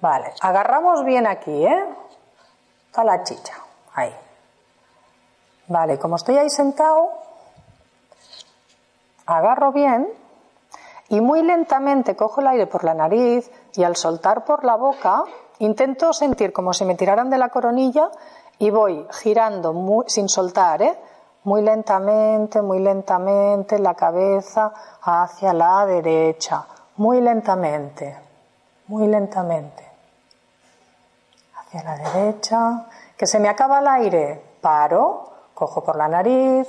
Vale, 0.00 0.32
agarramos 0.40 1.04
bien 1.04 1.26
aquí, 1.26 1.64
¿eh? 1.64 1.84
Está 2.86 3.04
la 3.04 3.22
chicha, 3.24 3.54
ahí. 3.94 4.14
Vale, 5.68 5.98
como 5.98 6.16
estoy 6.16 6.36
ahí 6.36 6.50
sentado, 6.50 7.10
agarro 9.26 9.72
bien 9.72 10.08
y 11.08 11.20
muy 11.20 11.42
lentamente 11.42 12.16
cojo 12.16 12.40
el 12.40 12.48
aire 12.48 12.66
por 12.66 12.84
la 12.84 12.94
nariz 12.94 13.50
y 13.74 13.82
al 13.82 13.96
soltar 13.96 14.44
por 14.44 14.64
la 14.64 14.76
boca 14.76 15.24
intento 15.58 16.12
sentir 16.12 16.52
como 16.52 16.72
si 16.72 16.84
me 16.84 16.94
tiraran 16.96 17.30
de 17.30 17.38
la 17.38 17.48
coronilla 17.48 18.10
y 18.58 18.70
voy 18.70 19.06
girando 19.10 19.72
muy, 19.72 20.04
sin 20.08 20.28
soltar, 20.28 20.82
¿eh? 20.82 20.98
Muy 21.44 21.62
lentamente, 21.62 22.62
muy 22.62 22.80
lentamente 22.80 23.78
la 23.78 23.94
cabeza 23.94 24.72
hacia 25.02 25.52
la 25.52 25.84
derecha, 25.86 26.66
muy 26.96 27.20
lentamente, 27.20 28.16
muy 28.88 29.06
lentamente. 29.06 29.84
Hacia 31.54 31.82
la 31.82 31.96
derecha, 31.96 32.86
que 33.16 33.26
se 33.26 33.38
me 33.38 33.48
acaba 33.48 33.80
el 33.80 33.88
aire, 33.88 34.42
paro, 34.60 35.30
cojo 35.52 35.84
por 35.84 35.96
la 35.96 36.08
nariz, 36.08 36.68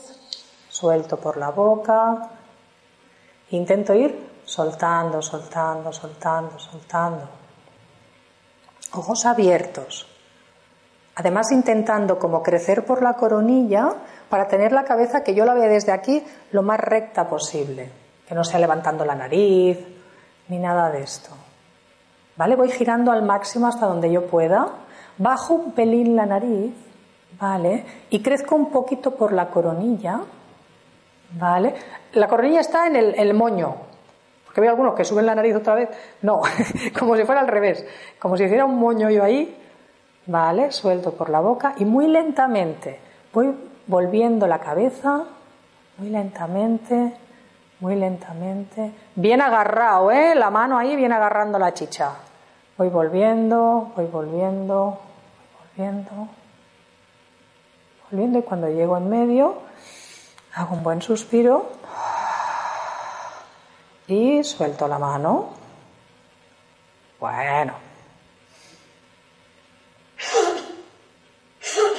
suelto 0.69 1.17
por 1.17 1.37
la 1.37 1.51
boca, 1.51 2.29
intento 3.51 3.93
ir 3.93 4.41
soltando, 4.43 5.21
soltando, 5.21 5.93
soltando, 5.93 6.59
soltando. 6.59 7.29
Ojos 8.93 9.25
abiertos. 9.25 10.07
Además 11.15 11.51
intentando 11.51 12.19
como 12.19 12.43
crecer 12.43 12.85
por 12.85 13.01
la 13.01 13.13
coronilla 13.13 13.93
para 14.29 14.47
tener 14.47 14.71
la 14.71 14.83
cabeza 14.83 15.23
que 15.23 15.33
yo 15.33 15.45
la 15.45 15.53
vea 15.53 15.67
desde 15.67 15.91
aquí 15.91 16.23
lo 16.51 16.61
más 16.61 16.79
recta 16.79 17.27
posible, 17.27 17.89
que 18.27 18.35
no 18.35 18.43
sea 18.43 18.59
levantando 18.59 19.05
la 19.05 19.15
nariz 19.15 19.79
ni 20.47 20.59
nada 20.59 20.91
de 20.91 21.01
esto. 21.01 21.31
¿Vale? 22.37 22.55
Voy 22.55 22.69
girando 22.69 23.11
al 23.11 23.23
máximo 23.23 23.67
hasta 23.67 23.85
donde 23.85 24.11
yo 24.11 24.27
pueda, 24.27 24.67
bajo 25.17 25.53
un 25.53 25.71
pelín 25.71 26.15
la 26.15 26.25
nariz, 26.25 26.73
¿vale? 27.39 27.85
Y 28.09 28.21
crezco 28.21 28.55
un 28.55 28.71
poquito 28.71 29.11
por 29.11 29.31
la 29.31 29.47
coronilla, 29.47 30.19
¿vale? 31.31 31.73
La 32.13 32.27
coronilla 32.27 32.59
está 32.59 32.87
en 32.87 32.97
el, 32.97 33.15
el 33.15 33.33
moño, 33.33 33.75
porque 34.45 34.59
veo 34.59 34.71
algunos 34.71 34.95
que 34.95 35.05
suben 35.05 35.25
la 35.25 35.35
nariz 35.35 35.55
otra 35.55 35.75
vez. 35.75 35.89
No, 36.21 36.41
como 36.99 37.15
si 37.15 37.23
fuera 37.23 37.41
al 37.41 37.47
revés, 37.47 37.85
como 38.19 38.35
si 38.35 38.43
hiciera 38.43 38.65
un 38.65 38.77
moño 38.77 39.09
yo 39.09 39.23
ahí, 39.23 39.57
¿vale? 40.25 40.71
Suelto 40.71 41.13
por 41.13 41.29
la 41.29 41.39
boca 41.39 41.75
y 41.77 41.85
muy 41.85 42.07
lentamente 42.07 42.99
voy 43.35 43.53
volviendo 43.87 44.47
la 44.47 44.59
cabeza 44.59 45.25
muy 45.97 46.09
lentamente, 46.09 47.17
muy 47.79 47.95
lentamente, 47.95 48.93
bien 49.15 49.41
agarrado, 49.41 50.11
¿eh? 50.11 50.35
La 50.35 50.49
mano 50.49 50.77
ahí, 50.77 50.95
bien 50.95 51.13
agarrando 51.13 51.59
la 51.59 51.73
chicha. 51.73 52.11
Voy 52.77 52.89
volviendo, 52.89 53.91
voy 53.95 54.05
volviendo, 54.05 54.99
voy 55.77 55.77
volviendo, 55.77 56.27
volviendo 58.09 58.39
y 58.39 58.41
cuando 58.43 58.67
llego 58.69 58.97
en 58.97 59.09
medio 59.09 59.55
hago 60.53 60.75
un 60.75 60.83
buen 60.83 61.01
suspiro 61.01 61.69
y 64.07 64.43
suelto 64.43 64.87
la 64.87 64.99
mano. 64.99 65.49
Bueno. 67.19 67.73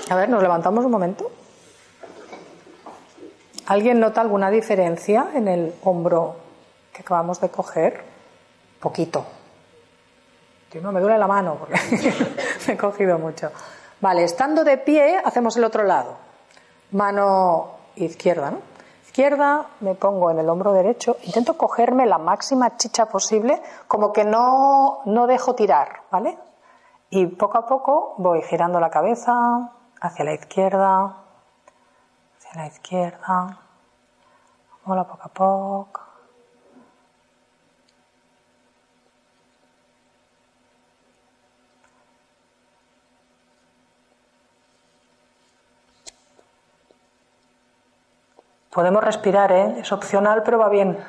A 0.09 0.15
ver, 0.15 0.29
nos 0.29 0.43
levantamos 0.43 0.85
un 0.85 0.91
momento. 0.91 1.31
¿Alguien 3.67 3.99
nota 3.99 4.21
alguna 4.21 4.49
diferencia 4.49 5.31
en 5.35 5.49
el 5.49 5.75
hombro 5.83 6.37
que 6.93 7.03
acabamos 7.03 7.41
de 7.41 7.49
coger? 7.49 8.01
Poquito. 8.79 9.25
no 10.81 10.93
me 10.93 11.01
duele 11.01 11.19
la 11.19 11.27
mano 11.27 11.57
porque 11.59 11.81
me 12.69 12.75
he 12.75 12.77
cogido 12.77 13.19
mucho. 13.19 13.51
Vale, 14.01 14.23
estando 14.23 14.63
de 14.63 14.79
pie, 14.79 15.21
hacemos 15.25 15.57
el 15.57 15.65
otro 15.65 15.83
lado. 15.83 16.17
Mano 16.93 17.71
izquierda, 17.97 18.53
¿no? 18.53 18.59
Izquierda, 19.05 19.67
me 19.81 19.95
pongo 19.95 20.31
en 20.31 20.39
el 20.39 20.49
hombro 20.49 20.73
derecho, 20.73 21.17
intento 21.25 21.57
cogerme 21.57 22.07
la 22.07 22.19
máxima 22.19 22.77
chicha 22.77 23.07
posible, 23.07 23.61
como 23.89 24.13
que 24.13 24.25
no, 24.25 25.01
no 25.07 25.27
dejo 25.27 25.57
tirar, 25.57 26.03
¿vale? 26.13 26.39
Y 27.11 27.27
poco 27.27 27.59
a 27.59 27.67
poco 27.67 28.15
voy 28.19 28.43
girando 28.43 28.79
la 28.79 28.91
cabeza 28.91 29.73
hacia 30.01 30.25
la 30.25 30.35
izquierda, 30.35 31.26
la 32.55 32.67
izquierda. 32.67 33.59
Mola 34.85 35.05
poco 35.05 35.23
a 35.25 35.29
poco. 35.29 36.03
Podemos 48.71 49.03
respirar, 49.03 49.53
¿eh? 49.53 49.81
es 49.81 49.91
opcional, 49.91 50.43
pero 50.43 50.59
va 50.59 50.69
bien. 50.69 51.03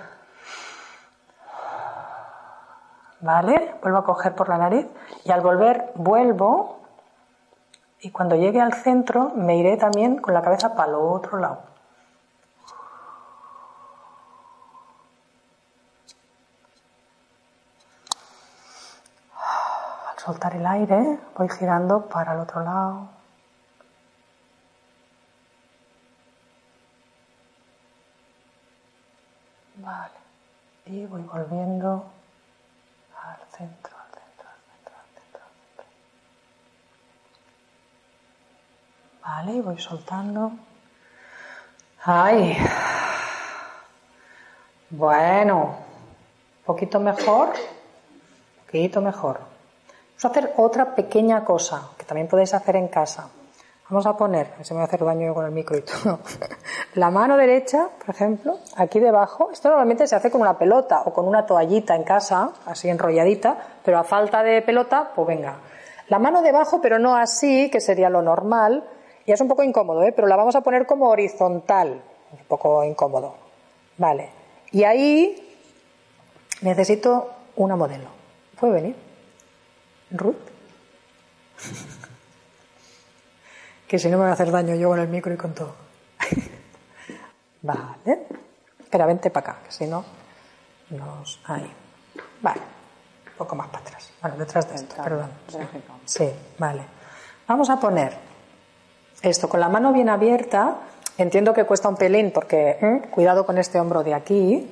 ¿Vale? 3.20 3.76
Vuelvo 3.82 3.98
a 3.98 4.06
coger 4.06 4.34
por 4.36 4.48
la 4.48 4.58
nariz 4.58 4.88
y 5.26 5.32
al 5.32 5.42
volver 5.42 5.92
vuelvo 5.96 6.87
y 8.02 8.12
cuando 8.12 8.36
llegue 8.36 8.62
al 8.62 8.74
centro 8.74 9.32
me 9.36 9.58
iré 9.58 9.78
también 9.78 10.18
con 10.18 10.34
la 10.34 10.42
cabeza 10.42 10.76
para 10.76 10.90
el 10.90 10.96
otro 10.96 11.40
lado. 11.40 11.62
Al 20.12 20.20
soltar 20.20 20.56
el 20.56 20.66
aire 20.66 21.20
voy 21.36 21.50
girando 21.50 22.08
para 22.08 22.34
el 22.34 22.40
otro 22.40 22.62
lado. 22.64 23.10
Vale. 29.78 30.14
Y 30.86 31.06
voy 31.06 31.22
volviendo 31.22 32.06
al 33.24 33.40
centro, 33.52 33.96
al 33.98 34.12
centro, 34.12 34.50
al 34.50 34.60
centro, 34.66 34.94
al 34.96 35.10
centro, 35.14 35.42
al 35.44 35.52
centro. 35.76 35.86
Vale, 39.38 39.62
voy 39.62 39.78
soltando. 39.78 40.52
¡Ay! 42.06 42.58
Bueno, 44.90 45.76
poquito 46.66 47.00
mejor, 47.00 47.50
poquito 48.66 49.00
mejor. 49.00 49.38
Vamos 49.38 50.26
a 50.26 50.28
hacer 50.30 50.54
otra 50.58 50.96
pequeña 50.96 51.46
cosa 51.46 51.90
que 52.00 52.06
también 52.06 52.28
podéis 52.28 52.56
hacer 52.56 52.78
en 52.78 52.88
casa. 52.88 53.30
Vamos 53.88 54.08
a 54.08 54.18
poner, 54.18 54.56
se 54.64 54.74
me 54.74 54.80
va 54.80 54.86
a 54.86 54.88
hacer 54.88 55.06
daño 55.06 55.36
con 55.36 55.46
el 55.46 55.52
micro 55.52 55.78
y 55.78 55.84
todo. 55.84 56.20
La 56.96 57.12
mano 57.12 57.38
derecha, 57.38 57.90
por 58.04 58.16
ejemplo, 58.16 58.58
aquí 58.76 59.00
debajo, 59.00 59.52
esto 59.52 59.70
normalmente 59.70 60.08
se 60.08 60.16
hace 60.16 60.32
con 60.32 60.42
una 60.42 60.58
pelota 60.58 61.04
o 61.06 61.14
con 61.14 61.28
una 61.28 61.46
toallita 61.46 61.96
en 61.96 62.04
casa, 62.04 62.54
así 62.66 62.90
enrolladita, 62.90 63.56
pero 63.86 64.00
a 64.00 64.04
falta 64.04 64.42
de 64.42 64.64
pelota, 64.64 65.12
pues 65.14 65.28
venga. 65.28 65.58
La 66.08 66.18
mano 66.18 66.42
debajo, 66.42 66.82
pero 66.82 66.98
no 66.98 67.16
así, 67.16 67.70
que 67.70 67.82
sería 67.82 68.10
lo 68.10 68.24
normal, 68.24 68.84
y 69.28 69.34
es 69.34 69.42
un 69.42 69.50
poco 69.50 69.62
incómodo, 69.62 70.04
¿eh? 70.04 70.14
pero 70.14 70.26
la 70.26 70.38
vamos 70.38 70.56
a 70.56 70.62
poner 70.62 70.88
como 70.88 71.10
horizontal, 71.10 72.02
un 72.32 72.46
poco 72.48 72.82
incómodo. 72.86 73.36
Vale. 73.98 74.30
Y 74.72 74.86
ahí 74.86 75.60
necesito 76.62 77.30
una 77.58 77.76
modelo. 77.76 78.08
¿Puede 78.58 78.74
venir? 78.74 78.96
Ruth 80.12 80.38
que 83.88 84.00
si 84.00 84.08
no 84.08 84.18
me 84.18 84.24
va 84.24 84.30
a 84.30 84.34
hacer 84.34 84.50
daño 84.50 84.76
yo 84.76 84.88
con 84.88 85.00
el 85.00 85.10
micro 85.10 85.34
y 85.34 85.38
con 85.38 85.54
todo. 85.54 85.76
vale. 87.62 88.28
Espera, 88.80 89.06
vente 89.06 89.30
para 89.30 89.52
acá, 89.52 89.64
que 89.66 89.74
si 89.74 89.88
no 89.88 90.06
nos... 90.92 91.42
Ahí. 91.44 91.70
Vale. 92.42 92.62
Un 93.32 93.38
poco 93.38 93.58
más 93.58 93.68
para 93.68 93.80
atrás. 93.80 94.10
Vale, 94.22 94.38
detrás 94.38 94.70
de 94.70 94.76
esto, 94.76 94.96
perdón. 95.04 95.32
Sí, 96.06 96.32
vale. 96.58 96.84
Vamos 97.46 97.70
a 97.70 97.78
poner 97.78 98.27
esto 99.22 99.50
con 99.50 99.60
la 99.60 99.70
mano 99.70 99.94
bien 99.94 100.10
abierta. 100.10 100.78
Entiendo 101.18 101.54
que 101.54 101.66
cuesta 101.66 101.90
un 101.90 101.96
pelín 101.96 102.32
porque 102.32 102.78
¿eh? 102.82 103.02
cuidado 103.12 103.46
con 103.46 103.58
este 103.58 103.80
hombro 103.80 104.04
de 104.04 104.14
aquí. 104.14 104.72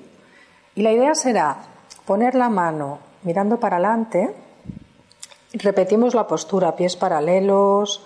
Y 0.75 0.81
la 0.81 0.91
idea 0.91 1.15
será 1.15 1.57
poner 2.05 2.35
la 2.35 2.49
mano 2.49 2.99
mirando 3.23 3.59
para 3.59 3.77
adelante. 3.77 4.35
Repetimos 5.53 6.13
la 6.13 6.27
postura, 6.27 6.75
pies 6.75 6.95
paralelos, 6.95 8.05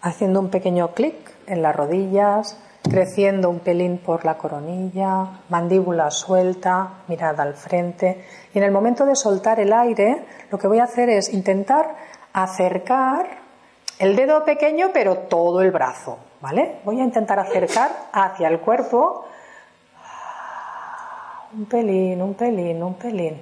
haciendo 0.00 0.40
un 0.40 0.50
pequeño 0.50 0.94
clic 0.94 1.14
en 1.46 1.62
las 1.62 1.76
rodillas, 1.76 2.58
creciendo 2.82 3.50
un 3.50 3.60
pelín 3.60 3.98
por 3.98 4.24
la 4.24 4.38
coronilla, 4.38 5.42
mandíbula 5.48 6.10
suelta, 6.10 7.02
mirada 7.08 7.42
al 7.42 7.54
frente. 7.54 8.24
Y 8.54 8.58
en 8.58 8.64
el 8.64 8.72
momento 8.72 9.04
de 9.04 9.14
soltar 9.14 9.60
el 9.60 9.72
aire, 9.72 10.24
lo 10.50 10.58
que 10.58 10.68
voy 10.68 10.78
a 10.78 10.84
hacer 10.84 11.10
es 11.10 11.32
intentar 11.32 11.94
acercar 12.32 13.45
el 13.98 14.16
dedo 14.16 14.44
pequeño, 14.44 14.90
pero 14.92 15.16
todo 15.18 15.60
el 15.62 15.70
brazo, 15.70 16.18
¿vale? 16.40 16.80
Voy 16.84 17.00
a 17.00 17.04
intentar 17.04 17.38
acercar 17.38 17.90
hacia 18.12 18.48
el 18.48 18.60
cuerpo 18.60 19.26
un 21.52 21.64
pelín, 21.66 22.20
un 22.20 22.34
pelín, 22.34 22.82
un 22.82 22.94
pelín, 22.94 23.40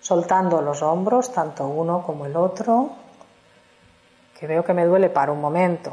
soltando 0.00 0.62
los 0.62 0.82
hombros, 0.82 1.32
tanto 1.32 1.66
uno 1.66 2.02
como 2.02 2.24
el 2.24 2.36
otro, 2.36 2.90
que 4.38 4.46
veo 4.46 4.64
que 4.64 4.72
me 4.72 4.86
duele 4.86 5.10
para 5.10 5.32
un 5.32 5.40
momento. 5.40 5.92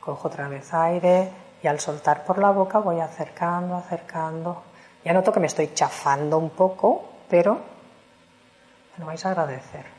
Cojo 0.00 0.28
otra 0.28 0.48
vez 0.48 0.72
aire 0.72 1.30
y 1.62 1.66
al 1.66 1.80
soltar 1.80 2.24
por 2.24 2.38
la 2.38 2.50
boca 2.50 2.78
voy 2.78 3.00
acercando, 3.00 3.74
acercando. 3.74 4.62
Ya 5.04 5.12
noto 5.12 5.32
que 5.32 5.40
me 5.40 5.46
estoy 5.46 5.72
chafando 5.74 6.38
un 6.38 6.50
poco, 6.50 7.04
pero 7.28 7.54
me 7.54 9.00
lo 9.00 9.06
vais 9.06 9.24
a 9.26 9.30
agradecer. 9.30 9.93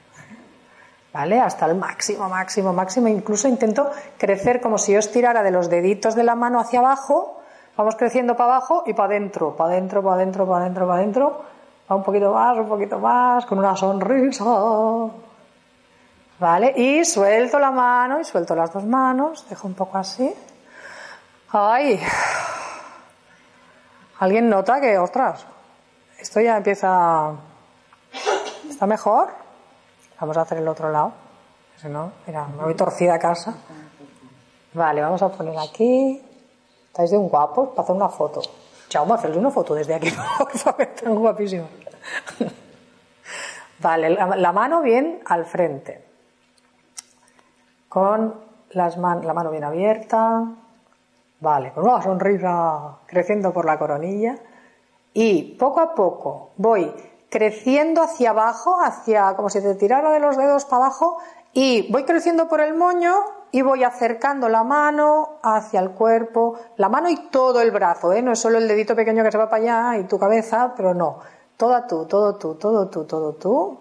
¿Vale? 1.16 1.40
Hasta 1.40 1.66
el 1.68 1.76
máximo, 1.76 2.28
máximo, 2.28 2.74
máximo. 2.74 3.08
Incluso 3.08 3.48
intento 3.48 3.90
crecer 4.18 4.60
como 4.60 4.78
si 4.78 4.92
yo 4.92 5.00
estirara 5.00 5.44
de 5.44 5.52
los 5.52 5.70
deditos 5.70 6.14
de 6.14 6.24
la 6.24 6.36
mano 6.36 6.60
hacia 6.60 6.80
abajo. 6.80 7.40
Vamos 7.78 7.96
creciendo 7.96 8.36
para 8.36 8.58
abajo 8.58 8.84
y 8.86 8.92
para 8.94 9.16
adentro, 9.16 9.56
para 9.56 9.72
adentro, 9.72 10.04
para 10.04 10.16
adentro, 10.18 10.46
para 10.46 10.66
adentro, 10.66 10.86
para 10.86 11.00
adentro. 11.00 11.42
Va 11.90 11.96
un 11.96 12.04
poquito 12.04 12.34
más, 12.34 12.58
un 12.58 12.68
poquito 12.68 13.00
más, 13.00 13.46
con 13.46 13.60
una 13.60 13.78
sonrisa. 13.78 14.44
¿Vale? 16.38 16.74
Y 16.76 17.06
suelto 17.06 17.60
la 17.60 17.72
mano 17.72 18.20
y 18.20 18.26
suelto 18.26 18.54
las 18.54 18.74
dos 18.74 18.84
manos, 18.84 19.48
dejo 19.50 19.70
un 19.70 19.74
poco 19.74 19.98
así. 19.98 20.36
¡Ay! 21.54 21.98
¿Alguien 24.20 24.50
nota 24.50 24.82
que, 24.82 24.98
ostras, 24.98 25.46
esto 26.20 26.42
ya 26.42 26.58
empieza... 26.58 27.32
¿Está 28.70 28.86
mejor? 28.86 29.45
Vamos 30.26 30.38
a 30.38 30.42
hacer 30.42 30.58
el 30.58 30.68
otro 30.68 30.92
lado. 30.92 31.14
Si 31.78 31.88
no, 31.88 32.12
mira, 32.26 32.48
me 32.48 32.64
voy 32.64 32.74
torcida 32.74 33.14
a 33.14 33.20
casa. 33.20 33.58
Vale, 34.74 35.00
vamos 35.00 35.22
a 35.22 35.30
poner 35.30 35.56
aquí. 35.56 36.20
Estáis 36.88 37.12
de 37.12 37.18
un 37.20 37.30
guapo 37.30 37.70
para 37.70 37.84
hacer 37.84 37.96
una 37.96 38.10
foto. 38.10 38.42
Chao, 38.90 39.14
hacerle 39.14 39.38
una 39.38 39.52
foto 39.52 39.76
desde 39.76 39.94
aquí, 39.94 40.10
por 40.40 40.58
favor, 40.58 40.82
están 40.82 41.14
guapísimos. 41.14 41.70
Vale, 43.78 44.10
la 44.10 44.52
mano 44.52 44.82
bien 44.82 45.20
al 45.28 45.46
frente 45.46 46.04
con 47.88 48.34
las 48.72 48.98
la 48.98 49.34
mano 49.34 49.52
bien 49.52 49.64
abierta, 49.64 50.44
vale, 51.40 51.72
con 51.72 51.84
una 51.84 52.02
sonrisa 52.02 52.98
creciendo 53.06 53.54
por 53.54 53.66
la 53.66 53.78
coronilla 53.78 54.38
y 55.14 55.56
poco 55.56 55.82
a 55.82 55.94
poco 55.94 56.50
voy 56.58 56.92
creciendo 57.36 58.02
hacia 58.02 58.30
abajo, 58.30 58.78
hacia 58.80 59.36
como 59.36 59.50
si 59.50 59.60
te 59.62 59.76
tirara 59.76 60.10
de 60.14 60.22
los 60.22 60.38
dedos 60.38 60.64
para 60.64 60.86
abajo 60.86 61.18
y 61.52 61.92
voy 61.92 62.06
creciendo 62.06 62.48
por 62.48 62.62
el 62.62 62.76
moño 62.76 63.14
y 63.52 63.62
voy 63.62 63.84
acercando 63.84 64.48
la 64.48 64.64
mano 64.64 65.40
hacia 65.44 65.82
el 65.82 65.92
cuerpo, 65.92 66.58
la 66.78 66.88
mano 66.88 67.10
y 67.10 67.28
todo 67.28 67.60
el 67.60 67.72
brazo, 67.72 68.14
¿eh? 68.14 68.22
no 68.22 68.32
es 68.32 68.40
solo 68.40 68.58
el 68.58 68.70
dedito 68.70 68.96
pequeño 68.96 69.22
que 69.22 69.34
se 69.34 69.38
va 69.38 69.50
para 69.50 69.64
allá 69.64 70.00
y 70.00 70.06
tu 70.06 70.18
cabeza, 70.18 70.74
pero 70.78 70.94
no, 70.94 71.20
toda 71.58 71.86
tú, 71.86 72.06
todo 72.06 72.36
tú, 72.36 72.56
todo 72.56 72.88
tú, 72.88 73.04
todo 73.04 73.34
tú, 73.34 73.80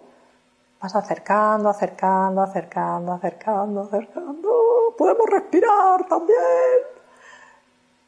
Vas 0.80 0.96
acercando, 0.96 1.68
acercando, 1.68 2.42
acercando, 2.42 3.12
acercando, 3.12 3.82
acercando. 3.82 4.94
Podemos 4.98 5.30
respirar 5.30 6.06
también. 6.06 6.38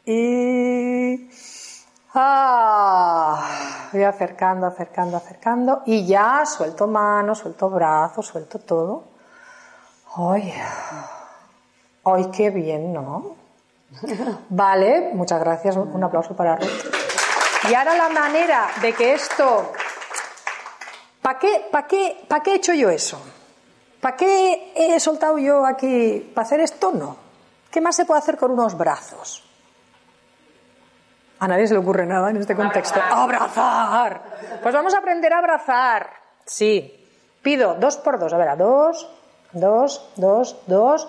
Y 0.04 1.30
ah, 2.12 2.65
voy 3.96 4.04
acercando, 4.04 4.66
acercando, 4.66 5.16
acercando. 5.16 5.82
Y 5.86 6.06
ya 6.06 6.44
suelto 6.46 6.86
manos, 6.86 7.38
suelto 7.38 7.68
brazos, 7.70 8.26
suelto 8.26 8.58
todo. 8.58 9.04
¡Ay! 10.16 10.52
¡Ay, 12.04 12.30
qué 12.30 12.50
bien, 12.50 12.92
¿no? 12.92 13.36
Vale, 14.48 15.10
muchas 15.14 15.40
gracias. 15.40 15.76
Un 15.76 16.02
aplauso 16.02 16.34
para 16.34 16.56
Ruth. 16.56 16.68
Y 17.70 17.74
ahora 17.74 17.96
la 17.96 18.08
manera 18.08 18.68
de 18.80 18.92
que 18.92 19.14
esto 19.14 19.72
¿Para 21.26 21.40
qué, 21.40 21.66
para 21.72 21.88
qué, 21.88 22.24
para 22.28 22.40
qué 22.40 22.52
he 22.52 22.54
hecho 22.54 22.72
yo 22.72 22.88
eso? 22.88 23.20
¿Para 24.00 24.16
qué 24.16 24.72
he 24.76 25.00
soltado 25.00 25.38
yo 25.38 25.66
aquí? 25.66 26.20
¿Para 26.32 26.46
hacer 26.46 26.60
esto? 26.60 26.92
No. 26.92 27.16
¿Qué 27.68 27.80
más 27.80 27.96
se 27.96 28.04
puede 28.04 28.20
hacer 28.20 28.36
con 28.36 28.52
unos 28.52 28.78
brazos? 28.78 29.42
A 31.38 31.48
nadie 31.48 31.66
se 31.66 31.74
le 31.74 31.80
ocurre 31.80 32.06
nada 32.06 32.30
en 32.30 32.38
este 32.38 32.56
contexto. 32.56 33.00
¡Abrazar! 33.00 34.22
Pues 34.62 34.74
vamos 34.74 34.94
a 34.94 34.98
aprender 34.98 35.32
a 35.32 35.38
abrazar. 35.38 36.08
Sí. 36.44 36.92
Pido 37.42 37.74
dos 37.74 37.96
por 37.98 38.18
dos. 38.18 38.32
A 38.32 38.38
ver, 38.38 38.48
a 38.48 38.56
dos, 38.56 39.08
dos, 39.52 40.10
dos, 40.16 40.56
dos. 40.66 41.08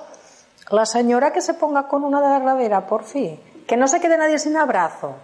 La 0.69 0.85
señora 0.85 1.31
que 1.31 1.41
se 1.41 1.53
ponga 1.53 1.87
con 1.87 2.03
una 2.03 2.21
derradera, 2.21 2.85
por 2.87 3.03
fin. 3.03 3.39
Que 3.65 3.77
no 3.77 3.87
se 3.87 4.01
quede 4.01 4.17
nadie 4.17 4.37
sin 4.37 4.57
abrazo. 4.57 5.15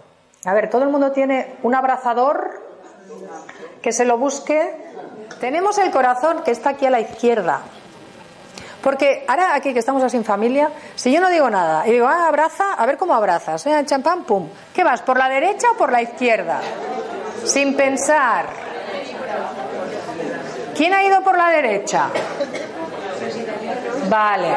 A 0.46 0.54
ver, 0.54 0.70
todo 0.70 0.82
el 0.82 0.88
mundo 0.88 1.12
tiene 1.12 1.56
un 1.62 1.74
abrazador 1.74 2.62
que 3.82 3.92
se 3.92 4.04
lo 4.04 4.16
busque. 4.16 4.74
Tenemos 5.40 5.78
el 5.78 5.90
corazón 5.90 6.42
que 6.44 6.50
está 6.50 6.70
aquí 6.70 6.86
a 6.86 6.90
la 6.90 7.00
izquierda. 7.00 7.60
Porque 8.84 9.24
ahora 9.26 9.54
aquí 9.54 9.72
que 9.72 9.78
estamos 9.78 10.02
así 10.02 10.18
en 10.18 10.26
familia, 10.26 10.70
si 10.94 11.10
yo 11.10 11.18
no 11.18 11.30
digo 11.30 11.48
nada 11.48 11.88
y 11.88 11.92
digo, 11.92 12.06
ah, 12.06 12.28
abraza, 12.28 12.74
a 12.74 12.84
ver 12.84 12.98
cómo 12.98 13.14
abrazas, 13.14 13.64
¿eh? 13.64 13.82
champán, 13.86 14.24
pum. 14.24 14.46
¿Qué 14.74 14.84
vas, 14.84 15.00
por 15.00 15.16
la 15.16 15.26
derecha 15.26 15.70
o 15.70 15.76
por 15.78 15.90
la 15.90 16.02
izquierda? 16.02 16.60
Sin 17.44 17.74
pensar. 17.74 18.44
¿Quién 20.76 20.92
ha 20.92 21.02
ido 21.02 21.22
por 21.22 21.34
la 21.34 21.48
derecha? 21.48 22.10
Vale. 24.10 24.54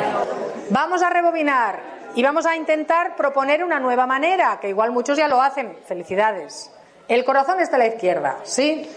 Vamos 0.72 1.02
a 1.02 1.10
rebobinar 1.10 1.80
y 2.14 2.22
vamos 2.22 2.46
a 2.46 2.54
intentar 2.58 3.16
proponer 3.16 3.64
una 3.64 3.80
nueva 3.80 4.06
manera, 4.06 4.60
que 4.60 4.68
igual 4.68 4.92
muchos 4.92 5.18
ya 5.18 5.30
lo 5.30 5.42
hacen. 5.42 5.78
Felicidades. 5.86 6.70
El 7.08 7.24
corazón 7.24 7.62
está 7.62 7.78
a 7.78 7.80
la 7.80 7.88
izquierda, 7.88 8.40
¿sí? 8.44 8.90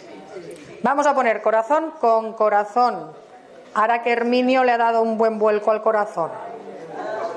Vamos 0.83 1.07
a 1.07 1.15
poner 1.15 1.41
corazón 1.41 1.93
con 2.01 2.33
corazón. 2.33 3.20
Ahora 3.75 4.03
que 4.03 4.13
Herminio 4.13 4.65
le 4.65 4.73
ha 4.73 4.79
dado 4.79 5.03
un 5.03 5.17
buen 5.17 5.39
vuelco 5.39 5.71
al 5.71 5.83
corazón. 5.83 6.31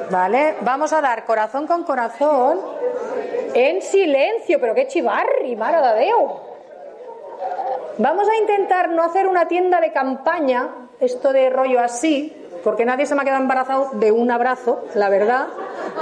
¿Vale? 0.09 0.55
Vamos 0.61 0.91
a 0.93 1.01
dar 1.01 1.25
corazón 1.25 1.67
con 1.67 1.83
corazón 1.83 2.59
en 3.53 3.81
silencio, 3.81 4.59
pero 4.59 4.73
qué 4.73 4.87
chivarri, 4.87 5.55
maradadeo. 5.55 6.41
Vamos 7.97 8.27
a 8.27 8.35
intentar 8.37 8.89
no 8.89 9.03
hacer 9.03 9.27
una 9.27 9.47
tienda 9.47 9.79
de 9.79 9.91
campaña, 9.91 10.69
esto 10.99 11.31
de 11.31 11.49
rollo 11.49 11.79
así, 11.79 12.35
porque 12.63 12.85
nadie 12.85 13.05
se 13.05 13.13
me 13.13 13.21
ha 13.21 13.25
quedado 13.25 13.41
embarazado 13.41 13.89
de 13.93 14.11
un 14.11 14.31
abrazo, 14.31 14.85
la 14.95 15.09
verdad, 15.09 15.47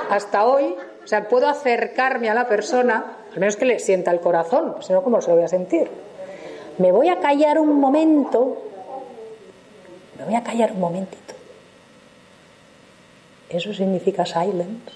hasta 0.10 0.46
hoy. 0.46 0.76
O 1.04 1.08
sea, 1.08 1.28
puedo 1.28 1.48
acercarme 1.48 2.30
a 2.30 2.34
la 2.34 2.48
persona, 2.48 3.18
al 3.34 3.40
menos 3.40 3.58
que 3.58 3.66
le 3.66 3.80
sienta 3.80 4.12
el 4.12 4.22
corazón, 4.22 4.76
si 4.82 4.94
no, 4.94 5.04
¿cómo 5.04 5.20
se 5.20 5.30
lo 5.30 5.36
voy 5.36 5.44
a 5.44 5.50
sentir? 5.50 5.90
Me 6.78 6.92
voy 6.92 7.10
a 7.10 7.20
callar 7.20 7.60
un 7.60 7.80
momento, 7.80 8.58
me 10.22 10.28
voy 10.28 10.36
a 10.36 10.44
callar 10.44 10.72
un 10.72 10.80
momentito. 10.80 11.34
Eso 13.50 13.74
significa 13.74 14.24
silence. 14.24 14.92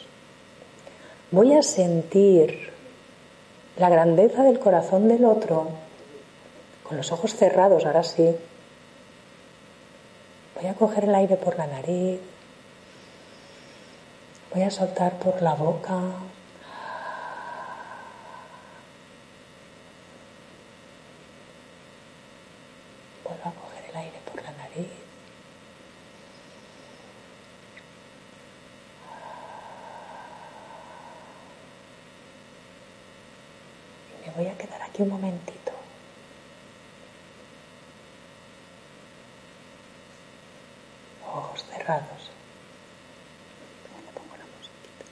Voy 1.32 1.54
a 1.56 1.64
sentir 1.64 2.70
la 3.78 3.90
grandeza 3.90 4.44
del 4.44 4.60
corazón 4.60 5.08
del 5.08 5.26
otro 5.26 5.70
con 6.84 6.98
los 6.98 7.12
ojos 7.12 7.36
cerrados, 7.36 7.86
ahora 7.88 8.04
sí. 8.04 8.36
Voy 10.54 10.68
a 10.68 10.76
coger 10.76 11.06
el 11.06 11.16
aire 11.16 11.38
por 11.38 11.58
la 11.58 11.66
nariz. 11.66 12.20
Voy 14.54 14.62
a 14.62 14.70
soltar 14.70 15.18
por 15.18 15.42
la 15.42 15.56
boca. 15.56 16.00
Vuelvo 23.24 23.42
a 23.44 23.54
coger 23.54 23.90
el 23.90 23.96
aire 23.98 24.20
por 24.32 24.44
la 24.44 24.52
nariz. 24.52 25.06
Y 34.26 34.40
me 34.40 34.85
aquí 34.96 35.04
un 35.04 35.10
momentito. 35.10 35.74
Ojos 41.28 41.66
cerrados. 41.66 42.32
Le 44.06 44.12
pongo 44.14 44.38
la 44.38 44.46
musiquita. 44.58 45.06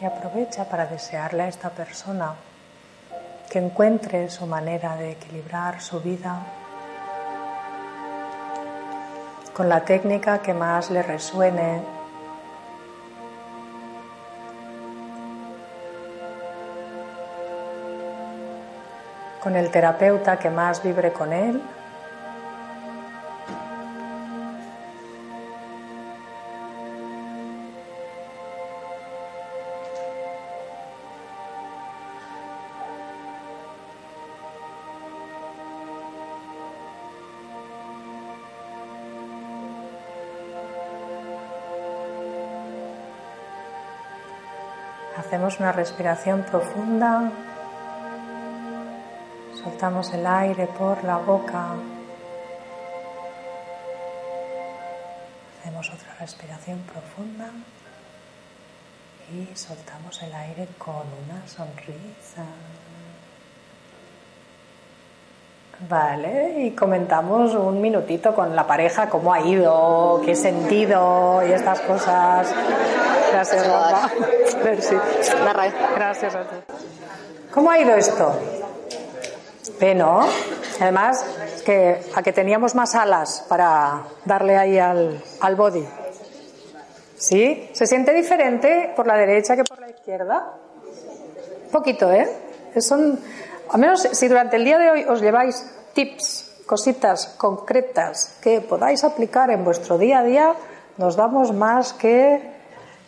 Y 0.00 0.04
aprovecha 0.04 0.64
para 0.64 0.86
desearle 0.86 1.44
a 1.44 1.48
esta 1.48 1.70
persona 1.70 2.34
que 3.50 3.58
encuentre 3.58 4.28
su 4.30 4.46
manera 4.46 4.96
de 4.96 5.12
equilibrar 5.12 5.80
su 5.80 6.00
vida 6.00 6.42
con 9.56 9.70
la 9.70 9.86
técnica 9.86 10.42
que 10.42 10.52
más 10.52 10.90
le 10.90 11.02
resuene. 11.02 11.80
Con 19.42 19.56
el 19.56 19.70
terapeuta 19.70 20.38
que 20.38 20.50
más 20.50 20.82
vibre 20.82 21.10
con 21.14 21.32
él. 21.32 21.62
Una 45.58 45.72
respiración 45.72 46.42
profunda. 46.42 47.32
Soltamos 49.54 50.12
el 50.12 50.26
aire 50.26 50.66
por 50.66 51.02
la 51.02 51.16
boca. 51.16 51.68
Hacemos 55.58 55.88
otra 55.88 56.14
respiración 56.20 56.80
profunda. 56.80 57.50
Y 59.32 59.56
soltamos 59.56 60.22
el 60.22 60.34
aire 60.34 60.68
con 60.76 61.06
una 61.24 61.48
sonrisa. 61.48 62.44
Vale, 65.80 66.64
y 66.64 66.70
comentamos 66.70 67.54
un 67.54 67.80
minutito 67.82 68.34
con 68.34 68.56
la 68.56 68.66
pareja 68.66 69.10
cómo 69.10 69.34
ha 69.34 69.40
ido, 69.40 70.22
qué 70.24 70.34
sentido 70.34 71.42
y 71.46 71.52
estas 71.52 71.80
cosas. 71.82 72.48
Gracias, 73.30 73.66
Rafa. 73.66 74.10
Merci. 74.64 74.96
Gracias 75.94 76.34
a 76.34 76.40
ti. 76.44 76.56
¿Cómo 77.52 77.70
ha 77.70 77.78
ido 77.78 77.94
esto? 77.94 78.40
Bien, 79.78 79.98
¿no? 79.98 80.20
Además, 80.80 81.24
que 81.64 82.00
a 82.14 82.22
que 82.22 82.32
teníamos 82.32 82.74
más 82.74 82.94
alas 82.94 83.44
para 83.46 84.04
darle 84.24 84.56
ahí 84.56 84.78
al, 84.78 85.22
al 85.40 85.56
body. 85.56 85.86
¿Sí? 87.16 87.68
¿Se 87.72 87.86
siente 87.86 88.14
diferente 88.14 88.92
por 88.96 89.06
la 89.06 89.16
derecha 89.16 89.56
que 89.56 89.64
por 89.64 89.80
la 89.80 89.90
izquierda? 89.90 90.54
Un 91.66 91.70
poquito, 91.70 92.10
¿eh? 92.12 92.30
Son, 92.78 93.18
al 93.70 93.80
menos 93.80 94.02
si 94.12 94.28
durante 94.28 94.56
el 94.56 94.64
día 94.64 94.78
de 94.78 94.90
hoy 94.90 95.04
os 95.04 95.20
lleváis 95.20 95.64
tips, 95.92 96.62
cositas 96.66 97.34
concretas 97.38 98.38
que 98.42 98.60
podáis 98.60 99.04
aplicar 99.04 99.50
en 99.50 99.64
vuestro 99.64 99.98
día 99.98 100.20
a 100.20 100.24
día, 100.24 100.54
nos 100.98 101.16
damos 101.16 101.52
más 101.52 101.92
que 101.92 102.42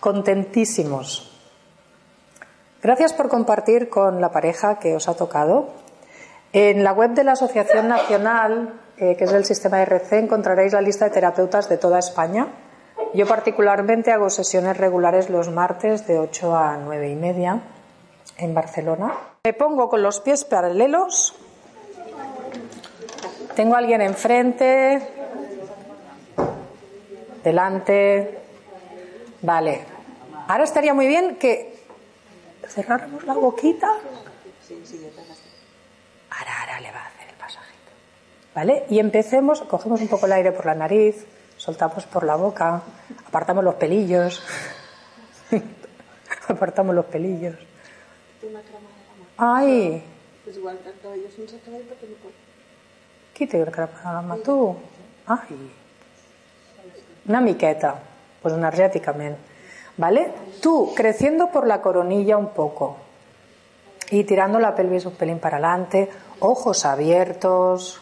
contentísimos. 0.00 1.28
Gracias 2.82 3.12
por 3.12 3.28
compartir 3.28 3.88
con 3.88 4.20
la 4.20 4.30
pareja 4.30 4.78
que 4.78 4.94
os 4.94 5.09
ha 5.09 5.16
tocado. 5.16 5.70
En 6.52 6.84
la 6.84 6.92
web 6.92 7.11
de 7.11 7.24
la 7.24 7.32
Asociación 7.32 7.88
Nacional, 7.88 8.80
eh, 8.96 9.16
que 9.16 9.24
es 9.24 9.32
el 9.32 9.44
sistema 9.44 9.82
RC, 9.82 10.18
encontraréis 10.18 10.72
la 10.72 10.80
lista 10.80 11.06
de 11.06 11.11
terapeutas 11.11 11.68
de 11.68 11.76
toda 11.76 11.98
España. 11.98 12.46
Yo 13.14 13.26
particularmente 13.26 14.12
hago 14.12 14.30
sesiones 14.30 14.76
regulares 14.76 15.28
los 15.28 15.50
martes 15.50 16.06
de 16.06 16.18
8 16.18 16.56
a 16.56 16.76
9 16.76 17.11
y 17.11 17.16
media 17.16 17.61
en 18.36 18.54
Barcelona. 18.54 19.12
Me 19.49 19.55
pongo 19.55 19.88
con 19.88 20.03
los 20.03 20.20
pies 20.20 20.44
paralelos. 20.44 21.34
Tengo 23.57 23.76
a 23.76 23.78
alguien 23.78 24.03
enfrente, 24.03 25.01
delante. 27.42 28.40
Vale. 29.40 29.86
Ahora 30.49 30.64
estaría 30.64 30.92
muy 30.92 31.07
bien 31.07 31.36
que 31.36 31.82
cerráramos 32.68 33.24
la 33.24 33.32
boquita. 33.32 33.86
Ahora, 36.28 36.61
ahora 36.61 36.80
le 36.82 36.92
va 36.92 36.99
a 36.99 37.07
hacer 37.07 37.28
el 37.30 37.36
pasajito. 37.36 37.90
¿Vale? 38.55 38.84
Y 38.90 38.99
empecemos, 38.99 39.62
cogemos 39.62 40.03
un 40.03 40.09
poco 40.09 40.26
el 40.26 40.32
aire 40.32 40.53
por 40.53 40.66
la 40.66 40.74
nariz, 40.74 41.24
soltamos 41.57 42.05
por 42.05 42.24
la 42.24 42.36
boca, 42.36 42.82
apartamos 43.26 43.64
los 43.64 43.76
pelillos. 43.76 44.42
apartamos 46.49 46.94
los 46.94 47.07
pelillos. 47.07 47.57
Una 49.39 49.55
cremada 49.55 49.59
a 49.59 49.62
la 49.62 49.62
mà. 49.62 49.62
Ai, 49.62 50.03
És 50.49 50.57
igual 50.57 50.78
el 50.84 50.95
cabello 51.03 51.28
sense 51.30 51.59
cabell 51.64 51.82
perquè 51.84 52.09
no 52.09 52.16
pot. 52.22 52.32
qui 53.34 53.47
té 53.47 53.61
el 53.61 53.70
crema 53.70 54.01
a 54.05 54.12
la 54.14 54.22
mà? 54.22 54.36
Tu? 54.43 54.76
Ai. 55.26 55.70
Una 57.28 57.41
miqueta, 57.41 57.95
pues 58.43 58.55
energéticament. 58.55 59.36
¿Vale? 59.97 60.32
Tú, 60.62 60.93
creciendo 60.95 61.51
por 61.51 61.66
la 61.66 61.80
coronilla 61.82 62.36
un 62.36 62.49
poco 62.55 62.97
y 64.11 64.24
tirando 64.24 64.59
la 64.59 64.74
pelvis 64.74 65.05
un 65.07 65.14
pelín 65.16 65.39
para 65.39 65.57
adelante, 65.59 66.09
ojos 66.41 66.84
abiertos. 66.86 68.01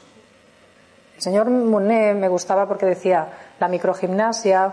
El 1.16 1.22
señor 1.22 1.48
Monet 1.50 2.14
me 2.14 2.28
gustaba 2.28 2.68
porque 2.68 2.86
decía, 2.86 3.26
la 3.58 3.68
microgimnasia 3.68 4.72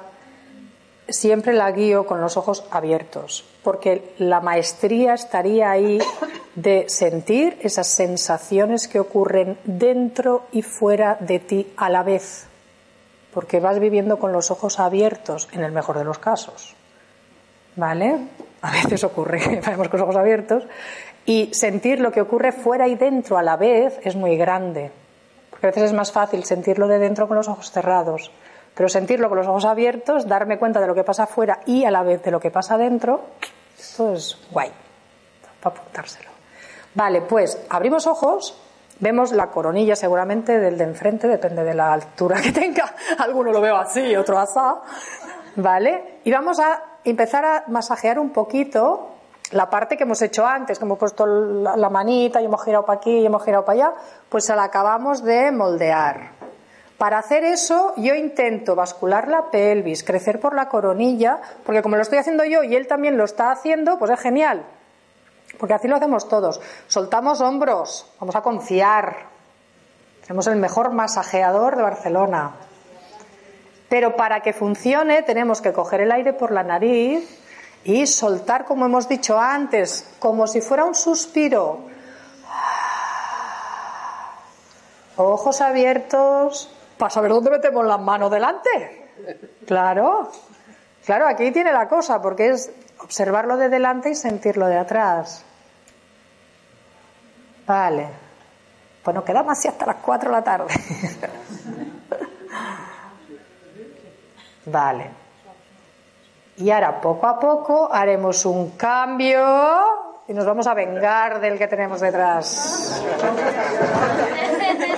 siempre 1.14 1.53
la 1.53 1.72
guío 1.72 2.05
con 2.05 2.20
los 2.20 2.38
ojos 2.38 2.66
abiertos, 2.72 3.45
porque 3.64 4.14
la 4.18 4.41
maestría 4.41 5.14
estaría 5.14 5.72
ahí 5.72 5.99
de 6.55 6.86
sentir 6.89 7.57
esas 7.61 7.88
sensaciones 7.88 8.88
que 8.88 8.99
ocurren 8.99 9.57
dentro 9.64 10.43
y 10.51 10.61
fuera 10.61 11.18
de 11.20 11.39
ti 11.39 11.74
a 11.78 11.89
la 11.89 12.03
vez, 12.03 12.47
porque 13.34 13.59
vas 13.59 13.80
viviendo 13.80 14.18
con 14.18 14.34
los 14.34 14.51
ojos 14.51 14.80
abiertos, 14.80 15.47
en 15.51 15.64
el 15.64 15.72
mejor 15.72 15.97
de 15.97 16.03
los 16.03 16.20
casos. 16.20 16.76
¿Vale? 17.76 18.28
A 18.61 18.72
veces 18.72 19.03
ocurre 19.03 19.39
que 19.39 19.61
vamos 19.66 19.89
con 19.89 19.99
los 19.99 20.09
ojos 20.09 20.16
abiertos 20.16 20.64
y 21.26 21.49
sentir 21.53 21.99
lo 21.99 22.11
que 22.11 22.22
ocurre 22.22 22.51
fuera 22.51 22.88
y 22.88 22.95
dentro 22.95 23.38
a 23.38 23.43
la 23.43 23.55
vez 23.55 23.99
es 24.03 24.16
muy 24.16 24.36
grande. 24.36 24.91
Porque 25.49 25.68
a 25.68 25.70
veces 25.70 25.84
es 25.84 25.93
más 25.93 26.11
fácil 26.11 26.43
sentirlo 26.43 26.88
de 26.88 26.99
dentro 26.99 27.28
con 27.28 27.38
los 27.38 27.47
ojos 27.47 27.72
cerrados, 27.72 28.32
pero 28.76 28.89
sentirlo 28.89 29.30
con 29.30 29.38
los 29.38 29.47
ojos 29.47 29.65
abiertos, 29.65 30.28
darme 30.28 30.57
cuenta 30.57 30.80
de 30.80 30.88
lo 30.88 30.95
que 30.95 31.03
pasa 31.03 31.24
afuera 31.24 31.59
y 31.65 31.86
a 31.86 31.91
la 31.91 32.03
vez 32.03 32.24
de 32.24 32.32
lo 32.32 32.39
que 32.39 32.51
pasa 32.51 32.78
dentro, 32.78 33.21
esto 33.78 34.13
es 34.13 34.38
guay, 34.51 34.71
para 35.61 35.76
apuntárselo. 35.76 36.30
Vale, 36.95 37.21
pues 37.21 37.59
abrimos 37.69 38.07
ojos, 38.07 38.59
vemos 38.99 39.32
la 39.32 39.47
coronilla 39.47 39.95
seguramente 39.95 40.59
del 40.59 40.78
de 40.78 40.84
enfrente, 40.84 41.28
depende 41.28 41.63
de 41.63 41.74
la 41.74 41.93
altura 41.93 42.41
que 42.41 42.51
tenga, 42.51 42.95
alguno 43.19 43.51
lo 43.51 43.61
veo 43.61 43.78
así, 43.78 44.15
otro 44.15 44.38
asá, 44.38 44.82
¿vale? 45.55 46.19
Y 46.24 46.32
vamos 46.32 46.59
a 46.59 46.82
empezar 47.03 47.45
a 47.45 47.63
masajear 47.67 48.19
un 48.19 48.32
poquito 48.32 49.09
la 49.51 49.69
parte 49.69 49.97
que 49.97 50.03
hemos 50.03 50.21
hecho 50.21 50.45
antes, 50.45 50.80
que 50.80 50.86
hemos 50.86 50.97
puesto 50.97 51.26
la, 51.26 51.89
manita 51.89 52.41
y 52.41 52.45
hemos 52.45 52.63
girado 52.63 52.86
para 52.86 52.97
aquí 52.97 53.19
y 53.19 53.26
hemos 53.26 53.43
girado 53.43 53.63
para 53.65 53.88
allá, 53.88 53.93
pues 54.30 54.45
se 54.45 54.55
la 54.55 54.63
acabamos 54.63 55.24
de 55.24 55.51
moldear. 55.51 56.42
Para 57.03 57.17
hacer 57.17 57.43
eso, 57.43 57.93
yo 57.97 58.15
intento 58.15 58.75
bascular 58.75 59.27
la 59.27 59.51
pelvis, 59.51 60.05
crecer 60.05 60.39
por 60.39 60.55
la 60.55 60.69
coronilla, 60.69 61.41
porque 61.65 61.81
como 61.81 61.97
lo 61.97 62.01
estoy 62.01 62.17
haciendo 62.17 62.45
yo 62.45 62.63
y 62.63 62.77
él 62.77 62.87
también 62.87 63.17
lo 63.17 63.25
está 63.25 63.51
haciendo, 63.51 63.99
pues 63.99 64.09
es 64.11 64.21
genial. 64.21 64.65
Porque 65.59 65.73
así 65.73 65.89
lo 65.89 65.97
hacemos 65.97 66.29
todos. 66.29 66.61
Soltamos 66.87 67.41
hombros, 67.41 68.09
vamos 68.21 68.37
a 68.37 68.41
confiar. 68.41 69.17
Tenemos 70.21 70.47
el 70.47 70.55
mejor 70.55 70.93
masajeador 70.93 71.75
de 71.75 71.83
Barcelona. 71.83 72.51
Pero 73.89 74.15
para 74.15 74.39
que 74.39 74.53
funcione 74.53 75.23
tenemos 75.23 75.59
que 75.59 75.73
coger 75.73 75.99
el 75.99 76.11
aire 76.13 76.31
por 76.31 76.53
la 76.53 76.63
nariz 76.63 77.37
y 77.83 78.07
soltar, 78.07 78.63
como 78.63 78.85
hemos 78.85 79.09
dicho 79.09 79.37
antes, 79.37 80.09
como 80.19 80.47
si 80.47 80.61
fuera 80.61 80.85
un 80.85 80.95
suspiro. 80.95 81.79
Ojos 85.17 85.59
abiertos 85.59 86.72
para 86.97 87.09
saber 87.09 87.31
dónde 87.31 87.51
metemos 87.51 87.85
las 87.85 87.99
manos 87.99 88.31
delante. 88.31 89.11
Claro, 89.65 90.31
claro, 91.05 91.27
aquí 91.27 91.51
tiene 91.51 91.71
la 91.71 91.87
cosa, 91.87 92.21
porque 92.21 92.49
es 92.49 92.71
observarlo 92.99 93.57
de 93.57 93.69
delante 93.69 94.09
y 94.09 94.15
sentirlo 94.15 94.67
de 94.67 94.77
atrás. 94.77 95.45
Vale. 97.65 98.07
Pues 99.03 99.15
nos 99.15 99.23
quedamos 99.23 99.51
así 99.51 99.67
hasta 99.67 99.85
las 99.85 99.97
4 99.97 100.29
de 100.29 100.35
la 100.35 100.43
tarde. 100.43 100.73
Vale. 104.65 105.11
Y 106.57 106.69
ahora 106.69 107.01
poco 107.01 107.27
a 107.27 107.39
poco 107.39 107.91
haremos 107.91 108.45
un 108.45 108.71
cambio 108.71 109.43
y 110.27 110.33
nos 110.33 110.45
vamos 110.45 110.67
a 110.67 110.73
vengar 110.73 111.41
del 111.41 111.57
que 111.57 111.67
tenemos 111.67 111.99
detrás. 111.99 113.03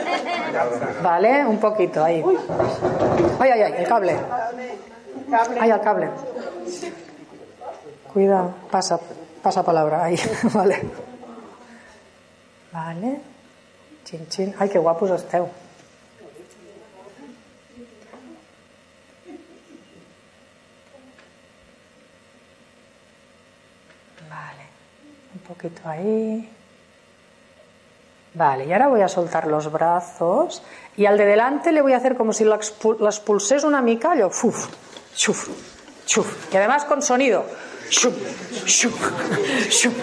Vale, 1.01 1.45
un 1.45 1.59
poquito 1.59 2.03
ahí. 2.03 2.23
Ay, 3.39 3.51
ay, 3.51 3.61
ay, 3.61 3.73
el 3.77 3.87
cable. 3.87 4.15
Ay, 5.59 5.69
el 5.69 5.81
cable. 5.81 6.09
Cuidado, 8.13 8.53
pasa, 8.71 8.99
pasa 9.43 9.63
palabra 9.63 10.05
ahí, 10.05 10.17
vale. 10.53 10.81
Vale. 12.71 13.21
Chin, 14.03 14.27
chin. 14.29 14.55
Ay, 14.59 14.69
qué 14.69 14.79
guapos 14.79 15.09
esteu. 15.11 15.49
Vale. 24.29 24.65
Un 25.33 25.39
poquito 25.41 25.81
ahí. 25.87 26.49
Vale, 28.35 28.65
y 28.65 28.73
ahora 28.73 28.87
voy 28.89 29.01
a 29.01 29.07
soltar 29.07 29.47
los 29.47 29.71
brazos 29.71 30.61
y 30.97 31.05
al 31.05 31.17
de 31.17 31.25
delante 31.25 31.71
le 31.71 31.81
voy 31.81 31.93
a 31.93 31.97
hacer 31.97 32.15
como 32.17 32.33
si 32.33 32.43
lo 32.43 32.55
expu- 32.55 32.97
lo 32.99 33.07
expulsés 33.07 33.63
una 33.63 33.81
mica, 33.81 34.13
yo, 34.15 34.29
fuf, 34.29 34.67
chuf, 35.15 35.47
chuf, 36.05 36.53
y 36.53 36.57
además 36.57 36.83
con 36.85 37.01
sonido. 37.01 37.45
Shup, 37.89 38.13
shup, 38.65 38.93
shup, 39.69 39.93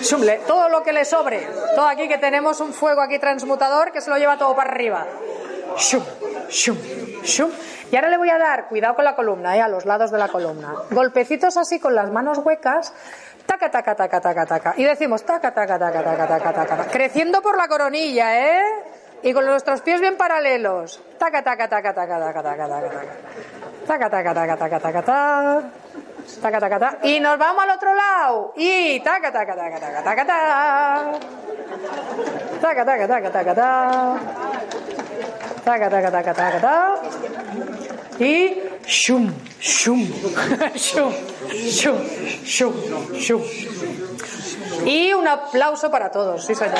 shup. 0.00 0.20
Le- 0.22 0.38
todo 0.46 0.68
lo 0.68 0.82
que 0.84 0.92
le 0.92 1.04
sobre. 1.04 1.46
Todo 1.74 1.86
aquí 1.88 2.06
que 2.08 2.16
tenemos 2.18 2.60
un 2.60 2.72
fuego 2.72 3.02
aquí 3.02 3.18
transmutador 3.18 3.90
que 3.92 4.00
se 4.00 4.08
lo 4.08 4.16
lleva 4.16 4.38
todo 4.38 4.54
para 4.54 4.70
arriba. 4.70 5.04
Shup, 5.76 6.04
shup, 6.48 6.78
shup. 7.24 7.50
Y 7.90 7.96
ahora 7.96 8.08
le 8.08 8.16
voy 8.18 8.30
a 8.30 8.38
dar, 8.38 8.68
cuidado 8.68 8.94
con 8.94 9.04
la 9.04 9.14
columna, 9.16 9.56
eh, 9.56 9.60
a 9.60 9.68
los 9.68 9.84
lados 9.84 10.10
de 10.12 10.18
la 10.18 10.28
columna. 10.28 10.72
Golpecitos 10.92 11.56
así 11.56 11.78
con 11.80 11.94
las 11.94 12.10
manos 12.12 12.38
huecas. 12.38 12.94
Taca, 13.46 13.70
taca, 13.70 13.94
taca, 13.94 14.20
taca, 14.20 14.46
taca. 14.46 14.74
Y 14.76 14.84
decimos 14.84 15.24
taca, 15.24 15.52
taca, 15.52 15.78
taca, 15.78 16.02
taca, 16.02 16.26
taca, 16.26 16.52
taca, 16.52 16.76
taca. 16.76 16.90
Creciendo 16.90 17.42
por 17.42 17.56
la 17.56 17.68
coronilla, 17.68 18.38
¿eh? 18.38 18.62
Y 19.22 19.32
con 19.32 19.46
nuestros 19.46 19.80
pies 19.82 20.00
bien 20.00 20.16
paralelos. 20.16 21.00
Taca, 21.18 21.42
taca, 21.42 21.68
taca, 21.68 21.94
taca, 21.94 22.18
taca, 22.18 22.42
taca, 22.42 22.42
taca, 22.42 22.68
taca. 22.68 22.90
Taca, 23.86 24.10
taca, 24.10 24.34
taca, 24.34 24.56
taca, 24.56 24.80
taca, 24.80 25.02
taca. 25.02 25.62
Taca, 26.40 26.60
taca, 26.60 26.78
taca. 26.78 26.98
Y 27.06 27.20
nos 27.20 27.38
vamos 27.38 27.62
al 27.64 27.70
otro 27.70 27.94
lado. 27.94 28.52
Y 28.56 29.00
taca, 29.00 29.30
taca, 29.32 29.54
taca, 29.54 29.80
taca, 29.80 30.02
taca, 30.02 30.26
taca. 30.26 31.12
Taca, 32.60 32.84
taca, 32.84 33.08
taca, 33.08 33.30
taca, 33.30 33.54
taca. 33.54 34.18
Taca, 35.64 35.90
taca, 35.90 36.10
taca, 36.10 36.34
taca, 36.34 36.60
taca. 36.60 37.91
Y 38.22 38.54
shum, 38.86 39.34
shum, 39.58 40.06
shum, 40.76 41.12
shum, 41.72 41.98
shum, 42.44 42.72
shum. 43.18 43.42
Y 44.86 45.12
un 45.12 45.26
aplauso 45.26 45.90
para 45.90 46.12
todos, 46.12 46.46
sí 46.46 46.54
señor. 46.54 46.78